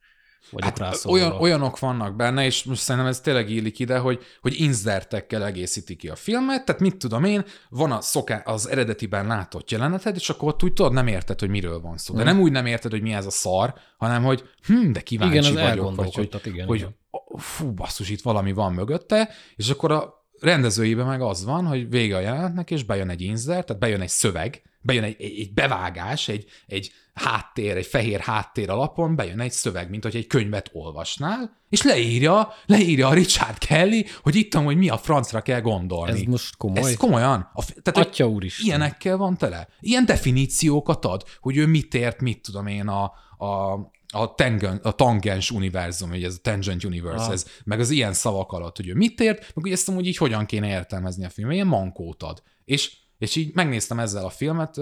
hát 0.57 1.05
olyan, 1.05 1.31
olyanok 1.31 1.79
vannak 1.79 2.15
benne, 2.15 2.45
és 2.45 2.63
most 2.63 2.81
szerintem 2.81 3.11
ez 3.11 3.19
tényleg 3.19 3.49
illik 3.49 3.79
ide, 3.79 3.97
hogy, 3.97 4.19
hogy 4.41 4.59
inzertekkel 4.59 5.45
egészíti 5.45 5.95
ki 5.95 6.09
a 6.09 6.15
filmet, 6.15 6.65
tehát 6.65 6.81
mit 6.81 6.95
tudom 6.95 7.23
én, 7.23 7.45
van 7.69 7.91
a 7.91 8.01
szoká, 8.01 8.41
az 8.45 8.69
eredetiben 8.69 9.27
látott 9.27 9.71
jeleneted, 9.71 10.15
és 10.15 10.29
akkor 10.29 10.47
ott 10.47 10.63
úgy 10.63 10.73
tudod, 10.73 10.93
nem 10.93 11.07
érted, 11.07 11.39
hogy 11.39 11.49
miről 11.49 11.79
van 11.79 11.97
szó. 11.97 12.13
De 12.13 12.21
hmm. 12.21 12.31
nem 12.31 12.41
úgy 12.41 12.51
nem 12.51 12.65
érted, 12.65 12.91
hogy 12.91 13.01
mi 13.01 13.13
ez 13.13 13.25
a 13.25 13.31
szar, 13.31 13.73
hanem 13.97 14.23
hogy 14.23 14.43
hm, 14.67 14.91
de 14.91 15.01
kíváncsi 15.01 15.37
igen, 15.37 15.53
vagyok, 15.53 15.95
vagy 15.95 16.15
hogy, 16.15 16.41
igen, 16.43 16.67
hogy 16.67 16.77
igen. 16.77 16.95
fú, 17.37 17.71
basszus, 17.71 18.09
itt 18.09 18.21
valami 18.21 18.53
van 18.53 18.73
mögötte, 18.73 19.29
és 19.55 19.69
akkor 19.69 19.91
a 19.91 20.25
rendezőjében 20.39 21.05
meg 21.05 21.21
az 21.21 21.45
van, 21.45 21.65
hogy 21.65 21.89
vége 21.89 22.15
a 22.15 22.19
jelenetnek, 22.19 22.71
és 22.71 22.83
bejön 22.83 23.09
egy 23.09 23.21
inzert, 23.21 23.65
tehát 23.65 23.81
bejön 23.81 24.01
egy 24.01 24.09
szöveg, 24.09 24.61
bejön 24.81 25.03
egy, 25.03 25.15
egy, 25.19 25.39
egy 25.39 25.53
bevágás, 25.53 26.27
egy, 26.27 26.45
egy 26.67 26.91
háttér, 27.17 27.77
egy 27.77 27.85
fehér 27.85 28.19
háttér 28.19 28.69
alapon, 28.69 29.15
bejön 29.15 29.39
egy 29.39 29.51
szöveg, 29.51 29.89
mint 29.89 30.03
hogy 30.03 30.15
egy 30.15 30.27
könyvet 30.27 30.69
olvasnál, 30.73 31.57
és 31.69 31.81
leírja, 31.81 32.53
leírja 32.65 33.07
a 33.07 33.13
Richard 33.13 33.57
Kelly, 33.57 34.05
hogy 34.21 34.35
itt 34.35 34.53
hogy 34.53 34.77
mi 34.77 34.89
a 34.89 34.97
francra 34.97 35.41
kell 35.41 35.61
gondolni. 35.61 36.19
Ez 36.19 36.21
most 36.21 36.57
komoly? 36.57 36.79
Ez 36.89 36.97
komolyan. 36.97 37.49
A, 37.53 37.65
tehát, 37.81 38.09
Atya 38.09 38.27
úr 38.27 38.43
is. 38.43 38.59
Ilyenekkel 38.59 39.17
van 39.17 39.37
tele. 39.37 39.67
Ilyen 39.79 40.05
definíciókat 40.05 41.05
ad, 41.05 41.23
hogy 41.39 41.57
ő 41.57 41.65
mit 41.65 41.93
ért, 41.93 42.21
mit 42.21 42.41
tudom 42.41 42.67
én, 42.67 42.87
a, 42.87 43.11
a, 43.37 43.73
a, 44.13 44.35
tengen, 44.35 44.79
a 44.83 44.91
tangens 44.91 45.51
univerzum, 45.51 46.09
ugye 46.09 46.25
ez 46.25 46.33
a 46.33 46.41
tangent 46.41 46.83
universe, 46.83 47.25
ah. 47.25 47.31
ez, 47.31 47.45
meg 47.63 47.79
az 47.79 47.89
ilyen 47.89 48.13
szavak 48.13 48.51
alatt, 48.51 48.75
hogy 48.75 48.87
ő 48.87 48.93
mit 48.93 49.19
ért, 49.19 49.39
meg 49.39 49.63
hogy 49.63 49.71
ezt 49.71 49.89
amúgy 49.89 50.07
így 50.07 50.17
hogyan 50.17 50.45
kéne 50.45 50.67
értelmezni 50.67 51.25
a 51.25 51.29
film, 51.29 51.51
ilyen 51.51 51.67
mankót 51.67 52.23
ad. 52.23 52.43
És, 52.65 52.97
és 53.17 53.35
így 53.35 53.53
megnéztem 53.53 53.99
ezzel 53.99 54.25
a 54.25 54.29
filmet, 54.29 54.75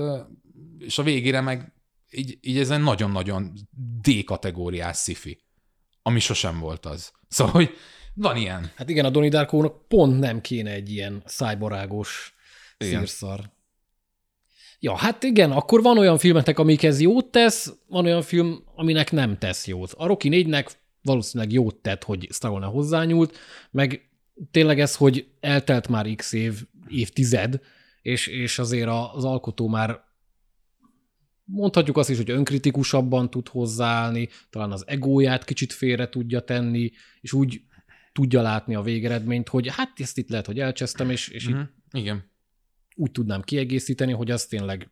és 0.80 0.98
a 0.98 1.04
végére 1.04 1.42
meg 1.42 1.75
így, 2.12 2.38
így 2.42 2.58
ez 2.58 2.70
egy 2.70 2.82
nagyon-nagyon 2.82 3.54
D-kategóriás 4.02 4.98
sci 4.98 5.44
ami 6.08 6.20
sosem 6.20 6.60
volt 6.60 6.86
az. 6.86 7.12
Szóval, 7.28 7.54
hogy 7.54 7.70
van 8.14 8.36
ilyen. 8.36 8.72
Hát 8.76 8.90
igen, 8.90 9.06
a 9.06 9.10
Donnie 9.10 9.30
Darko-nak 9.30 9.88
pont 9.88 10.20
nem 10.20 10.42
kéne 10.42 10.72
egy 10.72 10.92
ilyen 10.92 11.24
szájbarágos 11.26 12.36
szírszar. 12.78 13.54
Ja, 14.80 14.96
hát 14.96 15.24
igen, 15.24 15.52
akkor 15.52 15.82
van 15.82 15.98
olyan 15.98 16.18
filmetek, 16.18 16.60
amikhez 16.60 17.02
jót 17.02 17.26
tesz, 17.26 17.74
van 17.88 18.06
olyan 18.06 18.22
film, 18.22 18.64
aminek 18.76 19.12
nem 19.12 19.38
tesz 19.38 19.68
jót. 19.68 19.92
A 19.92 20.06
Rocky 20.06 20.30
4-nek 20.32 20.72
valószínűleg 21.02 21.54
jót 21.54 21.76
tett, 21.76 22.04
hogy 22.04 22.28
Stallone 22.32 22.66
hozzányúlt, 22.66 23.38
meg 23.72 24.10
tényleg 24.52 24.80
ez, 24.80 24.96
hogy 24.96 25.28
eltelt 25.40 25.88
már 25.88 26.16
x 26.16 26.34
év, 26.34 26.62
évtized, 26.88 27.60
és, 28.02 28.28
és 28.28 28.60
azért 28.60 28.90
az 29.14 29.24
alkotó 29.24 29.68
már 29.68 30.04
mondhatjuk 31.46 31.98
azt 31.98 32.10
is, 32.10 32.18
hogy 32.18 32.30
önkritikusabban 32.30 33.30
tud 33.30 33.48
hozzáállni, 33.48 34.30
talán 34.50 34.72
az 34.72 34.84
egóját 34.88 35.44
kicsit 35.44 35.74
félre 35.74 36.10
tudja 36.10 36.40
tenni, 36.40 36.92
és 37.22 37.34
úgy 37.34 37.62
tudja 38.14 38.42
látni 38.42 38.76
a 38.76 38.82
végeredményt, 38.82 39.50
hogy 39.50 39.68
hát 39.76 39.92
ezt 39.98 40.18
itt 40.18 40.30
lehet, 40.30 40.46
hogy 40.46 40.60
elcsesztem, 40.60 41.10
és, 41.10 41.28
és 41.28 41.48
uh-huh. 41.48 41.64
Igen. 41.92 42.32
úgy 42.96 43.12
tudnám 43.12 43.42
kiegészíteni, 43.42 44.12
hogy 44.12 44.32
az 44.32 44.46
tényleg 44.46 44.92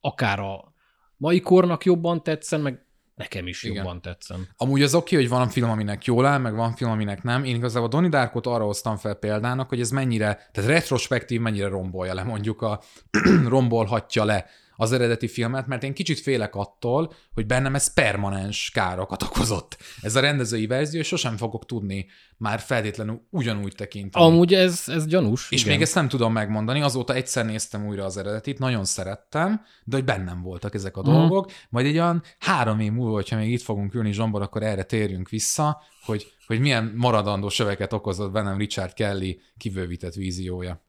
akár 0.00 0.40
a 0.40 0.72
mai 1.16 1.40
kornak 1.40 1.84
jobban 1.84 2.22
tetszen, 2.22 2.60
meg 2.60 2.86
nekem 3.14 3.46
is 3.46 3.62
Igen. 3.62 3.76
jobban 3.76 4.02
tetszen. 4.02 4.48
Amúgy 4.56 4.82
az 4.82 4.94
oké, 4.94 5.16
hogy 5.16 5.28
van 5.28 5.48
film, 5.48 5.70
aminek 5.70 6.04
jól 6.04 6.26
áll, 6.26 6.38
meg 6.38 6.54
van 6.54 6.74
film, 6.74 6.90
aminek 6.90 7.22
nem. 7.22 7.44
Én 7.44 7.56
igazából 7.56 7.88
Donnie 7.88 8.10
Darkot 8.10 8.46
arra 8.46 8.64
hoztam 8.64 8.96
fel 8.96 9.14
példának, 9.14 9.68
hogy 9.68 9.80
ez 9.80 9.90
mennyire, 9.90 10.48
tehát 10.52 10.70
retrospektív 10.70 11.40
mennyire 11.40 11.68
rombolja 11.68 12.14
le, 12.14 12.22
mondjuk 12.22 12.62
a 12.62 12.80
rombolhatja 13.44 14.24
le 14.24 14.46
az 14.80 14.92
eredeti 14.92 15.28
filmet, 15.28 15.66
mert 15.66 15.82
én 15.82 15.94
kicsit 15.94 16.20
félek 16.20 16.54
attól, 16.54 17.12
hogy 17.34 17.46
bennem 17.46 17.74
ez 17.74 17.92
permanens 17.92 18.70
károkat 18.70 19.22
okozott. 19.22 19.76
Ez 20.02 20.16
a 20.16 20.20
rendezői 20.20 20.66
verzió, 20.66 21.00
és 21.00 21.06
sosem 21.06 21.36
fogok 21.36 21.66
tudni 21.66 22.06
már 22.36 22.60
feltétlenül 22.60 23.26
ugyanúgy 23.30 23.74
tekinteni. 23.74 24.24
Amúgy 24.24 24.54
ez, 24.54 24.84
ez 24.86 25.06
gyanús. 25.06 25.50
És 25.50 25.60
igen. 25.60 25.72
még 25.72 25.82
ezt 25.82 25.94
nem 25.94 26.08
tudom 26.08 26.32
megmondani, 26.32 26.80
azóta 26.80 27.14
egyszer 27.14 27.44
néztem 27.44 27.86
újra 27.86 28.04
az 28.04 28.16
eredetit, 28.16 28.58
nagyon 28.58 28.84
szerettem, 28.84 29.60
de 29.84 29.96
hogy 29.96 30.04
bennem 30.04 30.42
voltak 30.42 30.74
ezek 30.74 30.96
a 30.96 31.02
dolgok. 31.02 31.50
Mm. 31.50 31.54
Majd 31.68 31.86
egy 31.86 31.98
olyan 31.98 32.22
három 32.38 32.80
év 32.80 32.92
múlva, 32.92 33.14
hogyha 33.14 33.36
még 33.36 33.52
itt 33.52 33.62
fogunk 33.62 33.94
ülni 33.94 34.12
Zsombor, 34.12 34.42
akkor 34.42 34.62
erre 34.62 34.82
térjünk 34.82 35.28
vissza, 35.28 35.82
hogy, 36.04 36.32
hogy 36.46 36.60
milyen 36.60 36.92
maradandó 36.96 37.48
söveket 37.48 37.92
okozott 37.92 38.32
bennem 38.32 38.58
Richard 38.58 38.92
Kelly 38.92 39.40
kivővített 39.56 40.14
víziója. 40.14 40.86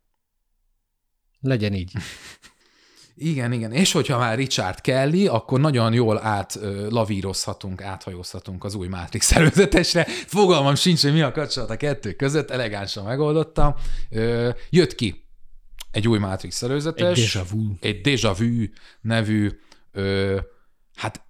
Legyen 1.42 1.74
így. 1.74 1.92
Igen, 3.22 3.52
igen. 3.52 3.72
És 3.72 3.92
hogyha 3.92 4.18
már 4.18 4.38
Richard 4.38 4.82
Kelly, 4.82 5.28
akkor 5.28 5.60
nagyon 5.60 5.94
jól 5.94 6.20
átlavírozhatunk, 6.24 7.82
áthajózhatunk 7.82 8.64
az 8.64 8.76
új 8.76 8.88
Matrix 8.88 9.32
előzetesre. 9.36 10.04
Fogalmam 10.04 10.76
sincs, 10.76 11.02
hogy 11.02 11.14
mi 11.14 11.22
a 11.22 11.32
kapcsolat 11.32 11.70
a 11.70 11.78
kettő 11.78 12.14
között, 12.14 12.50
elegánsan 12.50 13.04
megoldottam. 13.04 13.76
Jött 14.70 14.96
ki 14.96 15.28
egy 15.92 16.08
új 16.08 16.18
Matrix 16.18 16.62
előzetes. 16.62 17.18
Egy 17.20 17.26
Déjà 17.26 17.42
Vu. 17.52 17.74
Egy 17.80 18.02
Déjà 18.04 18.36
Vu 18.38 18.66
nevű, 19.02 19.50
hát 20.96 21.22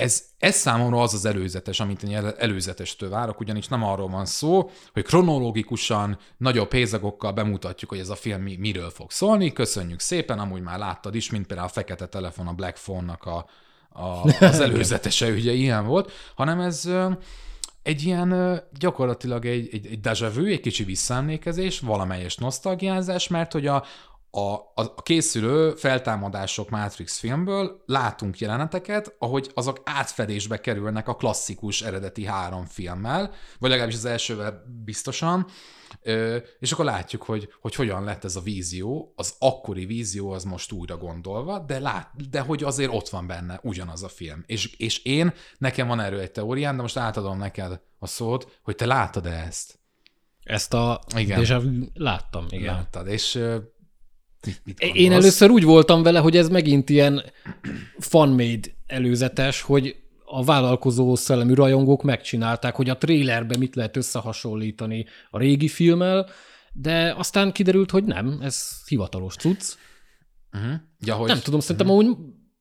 ez, 0.00 0.24
ez 0.38 0.54
számomra 0.54 1.00
az 1.00 1.14
az 1.14 1.24
előzetes, 1.24 1.80
amit 1.80 2.02
én 2.02 2.32
előzetes 2.38 2.96
várok, 3.10 3.40
ugyanis 3.40 3.68
nem 3.68 3.84
arról 3.84 4.08
van 4.08 4.26
szó, 4.26 4.70
hogy 4.92 5.04
kronológikusan, 5.04 6.18
nagyobb 6.36 6.68
pénzagokkal 6.68 7.32
bemutatjuk, 7.32 7.90
hogy 7.90 7.98
ez 7.98 8.08
a 8.08 8.14
film 8.14 8.42
mi, 8.42 8.56
miről 8.56 8.90
fog 8.90 9.10
szólni. 9.10 9.52
Köszönjük 9.52 10.00
szépen, 10.00 10.38
amúgy 10.38 10.62
már 10.62 10.78
láttad 10.78 11.14
is, 11.14 11.30
mint 11.30 11.46
például 11.46 11.68
a 11.68 11.72
fekete 11.72 12.06
telefon, 12.06 12.46
a 12.46 12.52
Black 12.52 12.78
Phone-nak 12.78 13.24
a, 13.24 13.46
a, 13.92 14.44
az 14.44 14.60
előzetese, 14.68 15.30
ugye 15.30 15.52
ilyen 15.52 15.86
volt, 15.86 16.12
hanem 16.34 16.60
ez 16.60 16.88
egy 17.82 18.02
ilyen 18.02 18.60
gyakorlatilag 18.78 19.46
egy, 19.46 19.68
egy, 19.72 19.86
egy 19.86 20.00
déjà 20.02 20.30
vu, 20.34 20.44
egy 20.44 20.60
kicsi 20.60 20.84
visszaemlékezés, 20.84 21.80
valamelyes 21.80 22.36
nosztalgiázás, 22.36 23.28
mert 23.28 23.52
hogy 23.52 23.66
a, 23.66 23.84
a, 24.30 24.52
a 24.74 25.02
készülő 25.02 25.74
feltámadások 25.74 26.70
Matrix 26.70 27.18
filmből 27.18 27.82
látunk 27.86 28.38
jeleneteket, 28.38 29.14
ahogy 29.18 29.50
azok 29.54 29.80
átfedésbe 29.84 30.60
kerülnek 30.60 31.08
a 31.08 31.14
klasszikus 31.14 31.82
eredeti 31.82 32.24
három 32.24 32.64
filmmel, 32.64 33.32
vagy 33.58 33.70
legalábbis 33.70 33.96
az 33.96 34.04
elsővel 34.04 34.64
biztosan, 34.84 35.46
és 36.58 36.72
akkor 36.72 36.84
látjuk, 36.84 37.22
hogy, 37.22 37.52
hogy 37.60 37.74
hogyan 37.74 38.04
lett 38.04 38.24
ez 38.24 38.36
a 38.36 38.40
vízió, 38.40 39.12
az 39.16 39.34
akkori 39.38 39.86
vízió 39.86 40.30
az 40.30 40.44
most 40.44 40.72
újra 40.72 40.96
gondolva, 40.96 41.58
de, 41.58 41.78
lát, 41.78 42.30
de 42.30 42.40
hogy 42.40 42.62
azért 42.62 42.92
ott 42.92 43.08
van 43.08 43.26
benne 43.26 43.60
ugyanaz 43.62 44.02
a 44.02 44.08
film. 44.08 44.42
És, 44.46 44.74
és 44.76 45.04
én, 45.04 45.32
nekem 45.58 45.86
van 45.86 46.00
erről 46.00 46.20
egy 46.20 46.32
teóriám, 46.32 46.76
de 46.76 46.82
most 46.82 46.96
átadom 46.96 47.38
neked 47.38 47.80
a 47.98 48.06
szót, 48.06 48.58
hogy 48.62 48.74
te 48.74 48.86
láttad-e 48.86 49.44
ezt? 49.46 49.78
Ezt 50.42 50.74
a 50.74 51.00
igen. 51.16 51.40
déjà 51.40 51.62
láttam, 51.94 52.46
igen. 52.48 52.74
Láttad, 52.74 53.06
és 53.06 53.42
Mit, 54.46 54.60
mit 54.64 54.80
Én 54.96 55.12
először 55.12 55.50
úgy 55.50 55.64
voltam 55.64 56.02
vele, 56.02 56.18
hogy 56.18 56.36
ez 56.36 56.48
megint 56.48 56.90
ilyen 56.90 57.22
fan-made 57.98 58.68
előzetes, 58.86 59.60
hogy 59.60 59.96
a 60.24 60.44
vállalkozó 60.44 61.14
szellemű 61.14 61.54
rajongók 61.54 62.02
megcsinálták, 62.02 62.74
hogy 62.74 62.90
a 62.90 62.98
trailerbe 62.98 63.56
mit 63.56 63.74
lehet 63.74 63.96
összehasonlítani 63.96 65.06
a 65.30 65.38
régi 65.38 65.68
filmmel, 65.68 66.28
de 66.72 67.14
aztán 67.18 67.52
kiderült, 67.52 67.90
hogy 67.90 68.04
nem, 68.04 68.38
ez 68.42 68.68
hivatalos 68.86 69.34
cucc. 69.34 69.62
Uh-huh. 70.52 70.72
Ja, 71.00 71.14
hogy... 71.14 71.28
Nem 71.28 71.40
tudom, 71.40 71.60
szerintem 71.60 71.88
uh-huh. 71.88 72.04
amúgy 72.04 72.16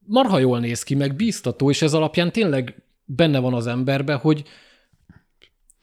marha 0.06 0.40
jól 0.40 0.60
néz 0.60 0.84
ki, 0.84 0.96
meg 0.96 1.16
bíztató, 1.16 1.70
és 1.70 1.82
ez 1.82 1.94
alapján 1.94 2.32
tényleg 2.32 2.84
benne 3.06 3.40
van 3.40 3.54
az 3.54 3.68
emberbe, 3.68 4.14
hogy 4.14 4.44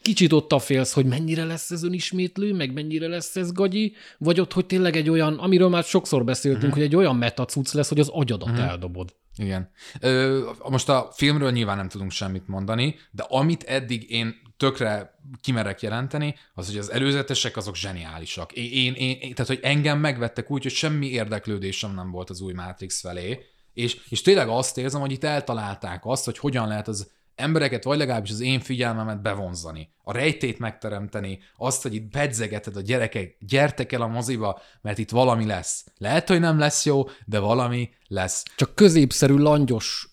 kicsit 0.07 0.33
ott 0.33 0.53
a 0.53 0.59
félsz, 0.59 0.93
hogy 0.93 1.07
mennyire 1.07 1.45
lesz 1.45 1.71
ez 1.71 1.83
önismétlő, 1.83 2.55
meg 2.55 2.73
mennyire 2.73 3.09
lesz 3.09 3.37
ez 3.37 3.53
gagyi, 3.53 3.95
vagy 4.19 4.41
ott, 4.41 4.53
hogy 4.53 4.67
tényleg 4.67 4.97
egy 4.97 5.11
olyan, 5.11 5.39
amiről 5.39 5.69
már 5.69 5.85
sokszor 5.85 6.25
beszéltünk, 6.25 6.63
uh-huh. 6.63 6.79
hogy 6.79 6.87
egy 6.87 6.97
olyan 6.97 7.17
metacuc 7.17 7.73
lesz, 7.73 7.89
hogy 7.89 8.01
az 8.01 8.09
agyadat 8.09 8.49
uh-huh. 8.49 8.67
eldobod. 8.67 9.15
Igen. 9.37 9.71
Ö, 10.01 10.41
most 10.69 10.89
a 10.89 11.11
filmről 11.15 11.51
nyilván 11.51 11.77
nem 11.77 11.89
tudunk 11.89 12.11
semmit 12.11 12.49
mondani, 12.49 12.95
de 13.11 13.23
amit 13.29 13.63
eddig 13.63 14.11
én 14.11 14.35
tökre 14.57 15.19
kimerek 15.41 15.83
jelenteni, 15.83 16.35
az, 16.55 16.67
hogy 16.67 16.79
az 16.79 16.93
előzetesek 16.93 17.57
azok 17.57 17.77
zseniálisak. 17.77 18.53
Én, 18.53 18.95
én, 18.95 19.17
én, 19.21 19.35
tehát, 19.35 19.47
hogy 19.47 19.61
engem 19.63 19.99
megvettek 19.99 20.51
úgy, 20.51 20.63
hogy 20.63 20.73
semmi 20.73 21.07
érdeklődésem 21.07 21.95
nem 21.95 22.11
volt 22.11 22.31
az 22.31 22.41
új 22.41 22.53
Matrix 22.53 23.01
felé, 23.01 23.39
és, 23.75 24.01
és 24.09 24.23
tényleg 24.23 24.49
azt 24.49 24.79
érzem, 24.79 25.01
hogy 25.01 25.13
itt 25.13 25.25
eltalálták 25.25 26.07
azt, 26.07 26.25
hogy 26.25 26.39
hogyan 26.39 26.69
lehet 26.69 26.89
az 26.89 27.11
embereket, 27.37 27.84
vagy 27.84 27.99
legalábbis 27.99 28.30
az 28.30 28.41
én 28.41 28.61
figyelmemet 28.61 29.22
bevonzani, 29.22 29.91
a 30.03 30.12
rejtét 30.12 30.59
megteremteni, 30.59 31.39
azt, 31.57 31.82
hogy 31.82 31.95
itt 31.95 32.11
pedzegeted 32.11 32.76
a 32.76 32.80
gyerekek, 32.80 33.37
gyertek 33.41 33.93
el 33.93 34.03
a 34.03 34.07
moziba, 34.07 34.61
mert 34.80 34.99
itt 34.99 35.11
valami 35.11 35.47
lesz. 35.47 35.84
Lehet, 35.99 36.28
hogy 36.28 36.41
nem 36.41 36.59
lesz 36.59 36.84
jó, 36.84 37.05
de 37.24 37.39
valami 37.39 37.91
lesz. 38.07 38.43
Csak 38.57 38.74
középszerű, 38.74 39.34
langyos 39.34 40.09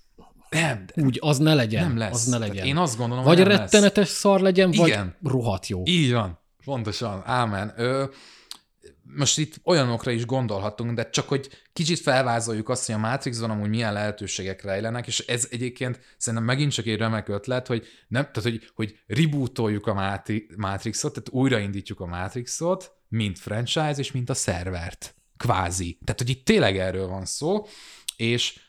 nem, 0.50 0.86
úgy, 0.96 1.18
az 1.22 1.38
ne 1.38 1.54
legyen. 1.54 1.88
Nem 1.88 1.98
lesz. 1.98 2.14
Az 2.14 2.26
ne 2.26 2.38
legyen. 2.38 2.56
Tehát 2.56 2.70
én 2.70 2.78
azt 2.78 2.98
gondolom, 2.98 3.24
vagy 3.24 3.38
hogy 3.38 3.48
rettenetes 3.48 4.08
lesz. 4.08 4.18
szar 4.18 4.40
legyen, 4.40 4.72
Igen. 4.72 5.16
vagy 5.22 5.32
rohadt 5.32 5.68
jó. 5.68 5.82
Így 5.86 6.12
van. 6.12 6.40
Pontosan. 6.66 7.22
Ámen. 7.26 7.74
Ö, 7.78 8.04
most 9.04 9.38
itt 9.38 9.60
olyanokra 9.64 10.12
is 10.12 10.26
gondolhatunk, 10.26 10.94
de 10.94 11.10
csak 11.10 11.28
hogy 11.28 11.50
kicsit 11.74 12.00
felvázoljuk 12.00 12.70
azt, 12.70 12.86
hogy 12.86 12.96
a 12.96 12.98
Matrixban 12.98 13.50
amúgy 13.50 13.70
milyen 13.70 13.94
lehetőségek 13.94 14.64
rejlenek, 14.64 15.08
és 15.08 15.20
ez 15.20 15.48
egyébként 15.52 16.00
szerintem 16.18 16.48
megint 16.48 16.72
csak 16.72 16.86
egy 16.86 16.98
remek 16.98 17.28
ötlet, 17.28 17.68
hogy 17.68 17.88
nem, 18.08 18.22
tehát 18.22 18.42
hogy, 18.42 18.72
hogy 18.76 19.00
rebootoljuk 19.08 19.88
a 19.88 20.20
Matrixot, 20.58 21.14
tehát 21.14 21.30
újraindítjuk 21.30 22.00
a 22.00 22.06
Matrixot, 22.06 22.92
mint 23.08 23.40
franchise, 23.40 23.96
és 23.98 24.12
mint 24.12 24.30
a 24.30 24.34
szervert. 24.34 25.16
Kvázi. 25.38 26.00
Tehát, 26.04 26.20
hogy 26.20 26.30
itt 26.30 26.46
tényleg 26.46 26.78
erről 26.78 27.08
van 27.08 27.26
szó, 27.26 27.66
és 28.18 28.60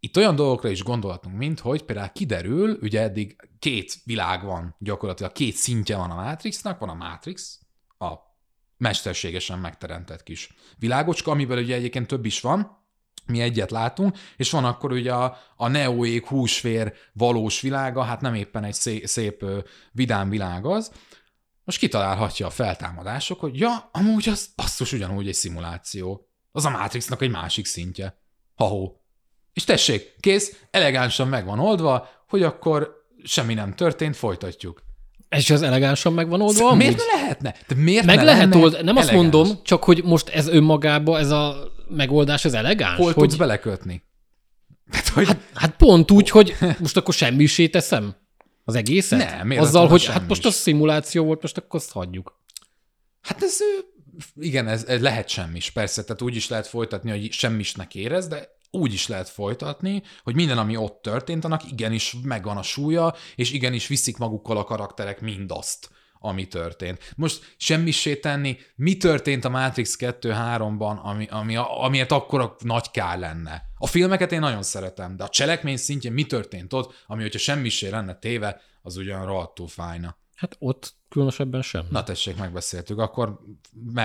itt 0.00 0.16
olyan 0.16 0.36
dolgokra 0.36 0.68
is 0.68 0.82
gondolhatunk, 0.82 1.36
mint 1.36 1.60
hogy 1.60 1.82
például 1.82 2.08
kiderül, 2.08 2.78
ugye 2.82 3.00
eddig 3.00 3.36
két 3.58 3.94
világ 4.04 4.44
van, 4.44 4.76
gyakorlatilag 4.78 5.32
két 5.32 5.54
szintje 5.54 5.96
van 5.96 6.10
a 6.10 6.14
Matrixnak, 6.14 6.78
van 6.78 6.88
a 6.88 6.94
Matrix, 6.94 7.60
a 7.98 8.14
mesterségesen 8.76 9.58
megteremtett 9.58 10.22
kis 10.22 10.54
világocska, 10.78 11.30
amiben 11.30 11.58
ugye 11.58 11.74
egyébként 11.74 12.06
több 12.06 12.24
is 12.24 12.40
van, 12.40 12.84
mi 13.26 13.40
egyet 13.40 13.70
látunk, 13.70 14.16
és 14.36 14.50
van 14.50 14.64
akkor 14.64 14.92
ugye 14.92 15.12
a, 15.12 15.38
a 15.56 15.68
neóék 15.68 16.26
húsvér 16.26 16.92
valós 17.12 17.60
világa, 17.60 18.02
hát 18.02 18.20
nem 18.20 18.34
éppen 18.34 18.64
egy 18.64 18.74
szép, 18.74 19.06
szép 19.06 19.44
vidám 19.92 20.30
világ 20.30 20.66
az, 20.66 20.92
most 21.66 21.78
kitalálhatja 21.78 22.46
a 22.46 22.50
feltámadások, 22.50 23.40
hogy 23.40 23.58
ja, 23.58 23.88
amúgy 23.92 24.28
az 24.28 24.48
basszus 24.56 24.92
ugyanúgy 24.92 25.28
egy 25.28 25.34
szimuláció. 25.34 26.28
Az 26.52 26.64
a 26.64 26.70
Matrixnak 26.70 27.22
egy 27.22 27.30
másik 27.30 27.66
szintje. 27.66 28.20
Ha-ho. 28.54 28.92
És 29.52 29.64
tessék, 29.64 30.16
kész, 30.20 30.64
elegánsan 30.70 31.28
meg 31.28 31.44
van 31.44 31.58
oldva, 31.58 32.08
hogy 32.28 32.42
akkor 32.42 33.06
semmi 33.24 33.54
nem 33.54 33.74
történt, 33.74 34.16
folytatjuk. 34.16 34.82
És 35.28 35.50
az 35.50 35.62
elegánsan 35.62 36.12
meg 36.12 36.28
van 36.28 36.40
oldva? 36.40 36.74
Miért 36.74 36.96
ne 36.96 37.20
lehetne? 37.20 37.54
De 37.68 37.74
miért 37.74 38.04
meg 38.06 38.16
ne 38.16 38.22
lehet 38.22 38.54
old, 38.54 38.72
Nem 38.72 38.80
elegáns? 38.80 38.98
azt 38.98 39.12
mondom, 39.12 39.48
csak 39.62 39.84
hogy 39.84 40.04
most 40.04 40.28
ez 40.28 40.48
önmagában, 40.48 41.20
ez 41.20 41.30
a 41.30 41.72
megoldás, 41.88 42.44
ez 42.44 42.52
elegáns? 42.52 42.96
Hol 42.96 43.12
hogy... 43.12 43.14
tudsz 43.14 43.34
belekötni? 43.34 44.02
Hát, 44.90 45.08
hogy... 45.08 45.26
hát, 45.26 45.40
hát 45.54 45.76
pont 45.76 46.10
úgy, 46.10 46.30
hogy 46.30 46.56
most 46.78 46.96
akkor 46.96 47.14
semmisé 47.14 47.68
teszem 47.68 48.14
az 48.64 48.74
egészet? 48.74 49.18
Nem, 49.18 49.46
miért 49.46 49.62
Azzal, 49.62 49.88
hogy 49.88 50.06
hát 50.06 50.28
most 50.28 50.46
a 50.46 50.50
szimuláció 50.50 51.24
volt, 51.24 51.42
most 51.42 51.58
akkor 51.58 51.80
azt 51.80 51.92
hagyjuk. 51.92 52.40
Hát 53.22 53.42
ez, 53.42 53.56
igen, 54.36 54.68
ez, 54.68 54.84
ez 54.84 55.00
lehet 55.00 55.28
semmis, 55.28 55.70
persze, 55.70 56.04
tehát 56.04 56.22
úgy 56.22 56.36
is 56.36 56.48
lehet 56.48 56.66
folytatni, 56.66 57.10
hogy 57.10 57.32
semmisnek 57.32 57.94
érez, 57.94 58.26
de 58.28 58.55
úgy 58.76 58.92
is 58.92 59.06
lehet 59.08 59.28
folytatni, 59.28 60.02
hogy 60.22 60.34
minden, 60.34 60.58
ami 60.58 60.76
ott 60.76 61.02
történt, 61.02 61.44
annak 61.44 61.70
igenis 61.70 62.16
megvan 62.22 62.56
a 62.56 62.62
súlya, 62.62 63.14
és 63.34 63.52
igenis 63.52 63.86
viszik 63.86 64.16
magukkal 64.16 64.56
a 64.56 64.64
karakterek 64.64 65.20
mindazt, 65.20 65.90
ami 66.18 66.46
történt. 66.46 67.12
Most 67.16 67.54
semmisé 67.56 68.16
tenni, 68.16 68.58
mi 68.74 68.96
történt 68.96 69.44
a 69.44 69.48
Matrix 69.48 69.96
2-3-ban, 69.98 71.02
ami, 71.02 71.26
ami, 71.30 71.56
amiért 71.56 72.12
akkor 72.12 72.56
nagy 72.58 72.90
kár 72.90 73.18
lenne. 73.18 73.62
A 73.78 73.86
filmeket 73.86 74.32
én 74.32 74.40
nagyon 74.40 74.62
szeretem, 74.62 75.16
de 75.16 75.24
a 75.24 75.28
cselekmény 75.28 75.76
szintjén 75.76 76.12
mi 76.12 76.24
történt 76.24 76.72
ott, 76.72 77.04
ami 77.06 77.22
hogyha 77.22 77.38
semmisé 77.38 77.88
lenne 77.88 78.14
téve, 78.14 78.60
az 78.82 78.96
ugyan 78.96 79.26
rohadtul 79.26 79.68
fájna. 79.68 80.16
Hát 80.34 80.56
ott 80.58 80.94
különösebben 81.08 81.62
sem. 81.62 81.86
Na 81.90 82.02
tessék, 82.02 82.36
megbeszéltük. 82.36 82.98
Akkor 82.98 83.40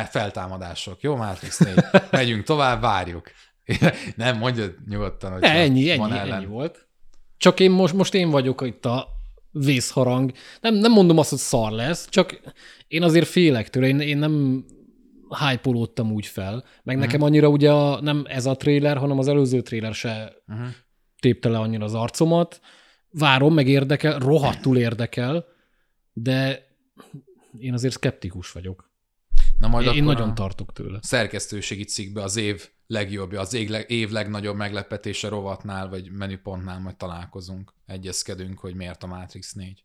feltámadások. 0.09 1.01
Jó, 1.01 1.15
Matrix 1.15 1.57
4. 1.57 1.75
Megyünk 2.11 2.43
tovább, 2.43 2.81
várjuk. 2.81 3.31
Nem, 4.15 4.37
mondja 4.37 4.65
nyugodtan, 4.89 5.31
hogy 5.31 5.43
ennyi, 5.43 5.89
ennyi, 5.89 6.17
ennyi 6.17 6.45
volt. 6.45 6.87
Csak 7.37 7.59
én 7.59 7.71
most, 7.71 7.93
most 7.93 8.13
én 8.13 8.29
vagyok 8.29 8.61
itt 8.65 8.85
a 8.85 9.07
vészharang. 9.51 10.31
Nem, 10.61 10.75
nem 10.75 10.91
mondom 10.91 11.17
azt, 11.17 11.29
hogy 11.29 11.39
szar 11.39 11.71
lesz, 11.71 12.09
csak 12.09 12.39
én 12.87 13.03
azért 13.03 13.27
félek 13.27 13.69
tőle. 13.69 13.87
Én, 13.87 13.99
én 13.99 14.17
nem 14.17 14.65
hype 15.39 15.69
úgy 16.01 16.25
fel. 16.25 16.53
Meg 16.53 16.95
uh-huh. 16.95 17.01
nekem 17.01 17.21
annyira 17.21 17.47
ugye 17.47 17.71
a, 17.71 18.01
nem 18.01 18.23
ez 18.27 18.45
a 18.45 18.55
trailer, 18.55 18.97
hanem 18.97 19.19
az 19.19 19.27
előző 19.27 19.61
trailer 19.61 19.93
se 19.93 20.33
uh-huh. 20.47 20.67
tépte 21.19 21.49
le 21.49 21.59
annyira 21.59 21.85
az 21.85 21.93
arcomat. 21.93 22.61
Várom, 23.09 23.53
meg 23.53 23.67
érdekel, 23.67 24.19
rohadtul 24.19 24.77
érdekel, 24.77 25.45
de 26.13 26.67
én 27.59 27.73
azért 27.73 27.93
skeptikus 27.93 28.51
vagyok. 28.51 28.89
Na 29.59 29.67
majd 29.67 29.87
én, 29.87 29.93
én 29.93 30.03
nagyon 30.03 30.35
tartok 30.35 30.73
tőle. 30.73 30.99
Szerkesztőségi 31.01 31.83
cikkbe 31.83 32.23
az 32.23 32.35
év 32.35 32.69
legjobbja, 32.91 33.39
az 33.39 33.53
év 33.87 34.09
legnagyobb 34.09 34.55
meglepetése 34.55 35.27
rovatnál, 35.27 35.89
vagy 35.89 36.11
menüpontnál 36.11 36.79
majd 36.79 36.95
találkozunk, 36.95 37.73
egyezkedünk, 37.85 38.59
hogy 38.59 38.75
miért 38.75 39.03
a 39.03 39.07
Matrix 39.07 39.53
4. 39.53 39.83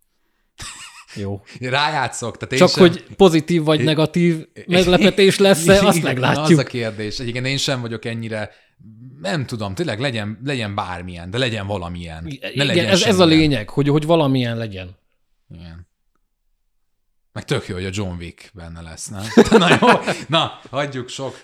Jó. 1.15 1.43
Rájátszok. 1.61 2.37
Tehát 2.37 2.57
Csak 2.57 2.69
sem... 2.69 2.81
hogy 2.83 3.05
pozitív 3.17 3.63
vagy 3.63 3.85
negatív 3.93 4.47
meglepetés 4.67 5.39
lesz-e, 5.39 5.87
azt 5.87 6.03
meglátjuk. 6.03 6.59
Az 6.59 6.65
a 6.65 6.69
kérdés. 6.69 7.19
Igen, 7.19 7.45
én 7.45 7.57
sem 7.57 7.81
vagyok 7.81 8.05
ennyire, 8.05 8.51
nem 9.21 9.47
tudom, 9.47 9.75
tényleg 9.75 10.01
legyen, 10.01 10.41
legyen 10.45 10.75
bármilyen, 10.75 11.31
de 11.31 11.39
legyen 11.39 11.67
valamilyen. 11.67 12.23
Ne 12.23 12.51
Igen, 12.51 12.67
legyen 12.67 12.87
ez, 12.87 13.03
ez 13.03 13.19
a 13.19 13.25
lényeg, 13.25 13.71
hogy, 13.71 13.89
hogy 13.89 14.07
valamilyen 14.07 14.57
legyen. 14.57 14.97
Igen. 15.51 15.89
Meg 17.33 17.45
tök 17.45 17.67
jó, 17.67 17.75
hogy 17.75 17.85
a 17.85 17.91
John 17.93 18.17
Wick 18.19 18.51
benne 18.55 18.81
lesz, 18.81 19.07
nem? 19.07 19.25
Na 19.59 19.69
jó, 19.81 19.89
na, 20.29 20.61
hagyjuk 20.71 21.09
sok. 21.09 21.35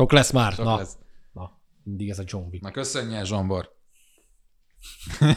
Sok 0.00 0.12
lesz 0.12 0.32
már. 0.32 0.52
Sok 0.52 0.64
na. 0.64 0.76
Lesz. 0.76 0.98
na, 1.32 1.60
mindig 1.82 2.08
ez 2.08 2.18
a 2.18 2.22
John 2.26 2.48
Wick. 2.50 2.62
Na 2.62 2.70
köszönje, 2.70 3.24
Zsombor. 3.24 3.70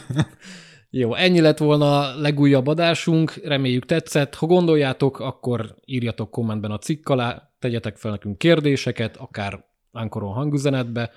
Jó, 0.90 1.14
ennyi 1.14 1.40
lett 1.40 1.58
volna 1.58 1.98
a 1.98 2.20
legújabb 2.20 2.66
adásunk, 2.66 3.34
reméljük 3.34 3.84
tetszett. 3.84 4.34
Ha 4.34 4.46
gondoljátok, 4.46 5.18
akkor 5.18 5.76
írjatok 5.84 6.30
kommentben 6.30 6.70
a 6.70 6.78
cikk 6.78 7.08
alá, 7.08 7.54
tegyetek 7.58 7.96
fel 7.96 8.10
nekünk 8.10 8.38
kérdéseket, 8.38 9.16
akár 9.16 9.64
Ankoron 9.90 10.32
hangüzenetbe. 10.32 11.10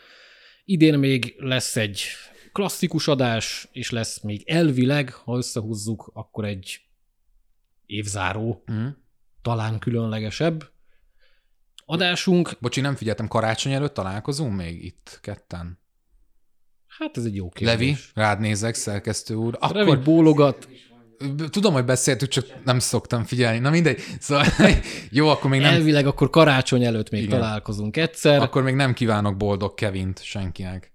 Idén 0.66 1.00
még 1.00 1.36
lesz 1.38 1.76
egy 1.76 2.02
klasszikus 2.52 3.08
adás, 3.08 3.68
és 3.72 3.92
lesz 3.92 4.22
még 4.22 4.44
elvileg, 4.50 5.14
ha 5.14 5.38
összehúzzuk, 5.38 6.12
akkor 6.14 6.46
egy 6.46 6.80
évzáró, 7.86 8.64
mm. 8.72 8.88
talán 9.42 9.80
különlegesebb 9.80 10.76
adásunk. 11.88 12.52
Bocsi, 12.60 12.82
nem 12.82 12.96
figyeltem, 12.96 13.28
karácsony 13.28 13.72
előtt 13.72 13.94
találkozunk 13.94 14.56
még 14.56 14.84
itt 14.84 15.20
ketten? 15.22 15.80
Hát 16.88 17.18
ez 17.18 17.26
egy 17.26 17.36
jó 17.36 17.50
kérdés. 17.50 17.74
Levi, 17.74 17.96
rád 18.14 18.40
nézek, 18.40 18.76
szerkesztő 18.76 19.34
úr. 19.34 19.58
Akkor... 19.60 19.76
Levi 19.76 20.04
bólogat. 20.04 20.68
Tudom, 21.50 21.74
hogy 21.74 21.86
beszéltük, 21.86 22.30
csak 22.30 22.46
nem 22.64 22.80
szoktam 22.80 23.24
figyelni. 23.24 23.60
Na 23.60 23.70
mindegy. 23.70 24.00
Szóval 24.20 24.46
jó, 25.10 25.28
akkor 25.28 25.50
még 25.50 25.62
nem... 25.62 25.74
Elvileg 25.74 26.08
akkor 26.08 26.30
karácsony 26.30 26.84
előtt 26.84 27.10
még 27.10 27.24
Igen. 27.24 27.40
találkozunk 27.40 27.98
egyszer. 27.98 28.42
Akkor 28.42 28.64
még 28.64 28.76
nem 28.76 28.94
kívánok 28.94 29.38
boldog 29.38 29.74
Kevint 29.74 30.24
senkinek. 30.24 30.92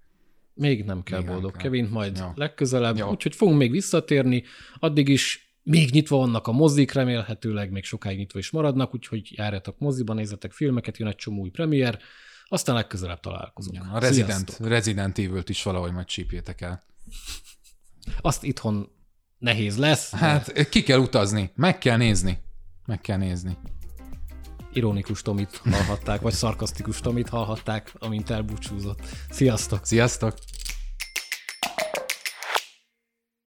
Még 0.55 0.85
nem 0.85 1.03
kell 1.03 1.19
még 1.19 1.29
boldog 1.29 1.51
nem. 1.51 1.61
Kevint, 1.61 1.91
majd 1.91 2.19
jó. 2.19 2.27
legközelebb. 2.35 3.03
Úgyhogy 3.03 3.35
fogunk 3.35 3.59
még 3.59 3.71
visszatérni. 3.71 4.45
Addig 4.79 5.09
is 5.09 5.52
még 5.63 5.91
nyitva 5.91 6.17
vannak 6.17 6.47
a 6.47 6.53
mozik, 6.53 6.93
remélhetőleg 6.93 7.71
még 7.71 7.85
sokáig 7.85 8.19
nyitva 8.19 8.39
is 8.39 8.51
maradnak, 8.51 8.95
úgyhogy 8.95 9.33
járjatok 9.37 9.79
moziba, 9.79 10.15
nézzetek 10.15 10.53
filmeket, 10.53 10.99
jön 10.99 11.09
egy 11.09 11.17
csomó 11.17 11.41
új 11.41 11.51
premier, 11.51 11.99
aztán 12.45 12.75
legközelebb 12.75 13.21
találkozunk. 13.21 13.77
Ja, 13.77 13.93
a 13.93 13.99
Resident, 13.99 14.59
Resident 14.61 15.19
Evil-t 15.19 15.49
is 15.49 15.63
valahogy 15.63 15.93
majd 15.93 16.07
csípjétek 16.07 16.61
el. 16.61 16.83
Azt 18.21 18.45
itthon 18.45 18.89
nehéz 19.39 19.77
lesz. 19.77 20.11
Hát 20.11 20.53
de... 20.53 20.69
ki 20.69 20.83
kell 20.83 20.99
utazni, 20.99 21.51
meg 21.55 21.79
kell 21.79 21.97
nézni. 21.97 22.39
Meg 22.87 23.01
kell 23.01 23.19
nézni. 23.19 23.57
Ironikus 24.73 25.23
Tomit 25.23 25.61
hallhatták, 25.65 26.21
vagy 26.21 26.33
szarkasztikus 26.33 27.01
Tomit 27.01 27.29
hallhatták, 27.29 27.93
amint 27.99 28.31
elbúcsúzott. 28.31 29.01
Sziasztok! 29.31 29.85
Sziasztok! 29.85 30.35